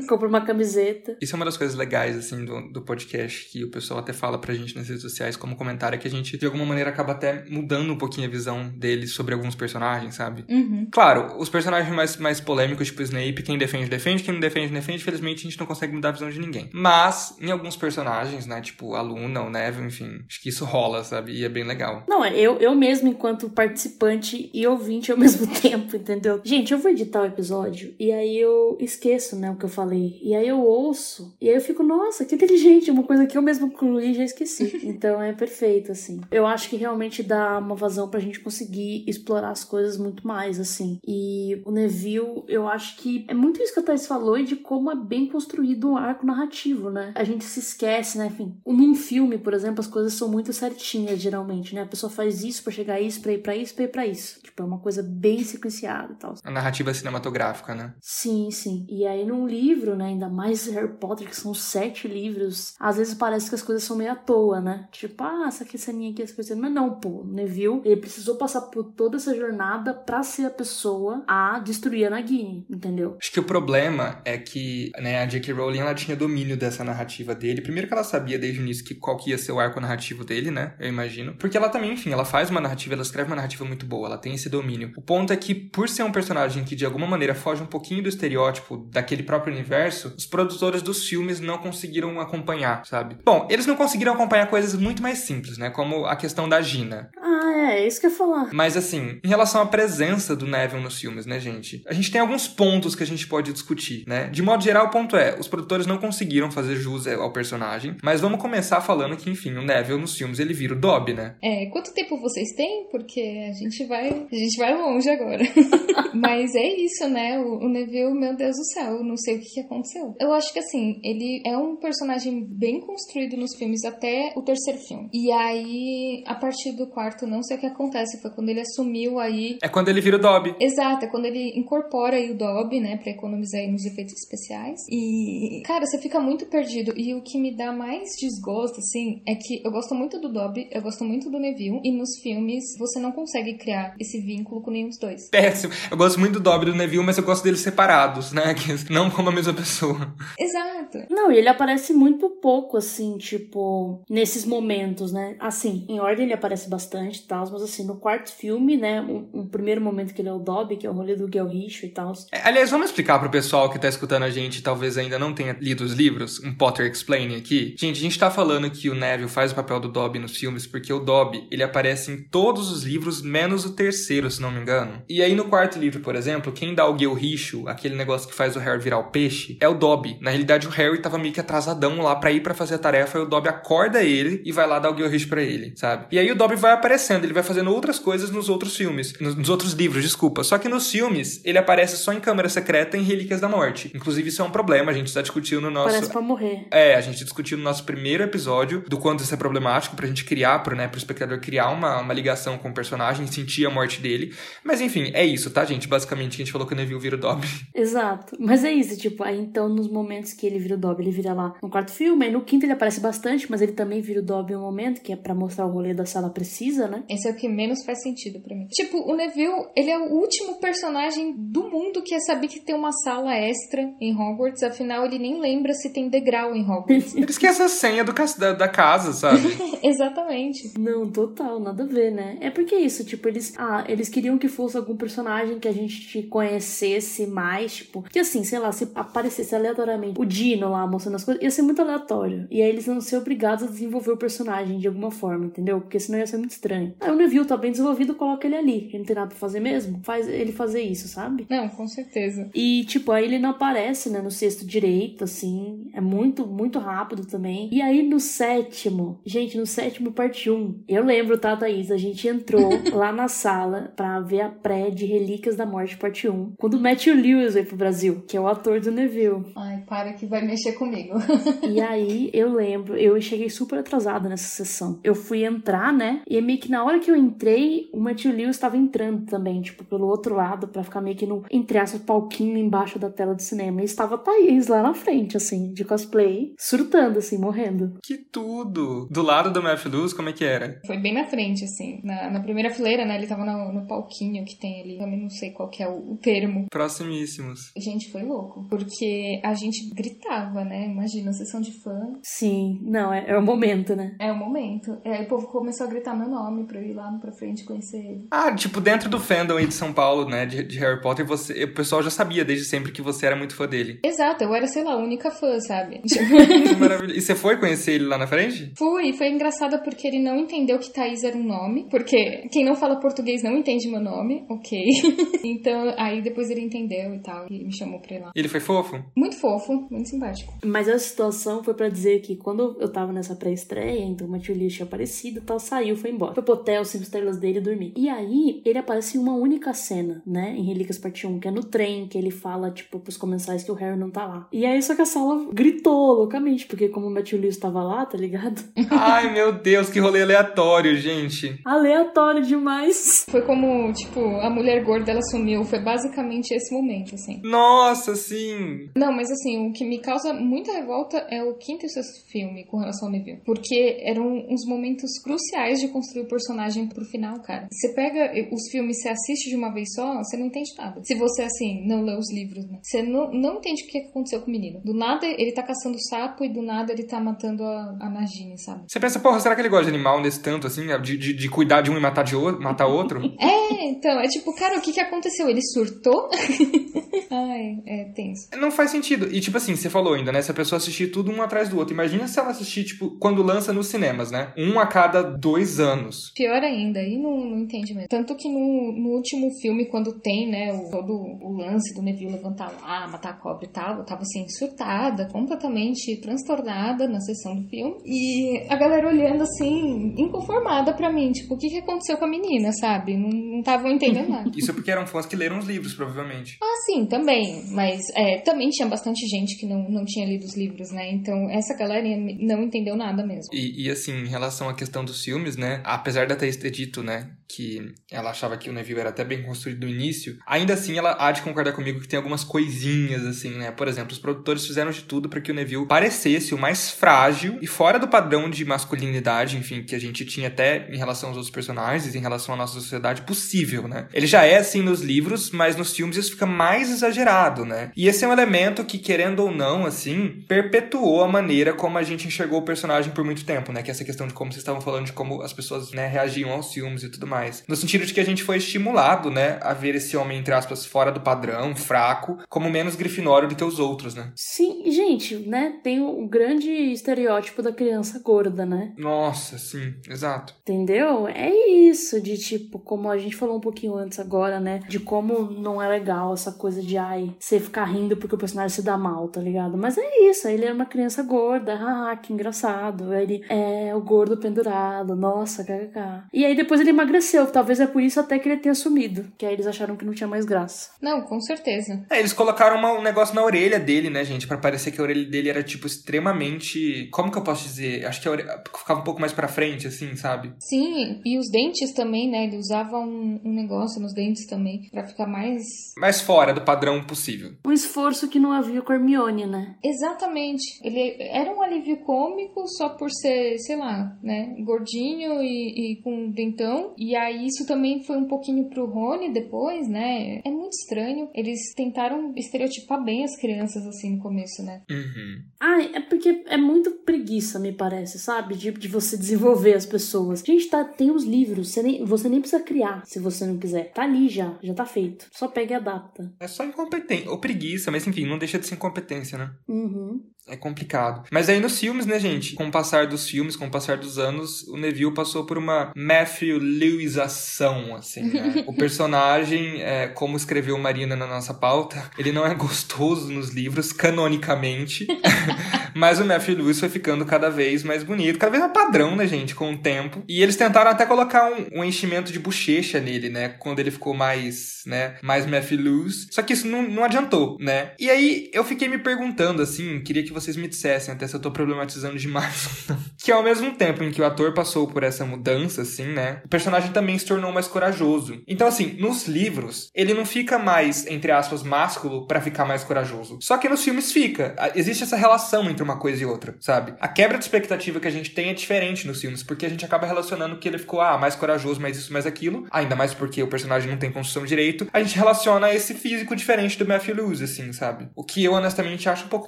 Compra 0.11 0.27
uma 0.27 0.41
camiseta. 0.41 1.15
Isso 1.21 1.33
é 1.33 1.37
uma 1.37 1.45
das 1.45 1.55
coisas 1.55 1.73
legais, 1.73 2.17
assim, 2.17 2.43
do, 2.43 2.69
do 2.69 2.81
podcast, 2.81 3.47
que 3.49 3.63
o 3.63 3.71
pessoal 3.71 4.01
até 4.01 4.11
fala 4.11 4.37
pra 4.37 4.53
gente 4.53 4.75
nas 4.75 4.89
redes 4.89 5.01
sociais 5.01 5.37
como 5.37 5.55
comentário, 5.55 5.95
é 5.95 5.97
que 5.97 6.05
a 6.05 6.11
gente, 6.11 6.37
de 6.37 6.45
alguma 6.45 6.65
maneira, 6.65 6.89
acaba 6.89 7.13
até 7.13 7.45
mudando 7.49 7.93
um 7.93 7.97
pouquinho 7.97 8.27
a 8.27 8.29
visão 8.29 8.67
deles 8.75 9.13
sobre 9.13 9.33
alguns 9.33 9.55
personagens, 9.55 10.15
sabe? 10.15 10.43
Uhum. 10.49 10.85
Claro, 10.91 11.37
os 11.39 11.47
personagens 11.47 11.95
mais, 11.95 12.17
mais 12.17 12.41
polêmicos, 12.41 12.87
tipo 12.87 13.01
Snape, 13.01 13.41
quem 13.41 13.57
defende, 13.57 13.89
defende, 13.89 14.21
quem 14.21 14.33
não 14.33 14.41
defende, 14.41 14.73
defende. 14.73 14.97
Infelizmente, 14.97 15.47
a 15.47 15.49
gente 15.49 15.57
não 15.57 15.65
consegue 15.65 15.93
mudar 15.93 16.09
a 16.09 16.11
visão 16.11 16.29
de 16.29 16.41
ninguém. 16.41 16.69
Mas, 16.73 17.37
em 17.39 17.49
alguns 17.49 17.77
personagens, 17.77 18.45
né, 18.45 18.59
tipo 18.59 18.95
a 18.95 19.01
Luna, 19.01 19.43
o 19.43 19.49
Neville, 19.49 19.87
enfim, 19.87 20.25
acho 20.27 20.41
que 20.41 20.49
isso 20.49 20.65
rola, 20.65 21.05
sabe? 21.05 21.31
E 21.31 21.45
é 21.45 21.49
bem 21.49 21.63
legal. 21.63 22.03
Não, 22.05 22.25
eu, 22.25 22.57
eu 22.57 22.75
mesmo, 22.75 23.07
enquanto 23.07 23.49
participante 23.49 24.51
e 24.53 24.67
ouvinte 24.67 25.09
ao 25.09 25.15
mesmo 25.17 25.47
tempo, 25.47 25.95
entendeu? 25.95 26.41
Gente, 26.43 26.73
eu 26.73 26.79
vou 26.79 26.91
editar 26.91 27.21
o 27.21 27.27
episódio 27.27 27.95
e 27.97 28.11
aí 28.11 28.37
eu 28.37 28.77
esqueço, 28.77 29.37
né, 29.37 29.49
o 29.49 29.55
que 29.55 29.63
eu 29.63 29.69
falei. 29.69 30.00
E 30.21 30.35
aí 30.35 30.47
eu 30.47 30.59
ouço 30.59 31.35
e 31.41 31.49
aí 31.49 31.55
eu 31.55 31.61
fico, 31.61 31.83
nossa, 31.83 32.25
que 32.25 32.35
inteligente, 32.35 32.91
uma 32.91 33.03
coisa 33.03 33.25
que 33.25 33.37
eu 33.37 33.41
mesmo 33.41 33.67
incluí 33.67 34.11
e 34.11 34.13
já 34.13 34.23
esqueci. 34.23 34.79
Então 34.91 35.21
é 35.21 35.31
perfeito, 35.33 35.91
assim. 35.91 36.21
Eu 36.31 36.45
acho 36.45 36.69
que 36.69 36.75
realmente 36.75 37.23
dá 37.23 37.57
uma 37.57 37.75
vazão 37.75 38.09
pra 38.09 38.19
gente 38.19 38.39
conseguir 38.39 39.03
explorar 39.07 39.49
as 39.51 39.63
coisas 39.63 39.97
muito 39.97 40.27
mais, 40.27 40.59
assim. 40.59 40.99
E 41.07 41.61
o 41.65 41.71
Neville, 41.71 42.43
eu 42.47 42.67
acho 42.67 42.97
que 42.97 43.25
é 43.27 43.33
muito 43.33 43.61
isso 43.61 43.73
que 43.73 43.79
a 43.79 43.83
Thais 43.83 44.05
falou 44.05 44.37
e 44.37 44.43
de 44.43 44.55
como 44.55 44.91
é 44.91 44.95
bem 44.95 45.27
construído 45.27 45.91
o 45.91 45.97
arco 45.97 46.25
narrativo, 46.25 46.89
né? 46.89 47.13
A 47.15 47.23
gente 47.23 47.43
se 47.45 47.59
esquece, 47.59 48.17
né? 48.17 48.27
Enfim, 48.27 48.57
num 48.65 48.95
filme, 48.95 49.37
por 49.37 49.53
exemplo, 49.53 49.79
as 49.79 49.87
coisas 49.87 50.13
são 50.13 50.27
muito 50.27 50.51
certinhas, 50.51 51.19
geralmente, 51.19 51.73
né? 51.73 51.81
A 51.81 51.87
pessoa 51.87 52.09
faz 52.09 52.43
isso 52.43 52.63
pra 52.63 52.71
chegar 52.71 52.95
a 52.95 53.01
isso, 53.01 53.21
pra 53.21 53.31
ir 53.31 53.41
pra 53.41 53.55
isso, 53.55 53.73
pra 53.73 53.83
ir 53.83 53.87
pra 53.87 54.07
isso. 54.07 54.39
Tipo, 54.41 54.63
é 54.63 54.65
uma 54.65 54.79
coisa 54.79 55.01
bem 55.01 55.43
sequenciada 55.43 56.13
e 56.13 56.15
tal. 56.15 56.35
A 56.43 56.51
narrativa 56.51 56.93
cinematográfica, 56.93 57.73
né? 57.73 57.93
Sim, 57.99 58.51
sim. 58.51 58.85
E 58.89 59.05
aí 59.05 59.25
num 59.25 59.47
livro, 59.47 59.90
né? 59.95 60.07
Ainda 60.07 60.29
mais 60.29 60.67
Harry 60.67 60.93
Potter, 60.93 61.27
que 61.27 61.35
são 61.35 61.53
sete 61.53 62.07
livros, 62.07 62.75
às 62.79 62.97
vezes 62.97 63.13
parece 63.13 63.49
que 63.49 63.55
as 63.55 63.61
coisas 63.61 63.83
são 63.83 63.95
meio 63.95 64.11
à 64.11 64.15
toa, 64.15 64.59
né? 64.59 64.87
Tipo, 64.91 65.23
ah, 65.23 65.45
essa 65.47 65.63
aqui, 65.63 65.75
essa 65.75 65.91
linha 65.91 66.11
aqui, 66.11 66.21
essa 66.21 66.33
coisa. 66.33 66.55
Mas 66.55 66.71
não, 66.71 66.99
pô. 66.99 67.23
Neville, 67.25 67.81
ele 67.83 67.97
precisou 67.97 68.35
passar 68.35 68.61
por 68.61 68.83
toda 68.83 69.17
essa 69.17 69.35
jornada 69.35 69.93
pra 69.93 70.23
ser 70.23 70.45
a 70.45 70.49
pessoa 70.49 71.23
a 71.27 71.59
destruir 71.59 72.05
a 72.05 72.09
Nagini, 72.09 72.65
entendeu? 72.69 73.17
Acho 73.19 73.31
que 73.31 73.39
o 73.39 73.43
problema 73.43 74.21
é 74.25 74.37
que 74.37 74.91
né, 74.99 75.21
a 75.21 75.25
J.K. 75.25 75.53
Rowling 75.53 75.79
ela 75.79 75.93
tinha 75.93 76.15
domínio 76.15 76.57
dessa 76.57 76.83
narrativa 76.83 77.33
dele. 77.35 77.61
Primeiro 77.61 77.87
que 77.87 77.93
ela 77.93 78.03
sabia 78.03 78.37
desde 78.37 78.59
o 78.59 78.63
início 78.63 78.83
que 78.83 78.95
qual 78.95 79.17
que 79.17 79.31
ia 79.31 79.37
ser 79.37 79.51
o 79.51 79.59
arco 79.59 79.79
narrativo 79.79 80.23
dele, 80.23 80.51
né? 80.51 80.73
Eu 80.79 80.87
imagino. 80.87 81.33
Porque 81.35 81.57
ela 81.57 81.69
também, 81.69 81.93
enfim, 81.93 82.11
ela 82.11 82.25
faz 82.25 82.49
uma 82.49 82.61
narrativa, 82.61 82.93
ela 82.93 83.03
escreve 83.03 83.29
uma 83.29 83.35
narrativa 83.35 83.65
muito 83.65 83.85
boa, 83.85 84.07
ela 84.07 84.17
tem 84.17 84.33
esse 84.33 84.49
domínio. 84.49 84.91
O 84.97 85.01
ponto 85.01 85.33
é 85.33 85.37
que, 85.37 85.53
por 85.53 85.89
ser 85.89 86.03
um 86.03 86.11
personagem 86.11 86.63
que 86.63 86.75
de 86.75 86.85
alguma 86.85 87.07
maneira 87.07 87.35
foge 87.35 87.61
um 87.61 87.65
pouquinho 87.65 88.03
do 88.03 88.09
estereótipo 88.09 88.77
daquele 88.91 89.23
próprio 89.23 89.53
universo, 89.53 89.80
os 89.87 90.25
produtores 90.25 90.81
dos 90.81 91.07
filmes 91.07 91.39
não 91.39 91.57
conseguiram 91.57 92.19
acompanhar, 92.19 92.85
sabe? 92.85 93.17
Bom, 93.23 93.47
eles 93.49 93.65
não 93.65 93.75
conseguiram 93.75 94.13
acompanhar 94.13 94.47
coisas 94.47 94.73
muito 94.75 95.01
mais 95.01 95.19
simples, 95.19 95.57
né? 95.57 95.69
Como 95.69 96.05
a 96.05 96.15
questão 96.15 96.47
da 96.47 96.61
Gina. 96.61 97.09
Ah, 97.17 97.50
é, 97.61 97.81
é 97.81 97.87
isso 97.87 97.99
que 97.99 98.07
eu 98.07 98.11
ia 98.11 98.17
falar. 98.17 98.49
Mas 98.53 98.75
assim, 98.77 99.19
em 99.23 99.27
relação 99.27 99.61
à 99.61 99.65
presença 99.65 100.35
do 100.35 100.47
Neville 100.47 100.81
nos 100.81 100.99
filmes, 100.99 101.25
né, 101.25 101.39
gente? 101.39 101.81
A 101.85 101.93
gente 101.93 102.11
tem 102.11 102.21
alguns 102.21 102.47
pontos 102.47 102.95
que 102.95 103.03
a 103.03 103.07
gente 103.07 103.27
pode 103.27 103.51
discutir, 103.51 104.03
né? 104.07 104.27
De 104.29 104.41
modo 104.41 104.63
geral, 104.63 104.87
o 104.87 104.89
ponto 104.89 105.15
é, 105.15 105.37
os 105.39 105.47
produtores 105.47 105.85
não 105.85 105.97
conseguiram 105.97 106.51
fazer 106.51 106.75
jus 106.75 107.07
ao 107.07 107.31
personagem, 107.31 107.95
mas 108.03 108.21
vamos 108.21 108.41
começar 108.41 108.81
falando 108.81 109.17
que, 109.17 109.29
enfim, 109.29 109.53
o 109.53 109.61
Neville 109.61 109.99
nos 109.99 110.15
filmes 110.15 110.39
ele 110.39 110.53
vira 110.53 110.73
o 110.73 110.79
Dobby, 110.79 111.13
né? 111.13 111.35
É, 111.41 111.65
quanto 111.67 111.93
tempo 111.93 112.19
vocês 112.19 112.49
têm? 112.55 112.87
Porque 112.89 113.21
a 113.49 113.53
gente 113.53 113.85
vai, 113.85 114.07
a 114.09 114.35
gente 114.35 114.57
vai 114.57 114.75
longe 114.75 115.09
agora. 115.09 115.43
Mas 116.13 116.53
é 116.55 116.67
isso, 116.67 117.07
né? 117.07 117.39
O, 117.39 117.65
o 117.65 117.69
Neville, 117.69 118.13
meu 118.13 118.35
Deus 118.35 118.55
do 118.57 118.65
céu, 118.65 118.97
eu 118.97 119.03
não 119.03 119.17
sei 119.17 119.37
o 119.37 119.39
que, 119.39 119.49
que 119.53 119.59
aconteceu. 119.61 120.15
Eu 120.19 120.33
acho 120.33 120.51
que 120.51 120.59
assim, 120.59 120.99
ele 121.03 121.41
é 121.45 121.57
um 121.57 121.75
personagem 121.75 122.45
bem 122.45 122.79
construído 122.81 123.37
nos 123.37 123.55
filmes 123.55 123.83
até 123.85 124.33
o 124.35 124.41
terceiro 124.41 124.79
filme. 124.79 125.09
E 125.13 125.31
aí, 125.31 126.23
a 126.25 126.35
partir 126.35 126.71
do 126.73 126.87
quarto, 126.87 127.25
não 127.25 127.41
sei 127.43 127.50
o 127.55 127.59
que 127.59 127.65
acontece, 127.65 128.21
foi 128.21 128.31
quando 128.31 128.49
ele 128.49 128.61
assumiu 128.61 129.19
aí. 129.19 129.57
É 129.61 129.69
quando 129.69 129.89
ele 129.89 130.01
vira 130.01 130.17
o 130.17 130.19
Dobby. 130.19 130.55
Exato, 130.59 131.05
é 131.05 131.07
quando 131.07 131.25
ele 131.25 131.57
incorpora 131.57 132.15
aí 132.15 132.31
o 132.31 132.37
Dobby, 132.37 132.79
né, 132.79 132.97
pra 132.97 133.11
economizar 133.11 133.61
aí 133.61 133.71
nos 133.71 133.85
efeitos 133.85 134.13
especiais. 134.13 134.79
E, 134.89 135.61
cara, 135.65 135.85
você 135.85 135.97
fica 135.99 136.19
muito 136.19 136.45
perdido. 136.45 136.93
E 136.95 137.13
o 137.13 137.21
que 137.21 137.39
me 137.39 137.55
dá 137.55 137.71
mais 137.71 138.09
desgosto, 138.19 138.79
assim, 138.79 139.21
é 139.27 139.35
que 139.35 139.61
eu 139.63 139.71
gosto 139.71 139.95
muito 139.95 140.19
do 140.19 140.31
Dobby, 140.31 140.67
eu 140.71 140.81
gosto 140.81 141.03
muito 141.03 141.29
do 141.29 141.39
Neville, 141.39 141.81
e 141.83 141.91
nos 141.91 142.19
filmes 142.21 142.63
você 142.77 142.99
não 142.99 143.11
consegue 143.11 143.57
criar 143.57 143.95
esse 143.99 144.19
vínculo 144.21 144.61
com 144.61 144.71
nenhum 144.71 144.89
dos 144.89 144.99
dois. 144.99 145.29
Péssimo. 145.29 145.73
Eu 145.89 145.97
gosto 145.97 146.19
muito 146.19 146.33
do 146.33 146.39
Dobby 146.39 146.67
e 146.67 146.71
do 146.71 146.77
Neville, 146.77 147.05
mas 147.05 147.17
eu 147.17 147.23
gosto 147.23 147.43
deles 147.43 147.61
separados, 147.61 148.31
né? 148.31 148.53
Que 148.61 148.93
não 148.93 149.09
como 149.09 149.29
a 149.29 149.31
mesma 149.31 149.53
pessoa. 149.53 150.13
Exato. 150.37 150.99
Não, 151.09 151.31
e 151.31 151.37
ele 151.37 151.47
aparece 151.47 151.93
muito 151.93 152.29
pouco, 152.41 152.77
assim, 152.77 153.17
tipo, 153.17 154.01
nesses 154.09 154.45
momentos, 154.45 155.11
né? 155.11 155.35
Assim, 155.39 155.85
em 155.89 155.99
ordem 155.99 156.25
ele 156.25 156.33
aparece 156.33 156.69
bastante 156.69 157.19
e 157.19 157.27
tal, 157.41 157.51
mas 157.51 157.63
assim, 157.63 157.85
no 157.85 157.95
quarto 157.95 158.31
filme, 158.31 158.77
né? 158.77 159.01
Um 159.01 159.47
primeiro 159.47 159.81
momento 159.81 160.13
que 160.13 160.21
ele 160.21 160.29
é 160.29 160.33
o 160.33 160.39
Dobby, 160.39 160.77
que 160.77 160.85
é 160.85 160.89
o 160.89 160.93
rolê 160.93 161.15
do 161.15 161.29
Gelricho 161.31 161.85
e 161.85 161.89
tal. 161.89 162.13
É, 162.31 162.41
aliás, 162.47 162.69
vamos 162.69 162.87
explicar 162.87 163.19
pro 163.19 163.29
pessoal 163.29 163.69
que 163.69 163.79
tá 163.79 163.87
escutando 163.87 164.23
a 164.23 164.29
gente 164.29 164.57
e 164.57 164.61
talvez 164.61 164.97
ainda 164.97 165.17
não 165.17 165.33
tenha 165.33 165.55
lido 165.59 165.83
os 165.83 165.93
livros, 165.93 166.39
um 166.43 166.53
Potter 166.53 166.89
Explain 166.89 167.35
aqui. 167.35 167.75
Gente, 167.77 167.97
a 167.97 168.01
gente 168.01 168.19
tá 168.19 168.29
falando 168.29 168.69
que 168.69 168.89
o 168.89 168.95
Neville 168.95 169.29
faz 169.29 169.51
o 169.51 169.55
papel 169.55 169.79
do 169.79 169.89
Dobby 169.89 170.19
nos 170.19 170.35
filmes 170.35 170.67
porque 170.67 170.91
o 170.91 170.99
Dobby, 170.99 171.47
ele 171.51 171.63
aparece 171.63 172.11
em 172.11 172.17
todos 172.17 172.71
os 172.71 172.83
livros, 172.83 173.21
menos 173.21 173.65
o 173.65 173.73
terceiro, 173.73 174.29
se 174.29 174.41
não 174.41 174.51
me 174.51 174.59
engano. 174.59 175.01
E 175.09 175.21
aí 175.21 175.33
no 175.33 175.45
quarto 175.45 175.79
livro, 175.79 176.01
por 176.01 176.15
exemplo, 176.15 176.51
quem 176.51 176.75
dá 176.75 176.89
o 176.89 176.97
Gelricho, 176.97 177.67
aquele 177.67 177.95
negócio 177.95 178.27
que 178.27 178.35
faz 178.35 178.55
o 178.55 178.59
Harry 178.59 178.79
virar 178.79 178.99
o 178.99 179.05
peixe, 179.05 179.57
é 179.59 179.67
o 179.67 179.73
Dobby. 179.73 180.17
Na 180.21 180.29
realidade, 180.29 180.67
o 180.67 180.69
Harry 180.71 180.99
tava 180.99 181.17
meio 181.17 181.33
que 181.33 181.39
atrasadão 181.39 182.01
lá 182.01 182.15
pra 182.15 182.31
ir 182.31 182.41
pra 182.41 182.53
fazer 182.53 182.75
a 182.75 182.79
tarefa 182.79 183.17
e 183.17 183.21
o 183.21 183.25
Dobby 183.25 183.49
acorda 183.49 184.03
ele 184.03 184.41
e 184.45 184.51
vai 184.51 184.67
lá 184.67 184.79
dar 184.79 184.91
o 184.91 184.97
Gelricho 184.97 185.27
pra 185.27 185.41
ele, 185.41 185.73
sabe? 185.75 186.07
E 186.11 186.19
aí 186.19 186.29
o 186.31 186.35
Dobby 186.35 186.55
vai 186.55 186.73
aparecendo, 186.73 187.25
ele 187.31 187.33
vai 187.33 187.43
fazendo 187.43 187.71
outras 187.71 187.97
coisas 187.97 188.29
nos 188.29 188.49
outros 188.49 188.75
filmes, 188.75 189.13
nos, 189.19 189.35
nos 189.35 189.49
outros 189.49 189.73
livros, 189.73 190.03
desculpa. 190.03 190.43
Só 190.43 190.57
que 190.57 190.67
nos 190.67 190.91
filmes, 190.91 191.41
ele 191.43 191.57
aparece 191.57 191.97
só 191.97 192.11
em 192.13 192.19
Câmara 192.19 192.49
Secreta 192.49 192.97
e 192.97 192.99
em 192.99 193.03
Relíquias 193.03 193.39
da 193.39 193.47
Morte. 193.47 193.91
Inclusive, 193.95 194.29
isso 194.29 194.41
é 194.41 194.45
um 194.45 194.51
problema, 194.51 194.91
a 194.91 194.93
gente 194.93 195.13
tá 195.13 195.21
discutindo 195.21 195.61
no 195.61 195.71
nosso... 195.71 195.93
Parece 195.93 196.11
pra 196.11 196.21
morrer. 196.21 196.67
É, 196.69 196.95
a 196.95 197.01
gente 197.01 197.23
discutiu 197.23 197.57
no 197.57 197.63
nosso 197.63 197.83
primeiro 197.83 198.23
episódio 198.23 198.83
do 198.87 198.97
quanto 198.97 199.23
isso 199.23 199.33
é 199.33 199.37
problemático 199.37 199.95
pra 199.95 200.05
gente 200.07 200.25
criar, 200.25 200.59
pro, 200.59 200.75
né, 200.75 200.87
pro 200.87 200.97
espectador 200.97 201.39
criar 201.39 201.69
uma, 201.69 201.99
uma 202.01 202.13
ligação 202.13 202.57
com 202.57 202.69
o 202.69 202.73
personagem, 202.73 203.25
sentir 203.27 203.65
a 203.65 203.69
morte 203.69 204.01
dele. 204.01 204.33
Mas 204.63 204.81
enfim, 204.81 205.11
é 205.13 205.25
isso, 205.25 205.49
tá, 205.49 205.63
gente? 205.63 205.87
Basicamente, 205.87 206.35
a 206.35 206.37
gente 206.37 206.51
falou 206.51 206.67
que 206.67 206.73
o 206.73 206.77
Neville 206.77 206.99
vira 206.99 207.15
o 207.15 207.19
Dobby. 207.19 207.47
Exato. 207.73 208.35
Mas 208.39 208.63
é 208.63 208.71
isso, 208.71 208.97
tipo, 208.97 209.23
aí 209.23 209.39
então 209.39 209.69
nos 209.69 209.87
momentos 209.87 210.33
que 210.33 210.45
ele 210.45 210.59
vira 210.59 210.75
o 210.75 210.77
Dobby, 210.77 211.03
ele 211.03 211.11
vira 211.11 211.33
lá 211.33 211.53
no 211.61 211.69
quarto 211.69 211.91
filme, 211.91 212.25
aí 212.25 212.31
no 212.31 212.41
quinto 212.41 212.65
ele 212.65 212.73
aparece 212.73 212.99
bastante, 212.99 213.49
mas 213.49 213.61
ele 213.61 213.71
também 213.71 214.01
vira 214.01 214.19
o 214.19 214.23
Dobby 214.23 214.53
em 214.53 214.57
um 214.57 214.61
momento, 214.61 215.01
que 215.01 215.13
é 215.13 215.15
pra 215.15 215.33
mostrar 215.33 215.65
o 215.65 215.71
rolê 215.71 215.93
da 215.93 216.05
sala 216.05 216.29
precisa, 216.29 216.87
né? 216.87 217.03
Esse 217.09 217.20
é 217.27 217.31
o 217.31 217.35
que 217.35 217.47
menos 217.47 217.83
faz 217.83 218.01
sentido 218.01 218.39
pra 218.39 218.55
mim. 218.55 218.67
Tipo, 218.67 218.97
o 218.99 219.15
Neville, 219.15 219.67
ele 219.75 219.89
é 219.89 219.97
o 219.97 220.11
último 220.13 220.59
personagem 220.59 221.33
do 221.37 221.69
mundo 221.69 222.01
que 222.01 222.15
é 222.15 222.19
saber 222.19 222.47
que 222.47 222.59
tem 222.59 222.75
uma 222.75 222.91
sala 222.91 223.35
extra 223.35 223.81
em 223.99 224.15
Hogwarts, 224.15 224.63
afinal 224.63 225.05
ele 225.05 225.19
nem 225.19 225.39
lembra 225.39 225.73
se 225.73 225.91
tem 225.91 226.09
degrau 226.09 226.55
em 226.55 226.63
Hogwarts. 226.63 227.15
Ele 227.15 227.25
esquece 227.29 227.61
a 227.61 227.69
senha 227.69 228.03
do, 228.03 228.13
da, 228.37 228.53
da 228.53 228.67
casa, 228.67 229.13
sabe? 229.13 229.41
Exatamente. 229.83 230.79
Não, 230.79 231.09
total, 231.09 231.59
nada 231.59 231.83
a 231.83 231.87
ver, 231.87 232.11
né? 232.11 232.37
É 232.41 232.49
porque 232.49 232.75
isso, 232.75 233.03
tipo, 233.03 233.27
eles, 233.27 233.53
ah, 233.57 233.83
eles 233.87 234.09
queriam 234.09 234.37
que 234.37 234.47
fosse 234.47 234.77
algum 234.77 234.95
personagem 234.95 235.59
que 235.59 235.67
a 235.67 235.71
gente 235.71 236.23
conhecesse 236.23 237.27
mais, 237.27 237.75
tipo, 237.75 238.03
que 238.03 238.19
assim, 238.19 238.43
sei 238.43 238.59
lá, 238.59 238.71
se 238.71 238.89
aparecesse 238.95 239.55
aleatoriamente 239.55 240.19
o 240.19 240.25
Dino 240.25 240.69
lá 240.69 240.85
mostrando 240.87 241.15
as 241.15 241.23
coisas, 241.23 241.41
ia 241.41 241.51
ser 241.51 241.61
muito 241.61 241.81
aleatório. 241.81 242.47
E 242.49 242.61
aí 242.61 242.69
eles 242.69 242.87
iam 242.87 242.99
ser 243.01 243.17
obrigados 243.17 243.63
a 243.63 243.67
desenvolver 243.67 244.11
o 244.11 244.17
personagem 244.17 244.77
de 244.77 244.87
alguma 244.87 245.11
forma, 245.11 245.45
entendeu? 245.45 245.79
Porque 245.81 245.99
senão 245.99 246.19
ia 246.19 246.27
ser 246.27 246.37
muito 246.37 246.51
estranho. 246.51 246.93
Ah, 246.99 247.10
o 247.11 247.15
Neville 247.15 247.45
tá 247.45 247.57
bem 247.57 247.71
desenvolvido, 247.71 248.15
coloca 248.15 248.47
ele 248.47 248.55
ali. 248.55 248.89
Ele 248.89 248.99
não 248.99 249.05
tem 249.05 249.15
nada 249.15 249.27
pra 249.27 249.37
fazer 249.37 249.59
mesmo. 249.59 249.99
Faz 250.03 250.27
ele 250.27 250.51
fazer 250.51 250.81
isso, 250.81 251.07
sabe? 251.07 251.45
Não, 251.49 251.67
com 251.69 251.87
certeza. 251.87 252.49
E, 252.53 252.83
tipo, 252.85 253.11
aí 253.11 253.25
ele 253.25 253.39
não 253.39 253.51
aparece, 253.51 254.09
né, 254.09 254.21
no 254.21 254.31
sexto 254.31 254.65
direito, 254.65 255.23
assim. 255.23 255.89
É 255.93 256.01
muito, 256.01 256.45
muito 256.45 256.79
rápido 256.79 257.25
também. 257.25 257.69
E 257.71 257.81
aí 257.81 258.03
no 258.03 258.19
sétimo, 258.19 259.19
gente, 259.25 259.57
no 259.57 259.65
sétimo, 259.65 260.11
parte 260.11 260.49
1, 260.49 260.83
eu 260.87 261.03
lembro, 261.03 261.37
tá, 261.37 261.55
Thaís? 261.55 261.91
A 261.91 261.97
gente 261.97 262.27
entrou 262.27 262.69
lá 262.93 263.11
na 263.11 263.27
sala 263.27 263.93
pra 263.95 264.19
ver 264.19 264.41
a 264.41 264.49
pré 264.49 264.89
de 264.89 265.05
Relíquias 265.05 265.55
da 265.55 265.65
Morte, 265.65 265.97
parte 265.97 266.27
1. 266.27 266.53
Quando 266.57 266.75
o 266.75 266.79
Matthew 266.79 267.15
Lewis 267.15 267.53
veio 267.53 267.65
pro 267.65 267.77
Brasil, 267.77 268.23
que 268.27 268.37
é 268.37 268.41
o 268.41 268.47
ator 268.47 268.79
do 268.79 268.91
Neville. 268.91 269.45
Ai, 269.55 269.83
para 269.87 270.13
que 270.13 270.25
vai 270.25 270.41
mexer 270.41 270.73
comigo. 270.73 271.15
e 271.69 271.79
aí 271.81 272.29
eu 272.33 272.53
lembro, 272.53 272.95
eu 272.97 273.19
cheguei 273.21 273.49
super 273.49 273.79
atrasada 273.79 274.29
nessa 274.29 274.47
sessão. 274.47 274.99
Eu 275.03 275.15
fui 275.15 275.43
entrar, 275.43 275.93
né? 275.93 276.21
E 276.27 276.39
meio 276.41 276.59
que 276.59 276.69
na 276.69 276.83
hora 276.83 276.99
que 277.01 277.11
eu 277.11 277.15
entrei, 277.15 277.89
o 277.93 277.99
Matthew 277.99 278.31
Lewis 278.31 278.55
estava 278.55 278.77
entrando 278.77 279.25
também, 279.25 279.61
tipo, 279.61 279.83
pelo 279.83 280.07
outro 280.07 280.35
lado, 280.35 280.67
para 280.67 280.83
ficar 280.83 281.01
meio 281.01 281.15
que 281.15 281.25
no, 281.25 281.43
entre 281.51 281.77
aspas, 281.77 282.01
palquinho 282.01 282.57
embaixo 282.57 282.97
da 282.97 283.09
tela 283.09 283.35
do 283.35 283.41
cinema. 283.41 283.81
E 283.81 283.85
estava 283.85 284.15
a 284.15 284.17
Thaís 284.17 284.67
lá 284.67 284.81
na 284.81 284.93
frente, 284.93 285.35
assim, 285.35 285.73
de 285.73 285.83
cosplay, 285.83 286.53
surtando, 286.57 287.19
assim, 287.19 287.37
morrendo. 287.37 287.97
Que 288.03 288.17
tudo! 288.17 289.07
Do 289.09 289.21
lado 289.21 289.51
do 289.51 289.61
Matthew 289.61 289.91
Lewis, 289.91 290.13
como 290.13 290.29
é 290.29 290.33
que 290.33 290.45
era? 290.45 290.79
Foi 290.85 290.97
bem 290.97 291.13
na 291.13 291.25
frente, 291.25 291.63
assim. 291.65 291.99
Na, 292.03 292.29
na 292.29 292.39
primeira 292.41 292.69
fileira, 292.69 293.05
né? 293.05 293.15
Ele 293.17 293.27
tava 293.27 293.43
no, 293.43 293.73
no, 293.73 293.87
palquinho 293.87 294.45
que 294.45 294.57
tem 294.57 294.81
ali. 294.81 294.97
Também 294.97 295.21
não 295.21 295.29
sei 295.29 295.51
qual 295.51 295.69
que 295.69 295.81
é 295.83 295.89
o, 295.89 296.13
o 296.13 296.17
termo. 296.17 296.67
Proximíssimos. 296.69 297.71
Gente, 297.75 298.11
foi 298.11 298.23
louco. 298.23 298.65
Porque 298.69 299.39
a 299.43 299.53
gente 299.53 299.89
gritava, 299.93 300.63
né? 300.63 300.85
Imagina, 300.85 301.33
sessão 301.33 301.61
de 301.61 301.71
fã. 301.71 302.13
Sim, 302.21 302.79
não, 302.83 303.13
é, 303.13 303.25
é 303.27 303.37
o 303.37 303.41
momento, 303.41 303.95
né? 303.95 304.15
É 304.19 304.31
o 304.31 304.35
momento. 304.35 304.97
Aí 305.03 305.23
o 305.23 305.27
povo 305.27 305.47
começou 305.47 305.87
a 305.87 305.89
gritar 305.89 306.15
meu 306.15 306.29
nome 306.29 306.65
pra 306.65 306.79
eu 306.79 306.90
ir 306.91 306.95
lá 306.95 307.11
pra 307.19 307.31
frente 307.31 307.63
conhecer 307.63 307.97
ele. 307.97 308.27
Ah, 308.31 308.53
tipo, 308.53 308.79
dentro 308.79 309.09
do 309.09 309.19
fandom 309.19 309.57
aí 309.57 309.65
de 309.65 309.73
São 309.73 309.93
Paulo, 309.93 310.25
né, 310.25 310.45
de, 310.45 310.63
de 310.63 310.79
Harry 310.79 311.01
Potter, 311.01 311.25
você, 311.25 311.63
o 311.63 311.73
pessoal 311.73 312.03
já 312.03 312.09
sabia 312.09 312.45
desde 312.45 312.65
sempre 312.65 312.91
que 312.91 313.01
você 313.01 313.25
era 313.25 313.35
muito 313.35 313.55
fã 313.55 313.67
dele. 313.67 313.99
Exato, 314.03 314.43
eu 314.43 314.53
era, 314.53 314.67
sei 314.67 314.83
lá, 314.83 314.93
a 314.93 314.97
única 314.97 315.31
fã, 315.31 315.59
sabe? 315.59 316.01
que 316.05 316.75
maravilha. 316.75 317.17
E 317.17 317.21
você 317.21 317.35
foi 317.35 317.57
conhecer 317.57 317.93
ele 317.93 318.05
lá 318.05 318.17
na 318.17 318.27
frente? 318.27 318.73
Fui, 318.77 319.13
foi 319.13 319.29
engraçado 319.29 319.81
porque 319.83 320.07
ele 320.07 320.19
não 320.19 320.37
entendeu 320.37 320.77
que 320.79 320.91
Thaís 320.91 321.23
era 321.23 321.37
um 321.37 321.43
nome, 321.43 321.87
porque 321.89 322.47
quem 322.51 322.65
não 322.65 322.75
fala 322.75 322.99
português 322.99 323.43
não 323.43 323.57
entende 323.57 323.87
meu 323.89 324.01
nome, 324.01 324.45
ok. 324.49 324.79
então, 325.43 325.93
aí 325.97 326.21
depois 326.21 326.49
ele 326.49 326.61
entendeu 326.61 327.13
e 327.13 327.19
tal, 327.19 327.47
e 327.49 327.63
me 327.63 327.75
chamou 327.75 327.99
pra 327.99 328.15
ir 328.15 328.19
lá. 328.19 328.31
E 328.35 328.39
ele 328.39 328.47
foi 328.47 328.59
fofo? 328.59 329.01
Muito 329.15 329.37
fofo, 329.37 329.87
muito 329.89 330.09
simpático. 330.09 330.53
Mas 330.63 330.87
a 330.87 330.99
situação 330.99 331.63
foi 331.63 331.73
para 331.73 331.89
dizer 331.89 332.21
que 332.21 332.35
quando 332.35 332.77
eu 332.79 332.91
tava 332.91 333.11
nessa 333.11 333.35
pré-estreia, 333.35 334.03
então 334.03 334.27
Lee 334.49 334.69
tinha 334.69 334.85
aparecido 334.85 335.39
e 335.39 335.41
tal, 335.41 335.59
saiu, 335.59 335.95
foi 335.95 336.11
embora. 336.11 336.33
Foi 336.33 336.43
pro 336.43 336.53
hotel, 336.53 336.80
cinco 336.89 337.03
estrelas 337.03 337.37
dele 337.37 337.59
e 337.59 337.61
dormir. 337.61 337.93
E 337.95 338.09
aí, 338.09 338.61
ele 338.65 338.77
aparece 338.77 339.17
em 339.17 339.21
uma 339.21 339.33
única 339.33 339.73
cena, 339.73 340.21
né, 340.25 340.55
em 340.57 340.63
Relíquias 340.63 340.97
Parte 340.97 341.25
1, 341.25 341.39
que 341.39 341.47
é 341.47 341.51
no 341.51 341.63
trem, 341.63 342.07
que 342.07 342.17
ele 342.17 342.31
fala, 342.31 342.71
tipo, 342.71 342.99
pros 342.99 343.17
comensais 343.17 343.63
que 343.63 343.71
o 343.71 343.75
Harry 343.75 343.97
não 343.97 344.09
tá 344.09 344.25
lá. 344.25 344.47
E 344.51 344.65
aí, 344.65 344.81
só 344.81 344.95
que 344.95 345.01
a 345.01 345.05
sala 345.05 345.47
gritou 345.51 346.13
loucamente, 346.13 346.65
porque 346.65 346.89
como 346.89 347.07
o 347.07 347.11
Matthew 347.11 347.39
Lewis 347.39 347.57
tava 347.57 347.83
lá, 347.83 348.05
tá 348.05 348.17
ligado? 348.17 348.61
Ai, 348.89 349.33
meu 349.33 349.51
Deus, 349.51 349.89
que 349.89 349.99
rolê 349.99 350.21
aleatório, 350.21 350.95
gente. 350.95 351.59
Aleatório 351.65 352.41
demais. 352.43 353.25
Foi 353.29 353.41
como, 353.41 353.91
tipo, 353.93 354.19
a 354.19 354.49
mulher 354.49 354.83
gorda, 354.83 355.11
ela 355.11 355.21
sumiu. 355.23 355.63
Foi 355.63 355.79
basicamente 355.79 356.51
esse 356.51 356.73
momento, 356.73 357.15
assim. 357.15 357.41
Nossa, 357.43 358.15
sim. 358.15 358.89
Não, 358.95 359.11
mas 359.11 359.29
assim, 359.31 359.69
o 359.69 359.73
que 359.73 359.85
me 359.85 359.99
causa 359.99 360.33
muita 360.33 360.71
revolta 360.71 361.17
é 361.29 361.43
o 361.43 361.55
quinto 361.55 361.85
e 361.85 361.89
sexto 361.89 362.29
filme 362.29 362.65
com 362.65 362.77
relação 362.77 363.07
ao 363.07 363.11
Neville. 363.11 363.41
Porque 363.45 363.97
eram 364.01 364.45
uns 364.49 364.65
momentos 364.65 365.11
cruciais 365.23 365.79
de 365.79 365.87
construir 365.89 366.23
o 366.23 366.27
personagem 366.27 366.70
pro 366.87 367.05
final, 367.05 367.39
cara. 367.41 367.67
Você 367.71 367.93
pega 367.93 368.31
os 368.51 368.69
filmes, 368.71 369.01
você 369.01 369.09
assiste 369.09 369.49
de 369.49 369.55
uma 369.55 369.73
vez 369.73 369.89
só, 369.93 370.17
você 370.17 370.37
não 370.37 370.47
entende 370.47 370.71
nada. 370.77 371.01
Se 371.03 371.15
você, 371.15 371.43
assim, 371.43 371.85
não 371.85 372.03
lê 372.03 372.15
os 372.15 372.31
livros, 372.31 372.65
né? 372.69 372.79
Você 372.81 373.01
não, 373.01 373.31
não 373.31 373.57
entende 373.57 373.83
o 373.83 373.87
que 373.87 373.97
aconteceu 374.09 374.41
com 374.41 374.47
o 374.47 374.51
menino. 374.51 374.81
Do 374.83 374.93
nada, 374.93 375.25
ele 375.25 375.51
tá 375.51 375.63
caçando 375.63 375.97
sapo 376.09 376.43
e 376.43 376.49
do 376.49 376.61
nada 376.61 376.91
ele 376.91 377.03
tá 377.03 377.19
matando 377.19 377.63
a, 377.63 377.97
a 378.01 378.09
Nagini, 378.09 378.59
sabe? 378.59 378.83
Você 378.87 378.99
pensa, 378.99 379.19
porra, 379.19 379.39
será 379.39 379.55
que 379.55 379.61
ele 379.61 379.69
gosta 379.69 379.85
de 379.85 379.95
animal 379.95 380.21
nesse 380.21 380.41
tanto, 380.41 380.67
assim? 380.67 380.87
De, 381.01 381.17
de, 381.17 381.33
de 381.33 381.49
cuidar 381.49 381.81
de 381.81 381.91
um 381.91 381.97
e 381.97 381.99
matar, 381.99 382.23
de 382.23 382.35
outro, 382.35 382.61
matar 382.61 382.87
outro? 382.87 383.21
é, 383.39 383.89
então, 383.89 384.19
é 384.19 384.27
tipo, 384.27 384.53
cara, 384.55 384.77
o 384.77 384.81
que 384.81 384.93
que 384.93 384.99
aconteceu? 384.99 385.49
Ele 385.49 385.61
surtou? 385.61 386.29
Ai, 387.29 387.81
é 387.85 388.05
tenso. 388.13 388.49
Não 388.57 388.71
faz 388.71 388.91
sentido. 388.91 389.27
E, 389.31 389.39
tipo 389.39 389.57
assim, 389.57 389.75
você 389.75 389.89
falou 389.89 390.13
ainda, 390.13 390.31
né? 390.31 390.41
Se 390.41 390.51
a 390.51 390.53
pessoa 390.53 390.77
assistir 390.77 391.07
tudo 391.07 391.31
um 391.31 391.41
atrás 391.41 391.69
do 391.69 391.77
outro. 391.77 391.93
Imagina 391.93 392.27
se 392.27 392.39
ela 392.39 392.49
assistir, 392.49 392.83
tipo, 392.83 393.17
quando 393.19 393.43
lança 393.43 393.73
nos 393.73 393.87
cinemas, 393.87 394.31
né? 394.31 394.53
Um 394.57 394.79
a 394.79 394.87
cada 394.87 395.21
dois 395.21 395.79
anos. 395.79 396.31
Pior 396.35 396.61
ainda, 396.63 396.99
aí 396.99 397.17
não, 397.17 397.37
não 397.37 397.59
entende 397.59 397.93
mesmo. 397.93 398.07
Tanto 398.09 398.35
que 398.35 398.49
no, 398.49 398.93
no 398.93 399.09
último 399.15 399.49
filme, 399.61 399.85
quando 399.85 400.19
tem, 400.19 400.49
né, 400.49 400.73
o, 400.73 400.89
todo 400.89 401.13
o 401.13 401.57
lance 401.57 401.93
do 401.93 402.01
Neville 402.01 402.33
levantar 402.33 402.71
lá, 402.81 403.07
matar 403.07 403.31
a 403.31 403.33
cobra 403.33 403.65
e 403.65 403.69
tal, 403.69 403.97
eu 403.97 404.05
tava 404.05 404.21
assim, 404.21 404.47
surtada, 404.49 405.27
completamente 405.31 406.19
transtornada 406.21 407.07
na 407.07 407.19
sessão 407.19 407.55
do 407.55 407.67
filme. 407.69 407.95
E 408.05 408.65
a 408.69 408.75
galera 408.75 409.07
olhando 409.07 409.43
assim, 409.43 410.13
inconformada 410.17 410.93
pra 410.93 411.11
mim, 411.11 411.31
tipo, 411.31 411.55
o 411.55 411.57
que, 411.57 411.69
que 411.69 411.79
aconteceu 411.79 412.17
com 412.17 412.25
a 412.25 412.29
menina, 412.29 412.71
sabe? 412.73 413.17
Não 413.17 413.59
estavam 413.59 413.91
entendendo 413.91 414.29
nada. 414.29 414.51
Isso 414.55 414.73
porque 414.73 414.91
eram 414.91 415.05
fãs 415.05 415.25
que 415.25 415.35
leram 415.35 415.59
os 415.59 415.65
livros, 415.65 415.93
provavelmente. 415.93 416.57
Ah, 416.61 416.81
sim, 416.85 417.00
também. 417.05 417.63
Mas 417.69 418.01
é, 418.15 418.39
também 418.39 418.69
tinha 418.69 418.87
bastante 418.87 419.25
gente 419.27 419.57
que 419.57 419.65
não, 419.65 419.89
não 419.89 420.05
tinha 420.05 420.25
lido 420.25 420.45
os 420.45 420.55
livros, 420.55 420.91
né? 420.91 421.11
Então 421.11 421.49
essa 421.49 421.75
galera 421.77 422.07
não 422.39 422.63
entendeu 422.63 422.95
nada 422.95 423.25
mesmo. 423.25 423.53
E, 423.53 423.85
e 423.85 423.89
assim, 423.89 424.13
em 424.13 424.27
relação 424.27 424.69
à 424.69 424.73
questão 424.73 425.03
dos 425.03 425.23
filmes, 425.23 425.55
né? 425.57 425.81
Apesar 425.83 426.27
da 426.27 426.35
Thaís 426.35 426.57
ter 426.57 426.71
dito, 426.71 427.03
né? 427.03 427.29
Que 427.53 427.93
ela 428.09 428.31
achava 428.31 428.57
que 428.57 428.69
o 428.69 428.73
Neville 428.73 428.99
era 428.99 429.09
até 429.09 429.23
bem 429.23 429.43
construído 429.43 429.85
no 429.85 429.89
início, 429.91 430.37
ainda 430.45 430.73
assim 430.73 430.97
ela 430.97 431.17
há 431.19 431.31
de 431.31 431.41
concordar 431.41 431.73
comigo 431.73 431.99
que 431.99 432.07
tem 432.07 432.17
algumas 432.17 432.43
coisinhas, 432.43 433.25
assim, 433.25 433.51
né? 433.51 433.71
Por 433.71 433.87
exemplo, 433.87 434.13
os 434.13 434.19
produtores 434.19 434.65
fizeram 434.65 434.91
de 434.91 435.03
tudo 435.03 435.27
para 435.27 435.41
que 435.41 435.51
o 435.51 435.53
Neville 435.53 435.85
parecesse 435.85 436.53
o 436.53 436.57
mais 436.57 436.91
frágil 436.91 437.57
e 437.61 437.67
fora 437.67 437.99
do 437.99 438.07
padrão 438.07 438.49
de 438.49 438.63
masculinidade, 438.63 439.57
enfim, 439.57 439.83
que 439.83 439.95
a 439.95 439.99
gente 439.99 440.25
tinha 440.25 440.47
até 440.47 440.87
em 440.89 440.97
relação 440.97 441.29
aos 441.29 441.37
outros 441.37 441.53
personagens, 441.53 442.15
em 442.15 442.19
relação 442.19 442.55
à 442.55 442.57
nossa 442.57 442.73
sociedade 442.73 443.23
possível, 443.23 443.87
né? 443.87 444.07
Ele 444.13 444.27
já 444.27 444.45
é 444.45 444.57
assim 444.57 444.81
nos 444.81 445.01
livros, 445.01 445.51
mas 445.51 445.75
nos 445.75 445.95
filmes 445.95 446.17
isso 446.17 446.31
fica 446.31 446.45
mais 446.45 446.89
exagerado, 446.89 447.65
né? 447.65 447.91
E 447.95 448.07
esse 448.07 448.23
é 448.23 448.27
um 448.27 448.33
elemento 448.33 448.85
que, 448.85 448.97
querendo 448.97 449.39
ou 449.41 449.51
não, 449.51 449.85
assim, 449.85 450.43
perpetuou 450.47 451.23
a 451.23 451.27
maneira 451.27 451.73
como 451.73 451.97
a 451.97 452.03
gente 452.03 452.27
enxergou 452.27 452.59
o 452.59 452.65
personagem 452.65 453.11
por 453.11 453.23
muito 453.23 453.43
tempo, 453.45 453.71
né? 453.71 453.81
Que 453.81 453.89
é 453.89 453.93
essa 453.93 454.05
questão 454.05 454.27
de 454.27 454.33
como 454.33 454.51
vocês 454.51 454.61
estavam 454.61 454.81
falando 454.81 455.05
de 455.05 455.13
como 455.13 455.41
as 455.41 455.53
pessoas, 455.53 455.91
né, 455.91 456.07
reagiam 456.07 456.51
aos 456.51 456.71
filmes 456.73 457.03
e 457.03 457.09
tudo 457.09 457.27
mais. 457.27 457.40
No 457.67 457.75
sentido 457.75 458.05
de 458.05 458.13
que 458.13 458.19
a 458.19 458.25
gente 458.25 458.43
foi 458.43 458.57
estimulado, 458.57 459.29
né, 459.29 459.59
a 459.61 459.73
ver 459.73 459.95
esse 459.95 460.15
homem, 460.15 460.39
entre 460.39 460.53
aspas, 460.53 460.85
fora 460.85 461.11
do 461.11 461.21
padrão, 461.21 461.75
fraco, 461.75 462.37
como 462.49 462.69
menos 462.69 462.95
grifinório 462.95 463.47
do 463.47 463.55
que 463.55 463.63
os 463.63 463.79
outros, 463.79 464.15
né? 464.15 464.31
Sim, 464.35 464.89
gente, 464.91 465.35
né? 465.35 465.79
Tem 465.83 466.01
o 466.01 466.27
grande 466.27 466.69
estereótipo 466.69 467.61
da 467.61 467.71
criança 467.71 468.19
gorda, 468.23 468.65
né? 468.65 468.93
Nossa, 468.97 469.57
sim, 469.57 469.93
exato. 470.09 470.53
Entendeu? 470.61 471.27
É 471.27 471.49
isso, 471.49 472.21
de 472.21 472.37
tipo, 472.37 472.79
como 472.79 473.09
a 473.09 473.17
gente 473.17 473.35
falou 473.35 473.57
um 473.57 473.61
pouquinho 473.61 473.95
antes 473.95 474.19
agora, 474.19 474.59
né? 474.59 474.79
De 474.87 474.99
como 474.99 475.51
não 475.51 475.81
é 475.81 475.87
legal 475.87 476.33
essa 476.33 476.51
coisa 476.51 476.81
de, 476.81 476.97
ai, 476.97 477.33
você 477.39 477.59
ficar 477.59 477.85
rindo 477.85 478.17
porque 478.17 478.35
o 478.35 478.37
personagem 478.37 478.75
se 478.75 478.81
dá 478.81 478.97
mal, 478.97 479.27
tá 479.27 479.41
ligado? 479.41 479.77
Mas 479.77 479.97
é 479.97 480.29
isso, 480.29 480.47
ele 480.47 480.65
era 480.65 480.73
uma 480.73 480.85
criança 480.85 481.23
gorda, 481.23 481.75
haha, 481.75 482.15
que 482.17 482.33
engraçado. 482.33 483.13
Ele 483.13 483.43
é 483.49 483.93
o 483.95 484.01
gordo 484.01 484.37
pendurado, 484.37 485.15
nossa, 485.15 485.63
kkk. 485.63 486.27
E 486.33 486.45
aí 486.45 486.55
depois 486.55 486.79
ele 486.81 486.89
emagreceu, 486.89 487.30
talvez 487.51 487.79
é 487.79 487.87
por 487.87 488.01
isso 488.01 488.19
até 488.19 488.39
que 488.39 488.47
ele 488.47 488.61
tenha 488.61 488.75
sumido, 488.75 489.31
que 489.37 489.45
aí 489.45 489.53
eles 489.53 489.67
acharam 489.67 489.95
que 489.95 490.05
não 490.05 490.13
tinha 490.13 490.27
mais 490.27 490.45
graça. 490.45 490.91
Não, 491.01 491.21
com 491.21 491.39
certeza. 491.41 492.05
É, 492.09 492.19
eles 492.19 492.33
colocaram 492.33 492.77
uma, 492.77 492.93
um 492.93 493.01
negócio 493.01 493.35
na 493.35 493.43
orelha 493.43 493.79
dele, 493.79 494.09
né, 494.09 494.23
gente, 494.23 494.47
para 494.47 494.57
parecer 494.57 494.91
que 494.91 494.99
a 494.99 495.03
orelha 495.03 495.25
dele 495.25 495.49
era, 495.49 495.63
tipo, 495.63 495.87
extremamente. 495.87 497.07
Como 497.11 497.31
que 497.31 497.37
eu 497.37 497.43
posso 497.43 497.63
dizer? 497.63 498.05
Acho 498.05 498.21
que 498.21 498.27
a 498.27 498.31
orelha 498.31 498.63
ficava 498.77 498.99
um 498.99 499.03
pouco 499.03 499.19
mais 499.19 499.33
pra 499.33 499.47
frente, 499.47 499.87
assim, 499.87 500.15
sabe? 500.15 500.53
Sim, 500.59 501.21
e 501.25 501.37
os 501.37 501.49
dentes 501.49 501.93
também, 501.93 502.29
né? 502.29 502.45
Ele 502.45 502.57
usava 502.57 502.97
um, 502.97 503.39
um 503.43 503.53
negócio 503.53 504.01
nos 504.01 504.13
dentes 504.13 504.45
também, 504.47 504.89
para 504.91 505.07
ficar 505.07 505.27
mais. 505.27 505.63
Mais 505.97 506.21
fora 506.21 506.53
do 506.53 506.61
padrão 506.61 507.03
possível. 507.03 507.53
Um 507.65 507.71
esforço 507.71 508.27
que 508.27 508.39
não 508.39 508.51
havia 508.51 508.81
com 508.81 508.93
Hermione, 508.93 509.45
né? 509.45 509.75
Exatamente. 509.83 510.79
Ele 510.83 511.17
era 511.19 511.51
um 511.51 511.61
alívio 511.61 511.97
cômico 512.03 512.67
só 512.67 512.89
por 512.89 513.09
ser, 513.11 513.57
sei 513.59 513.77
lá, 513.77 514.17
né? 514.21 514.55
Gordinho 514.63 515.41
e, 515.41 515.93
e 515.93 516.01
com 516.01 516.31
dentão. 516.31 516.93
E 516.97 517.10
aí 517.15 517.47
isso 517.47 517.65
também 517.65 518.03
foi 518.03 518.17
um 518.17 518.27
pouquinho 518.27 518.69
pro 518.69 518.85
Rony 518.85 519.33
depois, 519.33 519.87
né? 519.87 520.41
É 520.43 520.49
muito 520.49 520.73
estranho. 520.73 521.29
Eles 521.33 521.73
tentaram 521.75 522.33
estereotipar 522.35 523.03
bem 523.03 523.23
as 523.23 523.35
crianças 523.37 523.85
assim 523.85 524.15
no 524.15 524.21
começo, 524.21 524.63
né? 524.63 524.81
Uhum. 524.89 525.43
Ah, 525.59 525.81
é 525.81 525.99
porque 525.99 526.43
é 526.47 526.57
muito 526.57 526.91
preguiça, 527.03 527.59
me 527.59 527.71
parece, 527.71 528.19
sabe? 528.19 528.55
De, 528.55 528.71
de 528.71 528.87
você 528.87 529.17
desenvolver 529.17 529.73
as 529.73 529.85
pessoas. 529.85 530.41
Gente, 530.41 530.69
tá, 530.69 530.83
tem 530.83 531.11
os 531.11 531.23
livros, 531.23 531.71
você 531.71 531.83
nem, 531.83 532.03
você 532.05 532.29
nem 532.29 532.39
precisa 532.39 532.63
criar 532.63 533.03
se 533.05 533.19
você 533.19 533.45
não 533.45 533.57
quiser. 533.57 533.91
Tá 533.91 534.03
ali 534.03 534.29
já, 534.29 534.57
já 534.61 534.73
tá 534.73 534.85
feito. 534.85 535.27
Só 535.31 535.47
pega 535.47 535.73
e 535.73 535.75
adapta. 535.75 536.33
É 536.39 536.47
só 536.47 536.63
incompetência. 536.63 537.29
Ou 537.29 537.39
preguiça, 537.39 537.91
mas 537.91 538.05
enfim, 538.05 538.25
não 538.25 538.37
deixa 538.37 538.59
de 538.59 538.67
ser 538.67 538.75
incompetência, 538.75 539.37
né? 539.37 539.51
Uhum. 539.67 540.21
É 540.47 540.57
complicado. 540.57 541.23
Mas 541.31 541.49
aí 541.49 541.59
nos 541.59 541.79
filmes, 541.79 542.05
né, 542.05 542.19
gente? 542.19 542.55
Com 542.55 542.67
o 542.67 542.71
passar 542.71 543.07
dos 543.07 543.27
filmes, 543.27 543.55
com 543.55 543.67
o 543.67 543.71
passar 543.71 543.97
dos 543.97 544.17
anos, 544.17 544.63
o 544.67 544.77
Neville 544.77 545.13
passou 545.13 545.45
por 545.45 545.57
uma 545.57 545.91
Matthew 545.95 546.57
Lewisação, 546.59 547.95
assim, 547.95 548.23
né? 548.23 548.63
o 548.67 548.73
personagem, 548.73 549.81
é, 549.81 550.07
como 550.07 550.35
escreveu 550.37 550.77
Marina 550.77 551.15
na 551.15 551.27
nossa 551.27 551.53
pauta, 551.53 552.09
ele 552.17 552.31
não 552.31 552.45
é 552.45 552.53
gostoso 552.53 553.31
nos 553.31 553.49
livros, 553.49 553.93
canonicamente. 553.93 555.07
mas 555.95 556.19
o 556.19 556.25
Matthew 556.25 556.57
Lewis 556.57 556.79
foi 556.79 556.89
ficando 556.89 557.25
cada 557.25 557.49
vez 557.49 557.83
mais 557.83 558.03
bonito, 558.03 558.39
cada 558.39 558.51
vez 558.51 558.61
mais 558.61 558.73
padrão, 558.73 559.15
né, 559.15 559.27
gente, 559.27 559.55
com 559.55 559.73
o 559.73 559.77
tempo. 559.77 560.23
E 560.27 560.41
eles 560.41 560.55
tentaram 560.55 560.91
até 560.91 561.05
colocar 561.05 561.49
um, 561.51 561.79
um 561.79 561.83
enchimento 561.83 562.31
de 562.31 562.39
bochecha 562.39 562.99
nele, 562.99 563.29
né? 563.29 563.49
Quando 563.59 563.79
ele 563.79 563.91
ficou 563.91 564.13
mais, 564.13 564.81
né, 564.85 565.15
mais 565.21 565.45
Matthew 565.45 565.81
Lewis. 565.81 566.27
Só 566.31 566.41
que 566.41 566.53
isso 566.53 566.67
não, 566.67 566.83
não 566.83 567.03
adiantou, 567.03 567.57
né? 567.59 567.91
E 567.99 568.09
aí 568.09 568.49
eu 568.53 568.63
fiquei 568.63 568.87
me 568.87 568.97
perguntando, 568.97 569.61
assim, 569.61 569.99
queria 570.01 570.23
que 570.23 570.33
vocês 570.33 570.55
me 570.55 570.67
dissessem 570.67 571.13
até 571.13 571.27
se 571.27 571.35
eu 571.35 571.39
tô 571.39 571.51
problematizando 571.51 572.17
demais. 572.17 572.87
que 573.21 573.31
ao 573.31 573.43
mesmo 573.43 573.71
tempo 573.71 574.03
em 574.03 574.11
que 574.11 574.21
o 574.21 574.25
ator 574.25 574.53
passou 574.53 574.87
por 574.87 575.03
essa 575.03 575.25
mudança, 575.25 575.81
assim, 575.81 576.05
né? 576.05 576.41
O 576.45 576.49
personagem 576.49 576.91
também 576.91 577.17
se 577.17 577.25
tornou 577.25 577.51
mais 577.51 577.67
corajoso. 577.67 578.41
Então, 578.47 578.67
assim, 578.67 578.97
nos 578.99 579.27
livros, 579.27 579.89
ele 579.95 580.13
não 580.13 580.25
fica 580.25 580.57
mais, 580.57 581.05
entre 581.07 581.31
aspas, 581.31 581.63
másculo 581.63 582.27
para 582.27 582.41
ficar 582.41 582.65
mais 582.65 582.83
corajoso. 582.83 583.39
Só 583.41 583.57
que 583.57 583.69
nos 583.69 583.83
filmes 583.83 584.11
fica. 584.11 584.55
Existe 584.75 585.03
essa 585.03 585.15
relação 585.15 585.69
entre 585.69 585.80
uma 585.83 585.97
coisa 585.97 586.23
e 586.23 586.25
outra, 586.25 586.55
sabe? 586.59 586.93
A 586.99 587.07
quebra 587.07 587.37
de 587.37 587.43
expectativa 587.43 587.99
que 587.99 588.07
a 588.07 588.11
gente 588.11 588.31
tem 588.31 588.49
é 588.49 588.53
diferente 588.53 589.07
nos 589.07 589.21
filmes, 589.21 589.43
porque 589.43 589.65
a 589.65 589.69
gente 589.69 589.85
acaba 589.85 590.05
relacionando 590.05 590.57
que 590.57 590.67
ele 590.67 590.77
ficou, 590.77 591.01
ah, 591.01 591.17
mais 591.17 591.35
corajoso, 591.35 591.81
mais 591.81 591.97
isso, 591.97 592.13
mais 592.13 592.25
aquilo. 592.25 592.65
Ainda 592.71 592.95
mais 592.95 593.13
porque 593.13 593.41
o 593.41 593.47
personagem 593.47 593.89
não 593.89 593.97
tem 593.97 594.11
construção 594.11 594.45
direito. 594.45 594.87
A 594.91 595.01
gente 595.01 595.15
relaciona 595.15 595.73
esse 595.73 595.93
físico 595.93 596.35
diferente 596.35 596.77
do 596.77 596.87
Matthew 596.87 597.15
Lewis, 597.15 597.41
assim, 597.41 597.71
sabe? 597.73 598.09
O 598.15 598.23
que 598.23 598.43
eu, 598.43 598.53
honestamente, 598.53 599.09
acho 599.09 599.25
um 599.25 599.29
pouco 599.29 599.47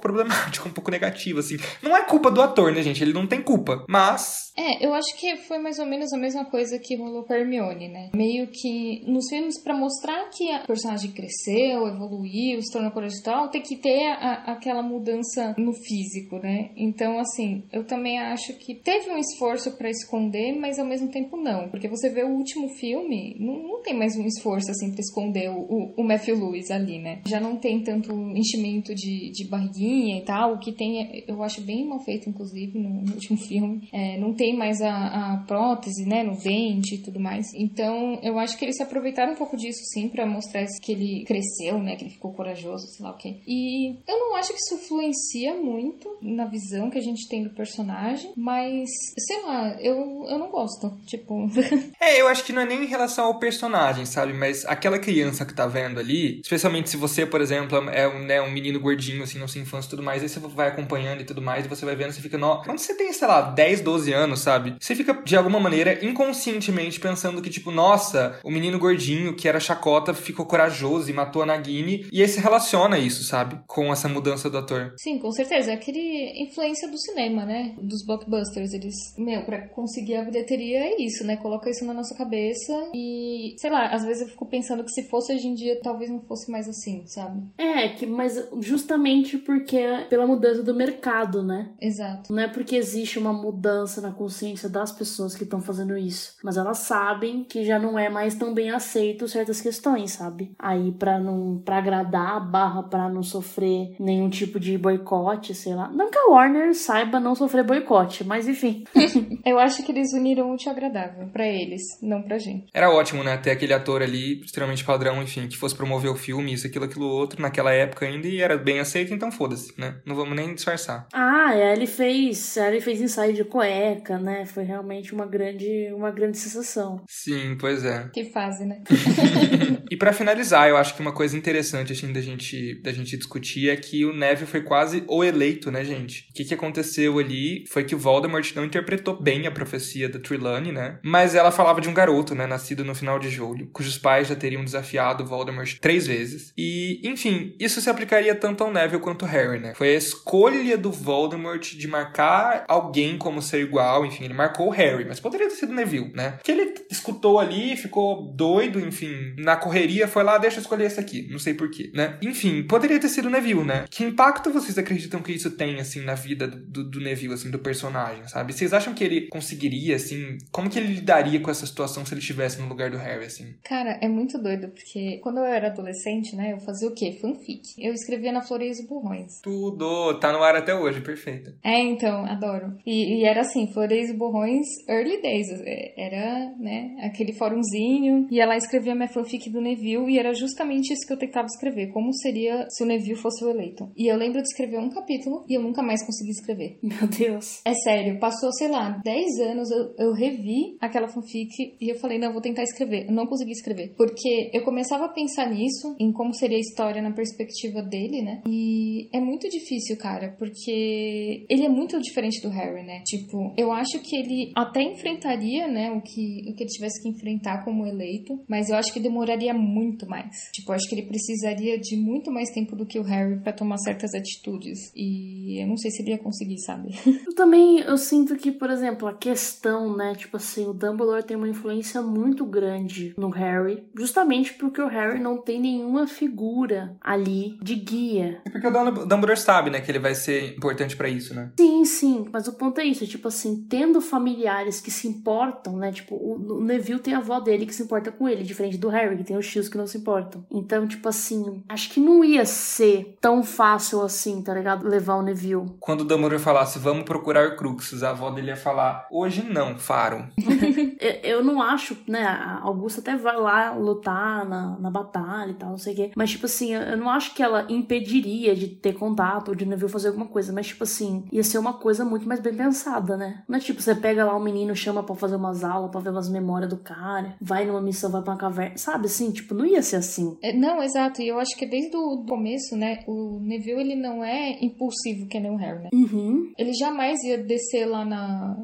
problemático, 0.00 0.68
um 0.68 0.72
pouco 0.72 0.90
negativo, 0.90 1.40
assim. 1.40 1.56
Não 1.82 1.96
é 1.96 2.02
culpa 2.04 2.30
do 2.30 2.42
ator, 2.42 2.72
né, 2.72 2.82
gente? 2.82 3.02
Ele 3.02 3.12
não 3.12 3.26
tem 3.26 3.42
culpa. 3.42 3.84
Mas. 3.88 4.52
É, 4.56 4.86
eu 4.86 4.94
acho 4.94 5.16
que 5.18 5.36
foi 5.36 5.58
mais 5.58 5.78
ou 5.78 5.86
menos 5.86 6.12
a 6.12 6.18
mesma 6.18 6.44
coisa 6.44 6.78
que 6.78 6.96
rolou 6.96 7.24
com 7.24 7.32
a 7.32 7.38
Hermione, 7.38 7.88
né? 7.88 8.10
Meio 8.14 8.46
que 8.46 9.02
nos 9.06 9.28
filmes, 9.28 9.60
para 9.62 9.74
mostrar 9.74 10.28
que 10.30 10.50
a 10.52 10.60
personagem 10.60 11.10
cresceu, 11.10 11.88
evoluiu, 11.88 12.62
se 12.62 12.72
tornou 12.72 12.90
corajoso 12.92 13.20
e 13.20 13.24
tal, 13.24 13.48
tem 13.48 13.62
que 13.62 13.76
ter 13.76 14.06
a, 14.06 14.52
aquela 14.52 14.82
mudança 14.82 15.54
no 15.58 15.72
físico, 15.72 16.23
né? 16.32 16.70
Então, 16.76 17.18
assim, 17.18 17.64
eu 17.72 17.84
também 17.84 18.18
acho 18.18 18.54
que 18.58 18.74
teve 18.74 19.10
um 19.10 19.18
esforço 19.18 19.76
para 19.76 19.90
esconder, 19.90 20.58
mas 20.58 20.78
ao 20.78 20.86
mesmo 20.86 21.08
tempo 21.08 21.36
não. 21.36 21.68
Porque 21.68 21.88
você 21.88 22.08
vê 22.08 22.22
o 22.22 22.30
último 22.30 22.68
filme, 22.76 23.36
não, 23.38 23.62
não 23.62 23.82
tem 23.82 23.94
mais 23.94 24.16
um 24.16 24.26
esforço, 24.26 24.70
assim, 24.70 24.90
pra 24.90 25.00
esconder 25.00 25.50
o, 25.50 25.94
o, 25.96 26.04
Matthew 26.04 26.36
Lewis 26.36 26.70
ali, 26.70 26.98
né? 26.98 27.20
Já 27.26 27.40
não 27.40 27.56
tem 27.56 27.82
tanto 27.82 28.12
enchimento 28.36 28.94
de, 28.94 29.30
de 29.30 29.48
barriguinha 29.48 30.18
e 30.18 30.24
tal. 30.24 30.54
O 30.54 30.58
que 30.58 30.72
tem, 30.72 31.24
eu 31.26 31.42
acho 31.42 31.60
bem 31.60 31.86
mal 31.86 32.00
feito, 32.00 32.28
inclusive, 32.28 32.78
no, 32.78 33.02
no 33.02 33.12
último 33.12 33.38
filme. 33.38 33.88
É, 33.92 34.18
não 34.18 34.34
tem 34.34 34.56
mais 34.56 34.80
a, 34.80 35.34
a, 35.34 35.36
prótese, 35.46 36.06
né, 36.06 36.22
no 36.22 36.36
dente 36.36 36.96
e 36.96 37.02
tudo 37.02 37.20
mais. 37.20 37.46
Então, 37.54 38.18
eu 38.22 38.38
acho 38.38 38.58
que 38.58 38.64
eles 38.64 38.76
se 38.76 38.82
aproveitaram 38.82 39.32
um 39.32 39.36
pouco 39.36 39.56
disso, 39.56 39.80
sim, 39.92 40.08
para 40.08 40.26
mostrar 40.26 40.64
que 40.82 40.92
ele 40.92 41.24
cresceu, 41.24 41.78
né, 41.78 41.96
que 41.96 42.04
ele 42.04 42.12
ficou 42.12 42.32
corajoso, 42.32 42.86
sei 42.88 43.04
lá 43.04 43.12
o 43.12 43.16
quê. 43.16 43.36
E 43.46 43.96
eu 44.06 44.18
não 44.18 44.36
acho 44.36 44.52
que 44.52 44.58
isso 44.58 44.74
influencia 44.74 45.54
muito 45.54 46.13
na 46.22 46.46
visão 46.46 46.90
que 46.90 46.98
a 46.98 47.02
gente 47.02 47.28
tem 47.28 47.42
do 47.42 47.54
personagem, 47.54 48.32
mas, 48.36 48.88
sei 49.18 49.42
lá, 49.42 49.76
eu, 49.80 50.24
eu 50.28 50.38
não 50.38 50.50
gosto, 50.50 50.90
tipo... 51.06 51.48
é, 52.00 52.20
eu 52.20 52.28
acho 52.28 52.44
que 52.44 52.52
não 52.52 52.62
é 52.62 52.66
nem 52.66 52.84
em 52.84 52.88
relação 52.88 53.26
ao 53.26 53.38
personagem, 53.38 54.04
sabe, 54.04 54.32
mas 54.32 54.64
aquela 54.64 54.98
criança 54.98 55.44
que 55.44 55.54
tá 55.54 55.66
vendo 55.66 56.00
ali, 56.00 56.40
especialmente 56.40 56.90
se 56.90 56.96
você, 56.96 57.26
por 57.26 57.40
exemplo, 57.40 57.78
é 57.90 58.08
um, 58.08 58.20
né, 58.20 58.40
um 58.40 58.50
menino 58.50 58.80
gordinho, 58.80 59.22
assim, 59.22 59.38
na 59.38 59.48
sua 59.48 59.60
infância 59.60 59.88
e 59.88 59.90
tudo 59.90 60.02
mais, 60.02 60.22
aí 60.22 60.28
você 60.28 60.40
vai 60.40 60.68
acompanhando 60.68 61.20
e 61.20 61.24
tudo 61.24 61.42
mais, 61.42 61.64
e 61.64 61.68
você 61.68 61.84
vai 61.84 61.96
vendo, 61.96 62.12
você 62.12 62.20
fica, 62.20 62.38
no... 62.38 62.62
quando 62.62 62.78
você 62.78 62.94
tem, 62.96 63.12
sei 63.12 63.28
lá, 63.28 63.42
10, 63.42 63.80
12 63.80 64.12
anos, 64.12 64.40
sabe, 64.40 64.76
você 64.80 64.94
fica, 64.94 65.14
de 65.14 65.36
alguma 65.36 65.60
maneira, 65.60 66.04
inconscientemente 66.04 67.00
pensando 67.00 67.42
que, 67.42 67.50
tipo, 67.50 67.70
nossa, 67.70 68.38
o 68.42 68.50
menino 68.50 68.78
gordinho 68.78 69.34
que 69.34 69.48
era 69.48 69.60
chacota 69.60 70.14
ficou 70.14 70.46
corajoso 70.46 71.10
e 71.10 71.14
matou 71.14 71.42
a 71.42 71.46
Nagini, 71.46 72.06
e 72.12 72.22
aí 72.22 72.28
você 72.28 72.40
relaciona 72.40 72.98
isso, 72.98 73.24
sabe, 73.24 73.58
com 73.66 73.92
essa 73.92 74.08
mudança 74.08 74.50
do 74.50 74.58
ator. 74.58 74.94
Sim, 74.98 75.18
com 75.18 75.30
certeza, 75.32 75.72
é 75.72 75.74
aquele 75.74 76.03
influência 76.42 76.90
do 76.90 76.98
cinema, 76.98 77.44
né, 77.44 77.74
dos 77.80 78.04
blockbusters, 78.04 78.72
eles, 78.72 78.94
meu, 79.16 79.44
pra 79.44 79.68
conseguir 79.68 80.16
a 80.16 80.24
bilheteria 80.24 80.78
é 80.78 81.02
isso, 81.02 81.24
né, 81.24 81.36
coloca 81.36 81.70
isso 81.70 81.84
na 81.84 81.94
nossa 81.94 82.14
cabeça 82.14 82.90
e, 82.94 83.54
sei 83.58 83.70
lá, 83.70 83.88
às 83.88 84.04
vezes 84.04 84.22
eu 84.22 84.28
fico 84.28 84.46
pensando 84.46 84.84
que 84.84 84.92
se 84.92 85.04
fosse 85.08 85.34
hoje 85.34 85.46
em 85.46 85.54
dia, 85.54 85.80
talvez 85.82 86.10
não 86.10 86.20
fosse 86.20 86.50
mais 86.50 86.68
assim, 86.68 87.06
sabe? 87.06 87.42
É, 87.58 87.88
que, 87.88 88.06
mas 88.06 88.48
justamente 88.60 89.38
porque 89.38 89.76
é 89.76 90.04
pela 90.04 90.26
mudança 90.26 90.62
do 90.62 90.74
mercado, 90.74 91.42
né? 91.42 91.70
Exato. 91.80 92.32
Não 92.32 92.42
é 92.42 92.48
porque 92.48 92.76
existe 92.76 93.18
uma 93.18 93.32
mudança 93.32 94.00
na 94.00 94.12
consciência 94.12 94.68
das 94.68 94.92
pessoas 94.92 95.34
que 95.34 95.44
estão 95.44 95.60
fazendo 95.60 95.96
isso, 95.96 96.36
mas 96.42 96.56
elas 96.56 96.78
sabem 96.78 97.44
que 97.44 97.64
já 97.64 97.78
não 97.78 97.98
é 97.98 98.08
mais 98.08 98.34
tão 98.34 98.52
bem 98.54 98.70
aceito 98.70 99.28
certas 99.28 99.60
questões, 99.60 100.12
sabe? 100.12 100.54
Aí 100.58 100.92
para 100.92 101.18
não 101.18 101.58
para 101.64 101.78
agradar, 101.78 102.50
barra 102.50 102.82
para 102.82 103.08
não 103.08 103.22
sofrer 103.22 103.96
nenhum 103.98 104.28
tipo 104.28 104.58
de 104.60 104.76
boicote, 104.76 105.54
sei 105.54 105.74
lá. 105.74 105.88
Não 105.94 106.10
que 106.10 106.18
a 106.18 106.26
Warner 106.30 106.74
saiba 106.74 107.20
não 107.20 107.34
sofrer 107.34 107.64
boicote, 107.64 108.24
mas 108.24 108.48
enfim. 108.48 108.84
Eu 109.44 109.58
acho 109.58 109.84
que 109.84 109.92
eles 109.92 110.12
uniram 110.12 110.50
o 110.50 110.54
útil 110.54 110.72
agradável 110.72 111.28
para 111.28 111.46
eles, 111.46 111.82
não 112.02 112.22
pra 112.22 112.38
gente. 112.38 112.66
Era 112.74 112.90
ótimo, 112.90 113.22
né, 113.22 113.36
ter 113.36 113.50
aquele 113.50 113.72
ator 113.72 114.02
ali 114.02 114.40
extremamente 114.40 114.84
padrão, 114.84 115.22
enfim, 115.22 115.46
que 115.46 115.56
fosse 115.56 115.74
promover 115.74 116.10
o 116.10 116.16
filme, 116.16 116.52
isso, 116.52 116.66
aquilo, 116.66 116.84
aquilo 116.84 117.06
outro, 117.06 117.40
naquela 117.40 117.72
época 117.72 118.06
ainda 118.06 118.26
e 118.26 118.40
era 118.40 118.56
bem 118.58 118.80
aceito, 118.80 119.14
então 119.14 119.30
foda-se, 119.30 119.72
né? 119.78 119.96
Não 120.04 120.16
vamos 120.16 120.34
nem 120.34 120.54
disfarçar. 120.54 121.06
Ah, 121.12 121.23
é, 121.52 121.72
ele 121.72 121.86
fez, 121.86 122.56
ele 122.56 122.80
fez 122.80 123.00
ensaio 123.00 123.34
de 123.34 123.44
cueca, 123.44 124.18
né? 124.18 124.44
Foi 124.46 124.64
realmente 124.64 125.12
uma 125.12 125.26
grande, 125.26 125.92
uma 125.92 126.10
grande 126.10 126.38
sensação. 126.38 127.02
Sim, 127.08 127.56
pois 127.58 127.84
é. 127.84 128.08
Que 128.12 128.24
fase, 128.24 128.64
né? 128.64 128.82
e 129.90 129.96
para 129.96 130.12
finalizar, 130.12 130.68
eu 130.68 130.76
acho 130.76 130.94
que 130.94 131.00
uma 131.00 131.12
coisa 131.12 131.36
interessante 131.36 131.92
assim 131.92 132.12
da 132.12 132.20
gente 132.20 132.80
da 132.82 132.92
gente 132.92 133.16
discutir 133.16 133.70
é 133.70 133.76
que 133.76 134.04
o 134.04 134.14
Neville 134.14 134.46
foi 134.46 134.62
quase 134.62 135.04
o 135.08 135.24
eleito, 135.24 135.70
né, 135.70 135.84
gente? 135.84 136.28
O 136.30 136.34
que 136.34 136.44
que 136.44 136.54
aconteceu 136.54 137.18
ali 137.18 137.64
foi 137.68 137.84
que 137.84 137.94
o 137.94 137.98
Voldemort 137.98 138.54
não 138.54 138.64
interpretou 138.64 139.20
bem 139.20 139.46
a 139.46 139.50
profecia 139.50 140.08
da 140.08 140.18
Trelawney, 140.18 140.72
né? 140.72 140.98
Mas 141.02 141.34
ela 141.34 141.50
falava 141.50 141.80
de 141.80 141.88
um 141.88 141.94
garoto, 141.94 142.34
né, 142.34 142.46
nascido 142.46 142.84
no 142.84 142.94
final 142.94 143.18
de 143.18 143.28
julho, 143.28 143.68
cujos 143.72 143.98
pais 143.98 144.28
já 144.28 144.36
teriam 144.36 144.64
desafiado 144.64 145.24
o 145.24 145.26
Voldemort 145.26 145.78
três 145.80 146.06
vezes. 146.06 146.52
E, 146.56 147.00
enfim, 147.04 147.54
isso 147.58 147.80
se 147.80 147.90
aplicaria 147.90 148.34
tanto 148.34 148.64
ao 148.64 148.72
Neville 148.72 149.00
quanto 149.00 149.24
ao 149.24 149.30
Harry, 149.30 149.58
né? 149.58 149.74
Foi 149.74 149.94
a 149.94 149.98
escolha 149.98 150.76
do 150.76 150.90
Voldemort 150.90 151.33
de 151.76 151.88
marcar 151.88 152.64
alguém 152.68 153.18
como 153.18 153.42
ser 153.42 153.60
igual, 153.60 154.04
enfim, 154.04 154.24
ele 154.24 154.34
marcou 154.34 154.68
o 154.68 154.70
Harry, 154.70 155.04
mas 155.04 155.20
poderia 155.20 155.48
ter 155.48 155.54
sido 155.54 155.70
o 155.70 155.74
Neville, 155.74 156.12
né? 156.14 156.38
Que 156.42 156.52
ele 156.52 156.74
escutou 156.90 157.38
ali, 157.38 157.76
ficou 157.76 158.32
doido, 158.32 158.80
enfim, 158.80 159.34
na 159.38 159.56
correria, 159.56 160.08
foi 160.08 160.22
lá, 160.22 160.38
deixa 160.38 160.58
eu 160.58 160.62
escolher 160.62 160.86
esse 160.86 161.00
aqui, 161.00 161.28
não 161.30 161.38
sei 161.38 161.54
porquê, 161.54 161.90
né? 161.94 162.18
Enfim, 162.22 162.62
poderia 162.62 162.98
ter 162.98 163.08
sido 163.08 163.26
o 163.26 163.30
Neville, 163.30 163.64
né? 163.64 163.84
Que 163.90 164.04
impacto 164.04 164.50
vocês 164.50 164.78
acreditam 164.78 165.22
que 165.22 165.32
isso 165.32 165.50
tem, 165.50 165.80
assim, 165.80 166.00
na 166.00 166.14
vida 166.14 166.46
do, 166.46 166.84
do 166.84 167.00
Neville, 167.00 167.34
assim, 167.34 167.50
do 167.50 167.58
personagem, 167.58 168.26
sabe? 168.28 168.52
Vocês 168.52 168.72
acham 168.72 168.94
que 168.94 169.04
ele 169.04 169.28
conseguiria, 169.28 169.96
assim, 169.96 170.38
como 170.50 170.70
que 170.70 170.78
ele 170.78 170.94
lidaria 170.94 171.40
com 171.40 171.50
essa 171.50 171.66
situação 171.66 172.04
se 172.04 172.14
ele 172.14 172.20
estivesse 172.20 172.60
no 172.60 172.68
lugar 172.68 172.90
do 172.90 172.96
Harry, 172.96 173.26
assim? 173.26 173.54
Cara, 173.64 173.98
é 174.00 174.08
muito 174.08 174.38
doido, 174.38 174.68
porque 174.68 175.18
quando 175.22 175.38
eu 175.38 175.44
era 175.44 175.68
adolescente, 175.68 176.36
né, 176.36 176.52
eu 176.52 176.60
fazia 176.60 176.88
o 176.88 176.94
quê? 176.94 177.18
Fanfic. 177.20 177.74
Eu 177.78 177.92
escrevia 177.92 178.32
na 178.32 178.42
Flores 178.42 178.78
e 178.78 178.86
Borrões. 178.86 179.40
Tudo! 179.40 180.14
Tá 180.20 180.32
no 180.32 180.42
ar 180.42 180.56
até 180.56 180.74
hoje, 180.74 181.00
perfeito. 181.00 181.23
É, 181.62 181.80
então, 181.80 182.24
adoro. 182.26 182.76
E, 182.86 183.20
e 183.20 183.24
era 183.24 183.40
assim, 183.40 183.66
Flores 183.72 184.10
e 184.10 184.16
Borrões 184.16 184.66
early 184.88 185.20
days. 185.20 185.48
É, 185.64 185.94
era, 185.96 186.54
né, 186.58 186.96
aquele 187.00 187.32
fórumzinho. 187.32 188.26
Ia 188.30 188.46
lá 188.46 188.56
escrevia 188.56 188.94
minha 188.94 189.08
fanfic 189.08 189.50
do 189.50 189.60
Neville 189.60 190.12
e 190.12 190.18
era 190.18 190.32
justamente 190.34 190.92
isso 190.92 191.06
que 191.06 191.12
eu 191.12 191.18
tentava 191.18 191.46
escrever. 191.46 191.92
Como 191.92 192.12
seria 192.12 192.66
se 192.68 192.82
o 192.82 192.86
Neville 192.86 193.16
fosse 193.16 193.44
o 193.44 193.50
eleito. 193.50 193.90
E 193.96 194.06
eu 194.06 194.16
lembro 194.16 194.42
de 194.42 194.48
escrever 194.48 194.78
um 194.78 194.90
capítulo 194.90 195.44
e 195.48 195.54
eu 195.54 195.62
nunca 195.62 195.82
mais 195.82 196.04
consegui 196.04 196.30
escrever. 196.30 196.78
Meu 196.82 197.06
Deus. 197.06 197.60
É 197.64 197.74
sério, 197.74 198.18
passou, 198.18 198.52
sei 198.52 198.68
lá, 198.68 199.00
10 199.04 199.38
anos, 199.40 199.70
eu, 199.70 199.94
eu 199.98 200.12
revi 200.12 200.76
aquela 200.80 201.08
fanfic 201.08 201.76
e 201.80 201.88
eu 201.88 201.98
falei, 201.98 202.18
não, 202.18 202.28
eu 202.28 202.32
vou 202.32 202.42
tentar 202.42 202.62
escrever. 202.62 203.06
Eu 203.06 203.12
não 203.12 203.26
consegui 203.26 203.52
escrever. 203.52 203.94
Porque 203.96 204.50
eu 204.52 204.62
começava 204.64 205.06
a 205.06 205.08
pensar 205.08 205.50
nisso, 205.50 205.96
em 205.98 206.12
como 206.12 206.34
seria 206.34 206.56
a 206.56 206.60
história 206.60 207.02
na 207.02 207.12
perspectiva 207.12 207.82
dele, 207.82 208.22
né? 208.22 208.42
E 208.46 209.08
é 209.12 209.20
muito 209.20 209.48
difícil, 209.48 209.96
cara, 209.96 210.34
porque 210.38 211.13
ele 211.48 211.64
é 211.64 211.68
muito 211.68 212.00
diferente 212.00 212.40
do 212.42 212.48
Harry, 212.48 212.82
né? 212.82 213.02
Tipo, 213.04 213.54
eu 213.56 213.72
acho 213.72 213.98
que 214.00 214.16
ele 214.16 214.52
até 214.54 214.82
enfrentaria, 214.82 215.68
né, 215.68 215.90
o 215.90 216.00
que, 216.00 216.44
o 216.48 216.54
que 216.54 216.62
ele 216.62 216.70
tivesse 216.70 217.02
que 217.02 217.08
enfrentar 217.08 217.64
como 217.64 217.86
eleito, 217.86 218.42
mas 218.48 218.68
eu 218.68 218.76
acho 218.76 218.92
que 218.92 219.00
demoraria 219.00 219.54
muito 219.54 220.06
mais. 220.08 220.50
Tipo, 220.52 220.72
eu 220.72 220.76
acho 220.76 220.88
que 220.88 220.94
ele 220.94 221.06
precisaria 221.06 221.78
de 221.78 221.96
muito 221.96 222.30
mais 222.30 222.50
tempo 222.50 222.76
do 222.76 222.86
que 222.86 222.98
o 222.98 223.02
Harry 223.02 223.40
para 223.40 223.52
tomar 223.52 223.78
certas 223.78 224.14
atitudes. 224.14 224.92
E 224.94 225.62
eu 225.62 225.66
não 225.66 225.76
sei 225.76 225.90
se 225.90 226.02
ele 226.02 226.10
ia 226.10 226.18
conseguir, 226.18 226.58
sabe? 226.58 226.94
Eu 227.26 227.34
também 227.34 227.80
eu 227.80 227.96
sinto 227.96 228.36
que, 228.36 228.52
por 228.52 228.70
exemplo, 228.70 229.08
a 229.08 229.14
questão, 229.14 229.96
né, 229.96 230.14
tipo 230.14 230.36
assim, 230.36 230.66
o 230.66 230.72
Dumbledore 230.72 231.24
tem 231.24 231.36
uma 231.36 231.48
influência 231.48 232.02
muito 232.02 232.44
grande 232.44 233.14
no 233.16 233.28
Harry, 233.30 233.84
justamente 233.96 234.52
porque 234.54 234.80
o 234.80 234.88
Harry 234.88 235.20
não 235.20 235.40
tem 235.40 235.60
nenhuma 235.60 236.06
figura 236.06 236.96
ali 237.00 237.58
de 237.62 237.74
guia. 237.74 238.40
É 238.44 238.50
porque 238.50 238.66
o 238.66 238.70
Dumbledore 238.70 239.36
sabe, 239.36 239.70
né, 239.70 239.80
que 239.80 239.90
ele 239.90 239.98
vai 239.98 240.14
ser 240.14 240.54
importante 240.56 240.96
para 240.96 241.03
isso, 241.08 241.34
né? 241.34 241.50
Sim, 241.58 241.84
sim, 241.84 242.26
mas 242.32 242.48
o 242.48 242.52
ponto 242.52 242.80
é 242.80 242.84
isso, 242.84 243.06
tipo 243.06 243.28
assim, 243.28 243.66
tendo 243.68 244.00
familiares 244.00 244.80
que 244.80 244.90
se 244.90 245.08
importam, 245.08 245.76
né, 245.76 245.92
tipo, 245.92 246.14
o 246.14 246.60
Neville 246.60 247.00
tem 247.00 247.14
a 247.14 247.18
avó 247.18 247.40
dele 247.40 247.66
que 247.66 247.74
se 247.74 247.82
importa 247.82 248.10
com 248.10 248.28
ele, 248.28 248.42
diferente 248.42 248.76
do 248.76 248.88
Harry, 248.88 249.16
que 249.16 249.24
tem 249.24 249.36
os 249.36 249.48
tios 249.48 249.68
que 249.68 249.76
não 249.76 249.86
se 249.86 249.98
importam. 249.98 250.44
Então, 250.50 250.86
tipo 250.86 251.08
assim, 251.08 251.62
acho 251.68 251.90
que 251.90 252.00
não 252.00 252.24
ia 252.24 252.44
ser 252.44 253.16
tão 253.20 253.42
fácil 253.42 254.02
assim, 254.02 254.42
tá 254.42 254.54
ligado? 254.54 254.86
Levar 254.86 255.16
o 255.16 255.22
Neville. 255.22 255.74
Quando 255.80 256.02
o 256.02 256.04
Dumbledore 256.04 256.40
falasse, 256.40 256.78
vamos 256.78 257.04
procurar 257.04 257.56
Cruxes, 257.56 258.02
a 258.02 258.10
avó 258.10 258.30
dele 258.30 258.48
ia 258.48 258.56
falar, 258.56 259.06
hoje 259.10 259.42
não, 259.42 259.78
Faro. 259.78 260.26
eu 261.22 261.44
não 261.44 261.60
acho, 261.60 261.96
né, 262.06 262.22
a 262.24 262.60
Augusta 262.62 263.00
até 263.00 263.16
vai 263.16 263.36
lá 263.36 263.72
lutar 263.72 264.48
na, 264.48 264.78
na 264.78 264.90
batalha 264.90 265.50
e 265.50 265.54
tal, 265.54 265.70
não 265.70 265.78
sei 265.78 265.92
o 265.92 265.96
quê, 265.96 266.10
mas, 266.16 266.30
tipo 266.30 266.46
assim, 266.46 266.74
eu 266.74 266.96
não 266.96 267.10
acho 267.10 267.34
que 267.34 267.42
ela 267.42 267.66
impediria 267.68 268.54
de 268.54 268.68
ter 268.68 268.94
contato 268.94 269.48
ou 269.48 269.54
de 269.54 269.66
Neville 269.66 269.90
fazer 269.90 270.08
alguma 270.08 270.26
coisa, 270.26 270.52
mas, 270.52 270.68
tipo 270.68 270.84
assim, 270.84 270.93
ia 271.32 271.42
ser 271.42 271.58
uma 271.58 271.74
coisa 271.74 272.04
muito 272.04 272.26
mais 272.26 272.40
bem 272.40 272.54
pensada, 272.54 273.16
né? 273.16 273.42
Não 273.48 273.56
é 273.56 273.60
tipo, 273.60 273.80
você 273.80 273.94
pega 273.94 274.24
lá 274.24 274.36
um 274.36 274.42
menino, 274.42 274.74
chama 274.74 275.02
para 275.02 275.14
fazer 275.14 275.36
umas 275.36 275.64
aulas, 275.64 275.90
pra 275.90 276.00
ver 276.00 276.10
umas 276.10 276.30
memórias 276.30 276.70
do 276.70 276.76
cara, 276.76 277.36
vai 277.40 277.64
numa 277.64 277.80
missão, 277.80 278.10
vai 278.10 278.22
pra 278.22 278.32
uma 278.32 278.38
caverna, 278.38 278.76
sabe 278.76 279.06
assim? 279.06 279.30
Tipo, 279.30 279.54
não 279.54 279.66
ia 279.66 279.82
ser 279.82 279.96
assim. 279.96 280.36
É, 280.42 280.52
não, 280.52 280.82
exato, 280.82 281.22
e 281.22 281.28
eu 281.28 281.38
acho 281.38 281.56
que 281.56 281.66
desde 281.66 281.96
o 281.96 282.24
começo, 282.28 282.76
né, 282.76 282.98
o 283.06 283.40
Neville, 283.40 283.80
ele 283.80 283.96
não 283.96 284.24
é 284.24 284.58
impulsivo 284.64 285.28
que 285.28 285.40
nem 285.40 285.50
o 285.50 285.56
Harry, 285.56 285.84
né? 285.84 285.90
Uhum. 285.92 286.52
Ele 286.58 286.72
jamais 286.74 287.22
ia 287.24 287.38
descer 287.38 287.86
lá 287.86 288.04
na, 288.04 288.56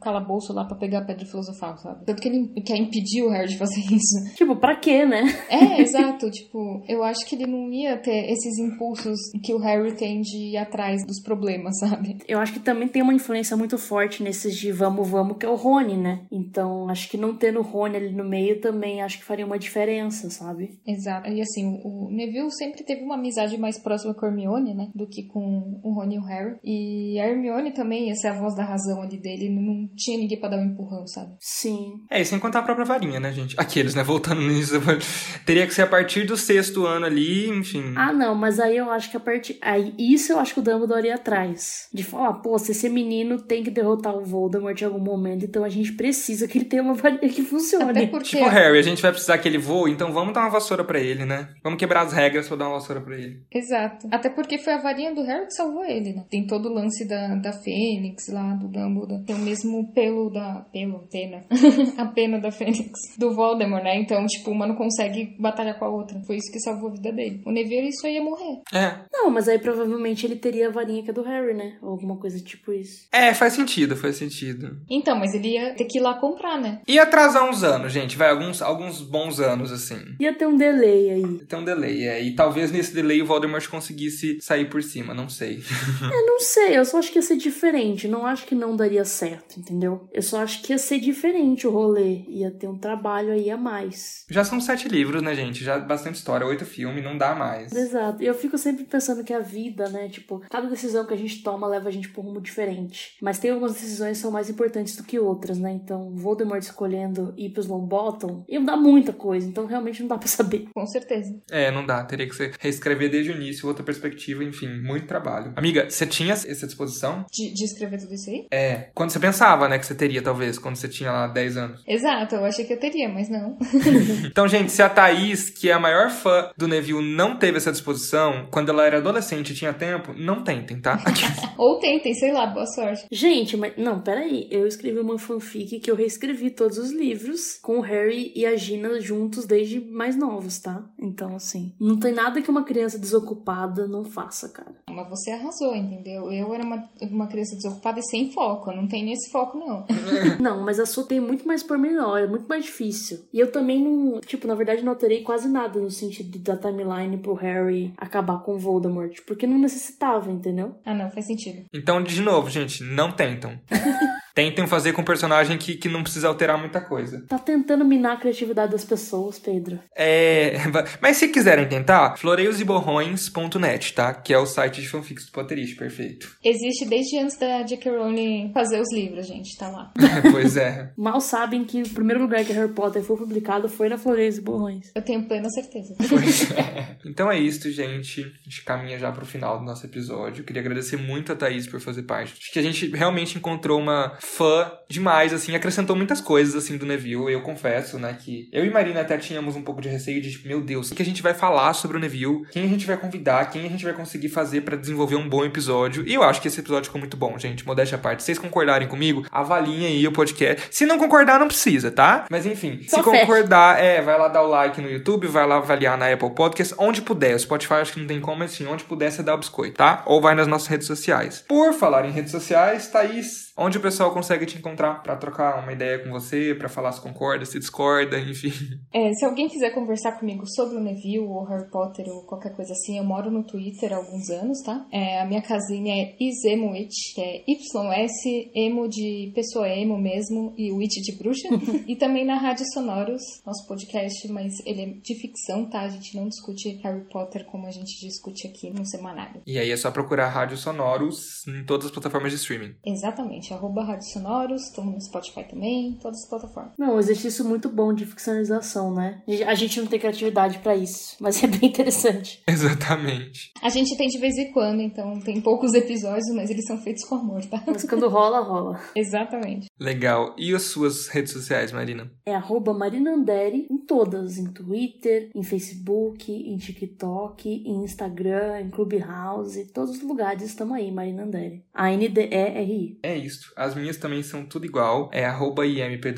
calabouço 0.00 0.52
lá 0.52 0.64
pra 0.64 0.76
pegar 0.76 1.00
a 1.00 1.04
pedra 1.04 1.26
filosofal, 1.26 1.76
sabe? 1.78 2.04
Tanto 2.04 2.22
que 2.22 2.28
ele 2.28 2.48
quer 2.62 2.76
impedir 2.76 3.22
o 3.22 3.30
Harry 3.30 3.48
de 3.48 3.58
fazer 3.58 3.80
isso. 3.92 4.34
Tipo, 4.34 4.56
pra 4.56 4.76
quê, 4.76 5.04
né? 5.04 5.22
É, 5.48 5.80
exato, 5.80 6.30
tipo, 6.30 6.82
eu 6.88 7.02
acho 7.02 7.26
que 7.26 7.36
ele 7.36 7.46
não 7.46 7.70
ia 7.72 7.96
ter 7.96 8.30
esses 8.30 8.58
impulsos 8.58 9.18
que 9.42 9.54
o 9.54 9.58
Harry 9.58 9.94
tem 9.94 10.20
de 10.20 10.52
ir 10.52 10.56
atrás 10.56 11.04
dos 11.06 11.20
problemas, 11.22 11.78
sabe? 11.78 12.18
Eu 12.28 12.38
acho 12.38 12.52
que 12.52 12.60
também 12.60 12.88
tem 12.88 13.02
uma 13.02 13.14
influência 13.14 13.56
muito 13.56 13.78
forte 13.78 14.22
nesses 14.22 14.56
de 14.56 14.72
vamos, 14.72 15.08
vamos, 15.08 15.36
que 15.36 15.46
é 15.46 15.48
o 15.48 15.54
Rony, 15.54 15.96
né? 15.96 16.26
Então, 16.30 16.88
acho 16.88 17.08
que 17.08 17.16
não 17.16 17.36
tendo 17.36 17.60
o 17.60 17.62
Rony 17.62 17.96
ali 17.96 18.12
no 18.12 18.24
meio 18.24 18.60
também 18.60 19.02
acho 19.02 19.18
que 19.18 19.24
faria 19.24 19.46
uma 19.46 19.58
diferença, 19.58 20.30
sabe? 20.30 20.78
Exato. 20.86 21.28
E 21.28 21.40
assim, 21.40 21.80
o 21.84 22.10
Neville 22.10 22.50
sempre 22.52 22.84
teve 22.84 23.02
uma 23.02 23.14
amizade 23.14 23.58
mais 23.58 23.78
próxima 23.78 24.14
com 24.14 24.26
a 24.26 24.28
Hermione, 24.28 24.74
né? 24.74 24.90
Do 24.94 25.06
que 25.06 25.24
com 25.24 25.80
o 25.82 25.92
Rony 25.92 26.16
e 26.16 26.18
o 26.18 26.24
Harry. 26.24 26.56
E 26.64 27.20
a 27.20 27.28
Hermione 27.28 27.72
também 27.72 28.08
ia 28.08 28.14
ser 28.14 28.28
a 28.28 28.38
voz 28.38 28.54
da 28.54 28.64
razão 28.64 29.02
ali 29.02 29.20
dele. 29.20 29.48
Não 29.48 29.81
tinha 29.96 30.18
ninguém 30.18 30.38
pra 30.38 30.48
dar 30.48 30.58
um 30.58 30.64
empurrão, 30.64 31.06
sabe? 31.06 31.32
Sim. 31.40 31.92
É, 32.10 32.20
e 32.20 32.24
sem 32.24 32.38
contar 32.38 32.60
a 32.60 32.62
própria 32.62 32.84
varinha, 32.84 33.20
né, 33.20 33.32
gente? 33.32 33.54
Aqueles, 33.58 33.94
né? 33.94 34.02
Voltando 34.02 34.40
nisso. 34.40 34.74
Teria 35.44 35.66
que 35.66 35.74
ser 35.74 35.82
a 35.82 35.86
partir 35.86 36.24
do 36.24 36.36
sexto 36.36 36.86
ano 36.86 37.06
ali, 37.06 37.48
enfim. 37.48 37.94
Ah, 37.96 38.12
não, 38.12 38.34
mas 38.34 38.58
aí 38.60 38.76
eu 38.76 38.90
acho 38.90 39.10
que 39.10 39.16
a 39.16 39.20
partir. 39.20 39.58
Aí, 39.60 39.94
isso 39.98 40.32
eu 40.32 40.38
acho 40.38 40.54
que 40.54 40.60
o 40.60 40.62
Dumbledore 40.62 41.06
ia 41.06 41.14
atrás. 41.14 41.88
De 41.92 42.02
falar, 42.02 42.34
pô, 42.34 42.58
se 42.58 42.72
esse 42.72 42.88
menino 42.88 43.40
tem 43.42 43.62
que 43.62 43.70
derrotar 43.70 44.16
o 44.16 44.24
Voldemort 44.24 44.80
em 44.80 44.84
algum 44.84 45.00
momento, 45.00 45.44
então 45.44 45.64
a 45.64 45.68
gente 45.68 45.92
precisa 45.92 46.46
que 46.48 46.58
ele 46.58 46.64
tenha 46.64 46.82
uma 46.82 46.94
varinha 46.94 47.28
que 47.28 47.42
funcione. 47.42 47.90
Até 47.90 48.06
porque... 48.06 48.36
Tipo, 48.36 48.48
Harry, 48.48 48.78
a 48.78 48.82
gente 48.82 49.02
vai 49.02 49.10
precisar 49.10 49.38
que 49.38 49.48
ele 49.48 49.58
voe, 49.58 49.90
então 49.90 50.12
vamos 50.12 50.34
dar 50.34 50.40
uma 50.40 50.50
vassoura 50.50 50.84
para 50.84 51.00
ele, 51.00 51.24
né? 51.24 51.48
Vamos 51.62 51.78
quebrar 51.78 52.02
as 52.02 52.12
regras 52.12 52.48
pra 52.48 52.56
dar 52.56 52.68
uma 52.68 52.78
vassoura 52.78 53.00
para 53.00 53.16
ele. 53.16 53.42
Exato. 53.52 54.08
Até 54.10 54.28
porque 54.28 54.58
foi 54.58 54.72
a 54.72 54.78
varinha 54.78 55.14
do 55.14 55.22
Harry 55.22 55.46
que 55.46 55.54
salvou 55.54 55.84
ele, 55.84 56.12
né? 56.12 56.24
Tem 56.30 56.46
todo 56.46 56.68
o 56.68 56.72
lance 56.72 57.06
da, 57.06 57.34
da 57.36 57.52
Fênix 57.52 58.28
lá, 58.28 58.54
do 58.54 58.68
Dumbledore. 58.68 59.24
Tem 59.24 59.36
o 59.36 59.38
mesmo 59.38 59.71
pelo 59.92 60.30
da... 60.30 60.66
Pelo, 60.72 61.06
pena. 61.10 61.44
a 61.96 62.06
pena 62.06 62.38
da 62.38 62.50
Fênix. 62.50 62.90
Do 63.18 63.34
Voldemort, 63.34 63.82
né? 63.82 63.98
Então, 63.98 64.24
tipo, 64.26 64.50
uma 64.50 64.66
não 64.66 64.74
consegue 64.74 65.36
batalhar 65.38 65.78
com 65.78 65.84
a 65.84 65.88
outra. 65.88 66.20
Foi 66.26 66.36
isso 66.36 66.50
que 66.52 66.60
salvou 66.60 66.90
a 66.90 66.92
vida 66.92 67.12
dele. 67.12 67.42
O 67.46 67.52
Neville 67.52 67.88
isso 67.88 68.06
ia 68.06 68.22
morrer. 68.22 68.60
É. 68.72 68.98
Não, 69.12 69.30
mas 69.30 69.48
aí 69.48 69.58
provavelmente 69.58 70.26
ele 70.26 70.36
teria 70.36 70.68
a 70.68 70.70
varinha 70.70 71.02
que 71.02 71.10
é 71.10 71.12
do 71.12 71.22
Harry, 71.22 71.54
né? 71.54 71.76
Ou 71.82 71.90
alguma 71.90 72.16
coisa 72.16 72.38
tipo 72.40 72.72
isso. 72.72 73.06
É, 73.12 73.32
faz 73.34 73.52
sentido, 73.52 73.96
faz 73.96 74.16
sentido. 74.16 74.78
Então, 74.90 75.18
mas 75.18 75.34
ele 75.34 75.54
ia 75.54 75.74
ter 75.74 75.84
que 75.84 75.98
ir 75.98 76.02
lá 76.02 76.14
comprar, 76.14 76.60
né? 76.60 76.80
Ia 76.86 77.02
atrasar 77.02 77.48
uns 77.48 77.62
anos, 77.62 77.92
gente. 77.92 78.16
Vai, 78.16 78.30
alguns, 78.30 78.60
alguns 78.62 79.02
bons 79.02 79.40
anos, 79.40 79.72
assim. 79.72 80.00
Ia 80.20 80.34
ter 80.34 80.46
um 80.46 80.56
delay 80.56 81.10
aí. 81.10 81.38
Tem 81.46 81.58
um 81.58 81.64
delay, 81.64 82.06
é. 82.06 82.22
E 82.22 82.34
talvez 82.34 82.70
nesse 82.70 82.94
delay 82.94 83.22
o 83.22 83.26
Voldemort 83.26 83.66
conseguisse 83.68 84.38
sair 84.40 84.68
por 84.68 84.82
cima, 84.82 85.14
não 85.14 85.28
sei. 85.28 85.62
Eu 86.02 86.26
não 86.26 86.40
sei, 86.40 86.76
eu 86.76 86.84
só 86.84 86.98
acho 86.98 87.10
que 87.10 87.18
ia 87.18 87.22
ser 87.22 87.36
diferente. 87.36 88.08
Não 88.08 88.26
acho 88.26 88.46
que 88.46 88.54
não 88.54 88.76
daria 88.76 89.04
certo, 89.04 89.58
entendeu? 89.62 90.08
Eu 90.12 90.22
só 90.22 90.42
acho 90.42 90.62
que 90.62 90.72
ia 90.72 90.78
ser 90.78 90.98
diferente 90.98 91.66
o 91.66 91.70
rolê. 91.70 92.24
Ia 92.28 92.50
ter 92.50 92.68
um 92.68 92.78
trabalho 92.78 93.32
aí 93.32 93.50
a 93.50 93.56
mais. 93.56 94.24
Já 94.28 94.44
são 94.44 94.60
sete 94.60 94.88
livros, 94.88 95.22
né, 95.22 95.34
gente? 95.34 95.64
Já 95.64 95.78
bastante 95.78 96.16
história, 96.16 96.46
oito 96.46 96.64
filmes, 96.64 97.02
não 97.02 97.16
dá 97.16 97.34
mais. 97.34 97.72
Exato. 97.72 98.22
E 98.22 98.26
eu 98.26 98.34
fico 98.34 98.58
sempre 98.58 98.84
pensando 98.84 99.24
que 99.24 99.32
a 99.32 99.38
vida, 99.38 99.88
né? 99.88 100.08
Tipo, 100.08 100.42
cada 100.50 100.68
decisão 100.68 101.06
que 101.06 101.14
a 101.14 101.16
gente 101.16 101.42
toma 101.42 101.66
leva 101.66 101.88
a 101.88 101.92
gente 101.92 102.08
por 102.08 102.22
um 102.22 102.28
rumo 102.28 102.40
diferente. 102.40 103.16
Mas 103.22 103.38
tem 103.38 103.50
algumas 103.50 103.72
decisões 103.72 104.18
que 104.18 104.22
são 104.22 104.30
mais 104.30 104.50
importantes 104.50 104.96
do 104.96 105.04
que 105.04 105.18
outras, 105.18 105.58
né? 105.58 105.72
Então, 105.72 106.14
Voldemort 106.14 106.62
escolhendo 106.62 107.32
ir 107.36 107.50
pros 107.50 107.66
Longbottom 107.66 108.44
ia 108.48 108.60
mudar 108.60 108.76
muita 108.76 109.12
coisa. 109.12 109.46
Então, 109.46 109.66
realmente 109.66 110.00
não 110.00 110.08
dá 110.08 110.18
pra 110.18 110.28
saber. 110.28 110.68
Com 110.74 110.86
certeza. 110.86 111.34
É, 111.50 111.70
não 111.70 111.86
dá. 111.86 112.04
Teria 112.04 112.28
que 112.28 112.34
ser 112.34 112.54
reescrever 112.58 113.10
desde 113.10 113.30
o 113.30 113.36
início, 113.36 113.68
outra 113.68 113.84
perspectiva, 113.84 114.42
enfim, 114.42 114.68
muito 114.80 115.06
trabalho. 115.06 115.52
Amiga, 115.56 115.88
você 115.88 116.06
tinha 116.06 116.32
essa 116.32 116.66
disposição? 116.66 117.24
De, 117.30 117.52
de 117.52 117.64
escrever 117.64 118.00
tudo 118.00 118.14
isso 118.14 118.30
aí? 118.30 118.46
É. 118.50 118.90
Quando 118.94 119.10
você 119.10 119.20
pensava, 119.20 119.51
né, 119.68 119.78
que 119.78 119.86
você 119.86 119.94
teria, 119.94 120.22
talvez, 120.22 120.58
quando 120.58 120.76
você 120.76 120.88
tinha 120.88 121.10
lá 121.10 121.26
10 121.26 121.56
anos. 121.56 121.82
Exato, 121.86 122.34
eu 122.34 122.44
achei 122.44 122.64
que 122.64 122.72
eu 122.72 122.80
teria, 122.80 123.08
mas 123.08 123.28
não. 123.28 123.56
então, 124.26 124.46
gente, 124.48 124.70
se 124.72 124.82
a 124.82 124.88
Thaís, 124.88 125.50
que 125.50 125.70
é 125.70 125.72
a 125.72 125.78
maior 125.78 126.10
fã 126.10 126.50
do 126.56 126.68
Neville, 126.68 127.14
não 127.14 127.36
teve 127.36 127.58
essa 127.58 127.72
disposição, 127.72 128.46
quando 128.50 128.70
ela 128.70 128.86
era 128.86 128.98
adolescente 128.98 129.50
e 129.50 129.54
tinha 129.54 129.72
tempo, 129.72 130.12
não 130.16 130.42
tentem, 130.42 130.80
tá? 130.80 130.98
Ou 131.58 131.78
tentem, 131.78 132.14
sei 132.14 132.32
lá, 132.32 132.46
boa 132.46 132.66
sorte. 132.66 133.06
Gente, 133.10 133.56
mas 133.56 133.74
não, 133.76 134.00
peraí. 134.00 134.48
Eu 134.50 134.66
escrevi 134.66 134.98
uma 134.98 135.18
fanfic 135.18 135.80
que 135.80 135.90
eu 135.90 135.94
reescrevi 135.94 136.50
todos 136.50 136.78
os 136.78 136.92
livros 136.92 137.58
com 137.62 137.78
o 137.78 137.80
Harry 137.80 138.32
e 138.34 138.46
a 138.46 138.56
Gina 138.56 139.00
juntos 139.00 139.46
desde 139.46 139.80
mais 139.80 140.16
novos, 140.16 140.58
tá? 140.60 140.84
Então, 141.00 141.36
assim, 141.36 141.74
não 141.80 141.98
tem 141.98 142.12
nada 142.12 142.42
que 142.42 142.50
uma 142.50 142.64
criança 142.64 142.98
desocupada 142.98 143.86
não 143.86 144.04
faça, 144.04 144.48
cara. 144.48 144.74
Mas 144.90 145.08
você 145.08 145.30
arrasou, 145.30 145.74
entendeu? 145.74 146.30
Eu 146.30 146.52
era 146.54 146.64
uma, 146.64 146.88
uma 147.00 147.26
criança 147.26 147.56
desocupada 147.56 148.00
e 148.00 148.02
sem 148.04 148.30
foco. 148.32 148.72
Não 148.72 148.86
tenho 148.86 149.12
esse 149.12 149.30
foco, 149.32 149.58
não. 149.58 149.86
não, 150.38 150.60
mas 150.60 150.78
a 150.78 150.86
sua 150.86 151.04
tem 151.04 151.18
muito 151.18 151.46
mais 151.46 151.62
pormenor, 151.62 152.18
é 152.18 152.26
muito 152.26 152.46
mais 152.46 152.64
difícil. 152.64 153.24
E 153.32 153.40
eu 153.40 153.50
também 153.50 153.82
não, 153.82 154.20
tipo, 154.20 154.46
na 154.46 154.54
verdade 154.54 154.82
não 154.82 154.92
alterei 154.92 155.22
quase 155.22 155.48
nada 155.48 155.80
no 155.80 155.90
sentido 155.90 156.38
da 156.38 156.56
timeline 156.56 157.16
pro 157.16 157.34
Harry 157.34 157.92
acabar 157.96 158.42
com 158.42 158.54
o 158.54 158.58
Voldemort, 158.58 159.18
porque 159.26 159.46
não 159.46 159.58
necessitava, 159.58 160.30
entendeu? 160.30 160.76
Ah, 160.84 160.94
não, 160.94 161.10
faz 161.10 161.26
sentido. 161.26 161.64
Então, 161.72 162.02
de 162.02 162.20
novo, 162.20 162.50
gente, 162.50 162.84
não 162.84 163.10
tentam. 163.10 163.58
Tentem 164.34 164.66
fazer 164.66 164.92
com 164.92 165.02
um 165.02 165.04
personagem 165.04 165.58
que, 165.58 165.76
que 165.76 165.88
não 165.88 166.02
precisa 166.02 166.28
alterar 166.28 166.58
muita 166.58 166.80
coisa. 166.80 167.24
Tá 167.28 167.38
tentando 167.38 167.84
minar 167.84 168.16
a 168.16 168.20
criatividade 168.20 168.72
das 168.72 168.84
pessoas, 168.84 169.38
Pedro. 169.38 169.78
É. 169.96 170.54
Mas 171.00 171.16
se 171.18 171.28
quiserem 171.28 171.68
tentar, 171.68 172.16
floreiosborrões.net, 172.16 173.94
tá? 173.94 174.14
Que 174.14 174.32
é 174.32 174.38
o 174.38 174.46
site 174.46 174.80
de 174.80 174.88
fanfics 174.88 175.26
do 175.26 175.32
Potterish, 175.32 175.74
perfeito. 175.74 176.36
Existe 176.42 176.86
desde 176.86 177.18
antes 177.18 177.38
da 177.38 177.62
J.K. 177.62 177.90
Rowling 177.90 178.50
fazer 178.54 178.80
os 178.80 178.92
livros, 178.92 179.26
gente, 179.26 179.56
tá 179.56 179.68
lá. 179.68 179.92
pois 180.32 180.56
é. 180.56 180.92
Mal 180.96 181.20
sabem 181.20 181.64
que 181.64 181.82
o 181.82 181.88
primeiro 181.90 182.22
lugar 182.22 182.44
que 182.44 182.52
Harry 182.52 182.72
Potter 182.72 183.02
foi 183.02 183.16
publicado 183.16 183.68
foi 183.68 183.88
na 183.88 183.98
Floreios 183.98 184.38
e 184.38 184.40
Borrões. 184.40 184.90
Eu 184.94 185.02
tenho 185.02 185.26
plena 185.26 185.48
certeza. 185.50 185.94
Pois 186.12 186.50
é. 186.52 186.98
Então 187.06 187.30
é 187.30 187.38
isso, 187.38 187.70
gente. 187.70 188.20
A 188.20 188.44
gente 188.44 188.64
caminha 188.64 188.98
já 188.98 189.10
pro 189.10 189.24
final 189.24 189.58
do 189.58 189.64
nosso 189.64 189.86
episódio. 189.86 190.42
Eu 190.42 190.44
queria 190.44 190.60
agradecer 190.60 190.96
muito 190.96 191.32
a 191.32 191.36
Thaís 191.36 191.66
por 191.66 191.80
fazer 191.80 192.02
parte. 192.02 192.34
Acho 192.38 192.52
que 192.52 192.58
a 192.58 192.62
gente 192.62 192.86
realmente 192.88 193.38
encontrou 193.38 193.80
uma 193.80 194.16
fã 194.22 194.70
demais, 194.88 195.32
assim, 195.32 195.54
acrescentou 195.54 195.96
muitas 195.96 196.20
coisas, 196.20 196.54
assim, 196.54 196.76
do 196.76 196.86
Neville. 196.86 197.32
Eu 197.32 197.40
confesso, 197.42 197.98
né, 197.98 198.16
que 198.18 198.48
eu 198.52 198.64
e 198.64 198.70
Marina 198.70 199.00
até 199.00 199.18
tínhamos 199.18 199.56
um 199.56 199.62
pouco 199.62 199.80
de 199.80 199.88
receio 199.88 200.20
de, 200.20 200.30
tipo, 200.30 200.46
meu 200.46 200.60
Deus, 200.60 200.90
o 200.90 200.94
que 200.94 201.02
a 201.02 201.04
gente 201.04 201.22
vai 201.22 201.34
falar 201.34 201.72
sobre 201.74 201.96
o 201.96 202.00
Neville? 202.00 202.46
Quem 202.50 202.64
a 202.64 202.68
gente 202.68 202.86
vai 202.86 202.96
convidar? 202.96 203.50
Quem 203.50 203.66
a 203.66 203.68
gente 203.68 203.84
vai 203.84 203.92
conseguir 203.92 204.28
fazer 204.28 204.60
para 204.60 204.76
desenvolver 204.76 205.16
um 205.16 205.28
bom 205.28 205.44
episódio? 205.44 206.06
E 206.06 206.14
eu 206.14 206.22
acho 206.22 206.40
que 206.40 206.48
esse 206.48 206.60
episódio 206.60 206.86
ficou 206.86 207.00
muito 207.00 207.16
bom, 207.16 207.38
gente. 207.38 207.66
Modéstia 207.66 207.96
à 207.96 208.00
parte. 208.00 208.22
Se 208.22 208.26
vocês 208.26 208.38
concordarem 208.38 208.86
comigo, 208.86 209.26
avaliem 209.30 209.86
aí 209.86 210.06
o 210.06 210.12
podcast. 210.12 210.68
Se 210.70 210.86
não 210.86 210.98
concordar, 210.98 211.40
não 211.40 211.48
precisa, 211.48 211.90
tá? 211.90 212.26
Mas 212.30 212.46
enfim, 212.46 212.80
Só 212.88 212.98
se 212.98 213.02
concordar, 213.02 213.82
é, 213.82 214.00
vai 214.00 214.18
lá 214.18 214.28
dar 214.28 214.42
o 214.42 214.48
like 214.48 214.80
no 214.80 214.90
YouTube, 214.90 215.26
vai 215.26 215.46
lá 215.46 215.56
avaliar 215.56 215.98
na 215.98 216.12
Apple 216.12 216.34
Podcast, 216.34 216.74
onde 216.78 217.02
puder. 217.02 217.34
O 217.34 217.38
Spotify 217.38 217.74
acho 217.74 217.92
que 217.94 218.00
não 218.00 218.06
tem 218.06 218.20
como, 218.20 218.38
mas 218.38 218.52
assim, 218.52 218.66
onde 218.66 218.84
puder 218.84 219.10
você 219.10 219.22
dá 219.22 219.34
o 219.34 219.38
biscoito, 219.38 219.76
tá? 219.76 220.02
Ou 220.06 220.20
vai 220.20 220.34
nas 220.34 220.46
nossas 220.46 220.68
redes 220.68 220.86
sociais. 220.86 221.44
Por 221.48 221.72
falar 221.72 222.06
em 222.06 222.12
redes 222.12 222.30
sociais, 222.30 222.88
Thaís, 222.88 223.51
Onde 223.56 223.78
o 223.78 223.80
pessoal 223.80 224.12
consegue 224.12 224.46
te 224.46 224.58
encontrar 224.58 225.02
para 225.02 225.16
trocar 225.16 225.62
uma 225.62 225.72
ideia 225.72 225.98
com 225.98 226.10
você, 226.10 226.54
para 226.54 226.68
falar 226.68 226.92
se 226.92 227.00
concorda, 227.00 227.44
se 227.44 227.58
discorda, 227.58 228.18
enfim. 228.18 228.52
É, 228.92 229.12
se 229.12 229.24
alguém 229.24 229.48
quiser 229.48 229.74
conversar 229.74 230.12
comigo 230.12 230.44
sobre 230.46 230.76
o 230.76 230.80
Neville 230.80 231.26
ou 231.26 231.44
Harry 231.44 231.68
Potter 231.70 232.06
ou 232.08 232.24
qualquer 232.24 232.54
coisa 232.54 232.72
assim, 232.72 232.98
eu 232.98 233.04
moro 233.04 233.30
no 233.30 233.44
Twitter 233.44 233.92
há 233.92 233.96
alguns 233.96 234.30
anos, 234.30 234.62
tá? 234.62 234.86
É, 234.92 235.20
a 235.20 235.26
minha 235.26 235.42
casinha 235.42 235.94
é 235.94 236.16
Isemoit, 236.20 236.92
que 237.14 237.20
é 237.20 237.44
YS, 237.46 238.50
emo 238.54 238.88
de 238.88 239.32
pessoa 239.34 239.68
emo 239.68 239.98
mesmo 239.98 240.54
e 240.56 240.72
witch 240.72 241.00
de 241.02 241.16
bruxa. 241.16 241.48
e 241.86 241.96
também 241.96 242.24
na 242.24 242.36
Rádio 242.36 242.64
Sonoros, 242.72 243.22
nosso 243.44 243.66
podcast, 243.66 244.28
mas 244.28 244.52
ele 244.64 244.82
é 244.82 244.86
de 244.86 245.14
ficção, 245.20 245.68
tá? 245.68 245.80
A 245.80 245.88
gente 245.88 246.16
não 246.16 246.28
discute 246.28 246.80
Harry 246.82 247.04
Potter 247.10 247.44
como 247.46 247.66
a 247.66 247.70
gente 247.70 248.00
discute 248.00 248.46
aqui 248.46 248.70
no 248.70 248.86
semanário. 248.86 249.42
E 249.46 249.58
aí 249.58 249.70
é 249.70 249.76
só 249.76 249.90
procurar 249.90 250.28
Rádio 250.28 250.56
Sonoros 250.56 251.46
em 251.46 251.64
todas 251.64 251.86
as 251.86 251.92
plataformas 251.92 252.32
de 252.32 252.38
streaming. 252.38 252.74
Exatamente, 252.84 253.41
arroba 253.50 253.82
Rádio 253.82 254.10
Sonoros, 254.12 254.62
estamos 254.64 254.94
no 254.94 255.00
Spotify 255.00 255.44
também, 255.44 255.98
todas 256.00 256.22
as 256.22 256.28
plataformas. 256.28 256.72
Não, 256.78 256.96
um 256.96 256.98
exercício 256.98 257.44
muito 257.44 257.70
bom 257.70 257.94
de 257.94 258.04
ficcionalização, 258.04 258.94
né? 258.94 259.22
A 259.46 259.54
gente 259.54 259.80
não 259.80 259.86
tem 259.86 259.98
criatividade 259.98 260.58
para 260.58 260.76
isso, 260.76 261.16
mas 261.20 261.42
é 261.42 261.46
bem 261.46 261.68
interessante. 261.68 262.42
Exatamente. 262.46 263.52
A 263.62 263.68
gente 263.68 263.96
tem 263.96 264.08
de 264.08 264.18
vez 264.18 264.36
em 264.36 264.52
quando, 264.52 264.82
então 264.82 265.18
tem 265.20 265.40
poucos 265.40 265.72
episódios, 265.72 266.28
mas 266.34 266.50
eles 266.50 266.66
são 266.66 266.78
feitos 266.78 267.04
com 267.04 267.14
amor, 267.14 267.44
tá? 267.46 267.62
Mas 267.66 267.84
quando 267.84 268.08
rola, 268.08 268.40
rola. 268.40 268.80
Exatamente. 268.94 269.68
Legal. 269.80 270.34
E 270.38 270.54
as 270.54 270.62
suas 270.62 271.08
redes 271.08 271.32
sociais, 271.32 271.72
Marina? 271.72 272.10
É 272.26 272.34
arroba 272.34 272.74
Marinandere 272.74 273.66
em 273.70 273.78
todas, 273.78 274.36
em 274.36 274.52
Twitter, 274.52 275.30
em 275.34 275.42
Facebook, 275.42 276.30
em 276.30 276.56
TikTok, 276.56 277.48
em 277.48 277.84
Instagram, 277.84 278.60
em 278.60 278.70
Clubhouse, 278.70 279.72
todos 279.72 279.96
os 279.96 280.02
lugares 280.02 280.42
estamos 280.42 280.76
aí, 280.76 280.90
Marinandere. 280.90 281.64
A-N-D-E-R-I. 281.72 282.98
É 283.02 283.16
isso. 283.16 283.31
As 283.56 283.74
minhas 283.74 283.96
também 283.96 284.22
são 284.22 284.44
tudo 284.44 284.66
igual. 284.66 285.10
É 285.12 285.24
arroba 285.24 285.62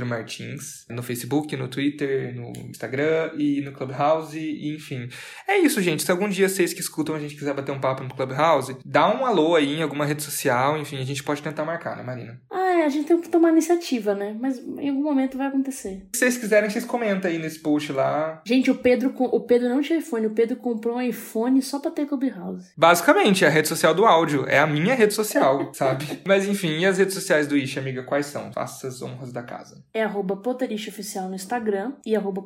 Martins. 0.05 0.87
No 0.89 1.03
Facebook, 1.03 1.57
no 1.57 1.69
Twitter, 1.69 2.35
no 2.35 2.53
Instagram 2.69 3.33
e 3.37 3.61
no 3.61 3.73
Clubhouse, 3.73 4.39
e, 4.39 4.75
enfim. 4.75 5.09
É 5.49 5.59
isso, 5.59 5.81
gente. 5.81 6.03
Se 6.03 6.11
algum 6.11 6.29
dia 6.29 6.49
vocês 6.49 6.73
que 6.73 6.81
escutam 6.81 7.15
a 7.15 7.19
gente 7.19 7.35
quiser 7.35 7.55
bater 7.55 7.73
um 7.73 7.81
papo 7.81 8.03
no 8.03 8.15
Clubhouse, 8.15 8.77
dá 8.85 9.09
um 9.09 9.27
alô 9.27 9.57
aí 9.57 9.75
em 9.75 9.83
alguma 9.83 10.07
rede 10.07 10.23
social, 10.23 10.79
enfim, 10.79 10.99
a 11.01 11.05
gente 11.05 11.23
pode 11.23 11.43
tentar 11.43 11.65
marcar, 11.65 11.97
né, 11.97 12.03
Marina? 12.03 12.41
Ah, 12.51 12.64
é, 12.75 12.85
a 12.85 12.89
gente 12.89 13.07
tem 13.07 13.21
que 13.21 13.29
tomar 13.29 13.51
iniciativa, 13.51 14.15
né? 14.15 14.37
Mas 14.39 14.59
em 14.59 14.89
algum 14.89 15.03
momento 15.03 15.39
vai 15.39 15.47
acontecer. 15.47 16.07
Se 16.15 16.21
vocês 16.21 16.37
quiserem, 16.37 16.71
vocês 16.71 16.85
comentam 16.85 17.31
aí 17.31 17.39
nesse 17.39 17.59
post 17.59 17.93
lá. 17.93 18.43
Gente, 18.45 18.71
o 18.71 18.75
Pedro, 18.75 19.15
o 19.17 19.41
Pedro 19.41 19.69
não 19.69 19.81
tinha 19.81 19.99
iPhone, 19.99 20.27
o 20.27 20.31
Pedro 20.31 20.57
comprou 20.57 20.97
um 20.97 21.01
iPhone 21.01 21.61
só 21.63 21.79
pra 21.79 21.91
ter 21.91 22.07
Clubhouse. 22.07 22.73
Basicamente, 22.77 23.45
é 23.45 23.49
a 23.49 23.51
rede 23.51 23.69
social 23.69 23.95
do 23.95 24.05
áudio. 24.05 24.47
É 24.49 24.59
a 24.59 24.67
minha 24.67 24.95
rede 24.95 25.15
social, 25.15 25.73
sabe? 25.75 26.21
Mas 26.27 26.47
enfim, 26.47 26.79
e 26.79 26.87
as 26.87 26.99
redes 26.99 27.15
sociais 27.15 27.47
do 27.47 27.57
Ishi, 27.57 27.79
amiga, 27.79 28.03
quais 28.03 28.27
são? 28.27 28.53
Faça 28.53 28.89
as 28.89 29.03
honras 29.03 29.33
da 29.33 29.43
casa. 29.43 29.85
É 29.93 30.03
arroba 30.03 30.35
Oficial 30.35 31.29
no 31.29 31.35
Instagram 31.35 31.93
e 32.05 32.15
arroba 32.17 32.45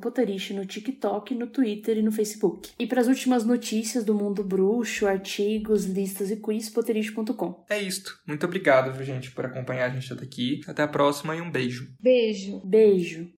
no 0.55 0.67
TikTok, 0.67 1.35
no 1.35 1.47
Twitter 1.47 1.99
e 1.99 2.03
no 2.03 2.13
Facebook. 2.13 2.71
E 2.79 2.87
para 2.87 3.01
as 3.01 3.07
últimas 3.07 3.45
notícias 3.45 4.05
do 4.05 4.15
mundo 4.15 4.43
bruxo, 4.45 5.07
artigos, 5.07 5.85
listas 5.85 6.31
e 6.31 6.37
quiz, 6.37 6.69
poteriche.com. 6.69 7.65
É 7.69 7.81
isto. 7.81 8.19
Muito 8.27 8.45
obrigado, 8.47 8.93
viu, 8.93 9.05
gente, 9.05 9.31
por 9.31 9.47
acompanhar 9.47 9.87
a 9.87 9.89
gente 9.89 10.09
até 10.19 10.25
aqui. 10.25 10.61
Até 10.67 10.83
a 10.83 10.89
próxima 10.89 11.37
e 11.37 11.41
um 11.41 11.51
beijo. 11.51 11.95
Beijo. 12.01 12.61
Beijo. 12.65 13.31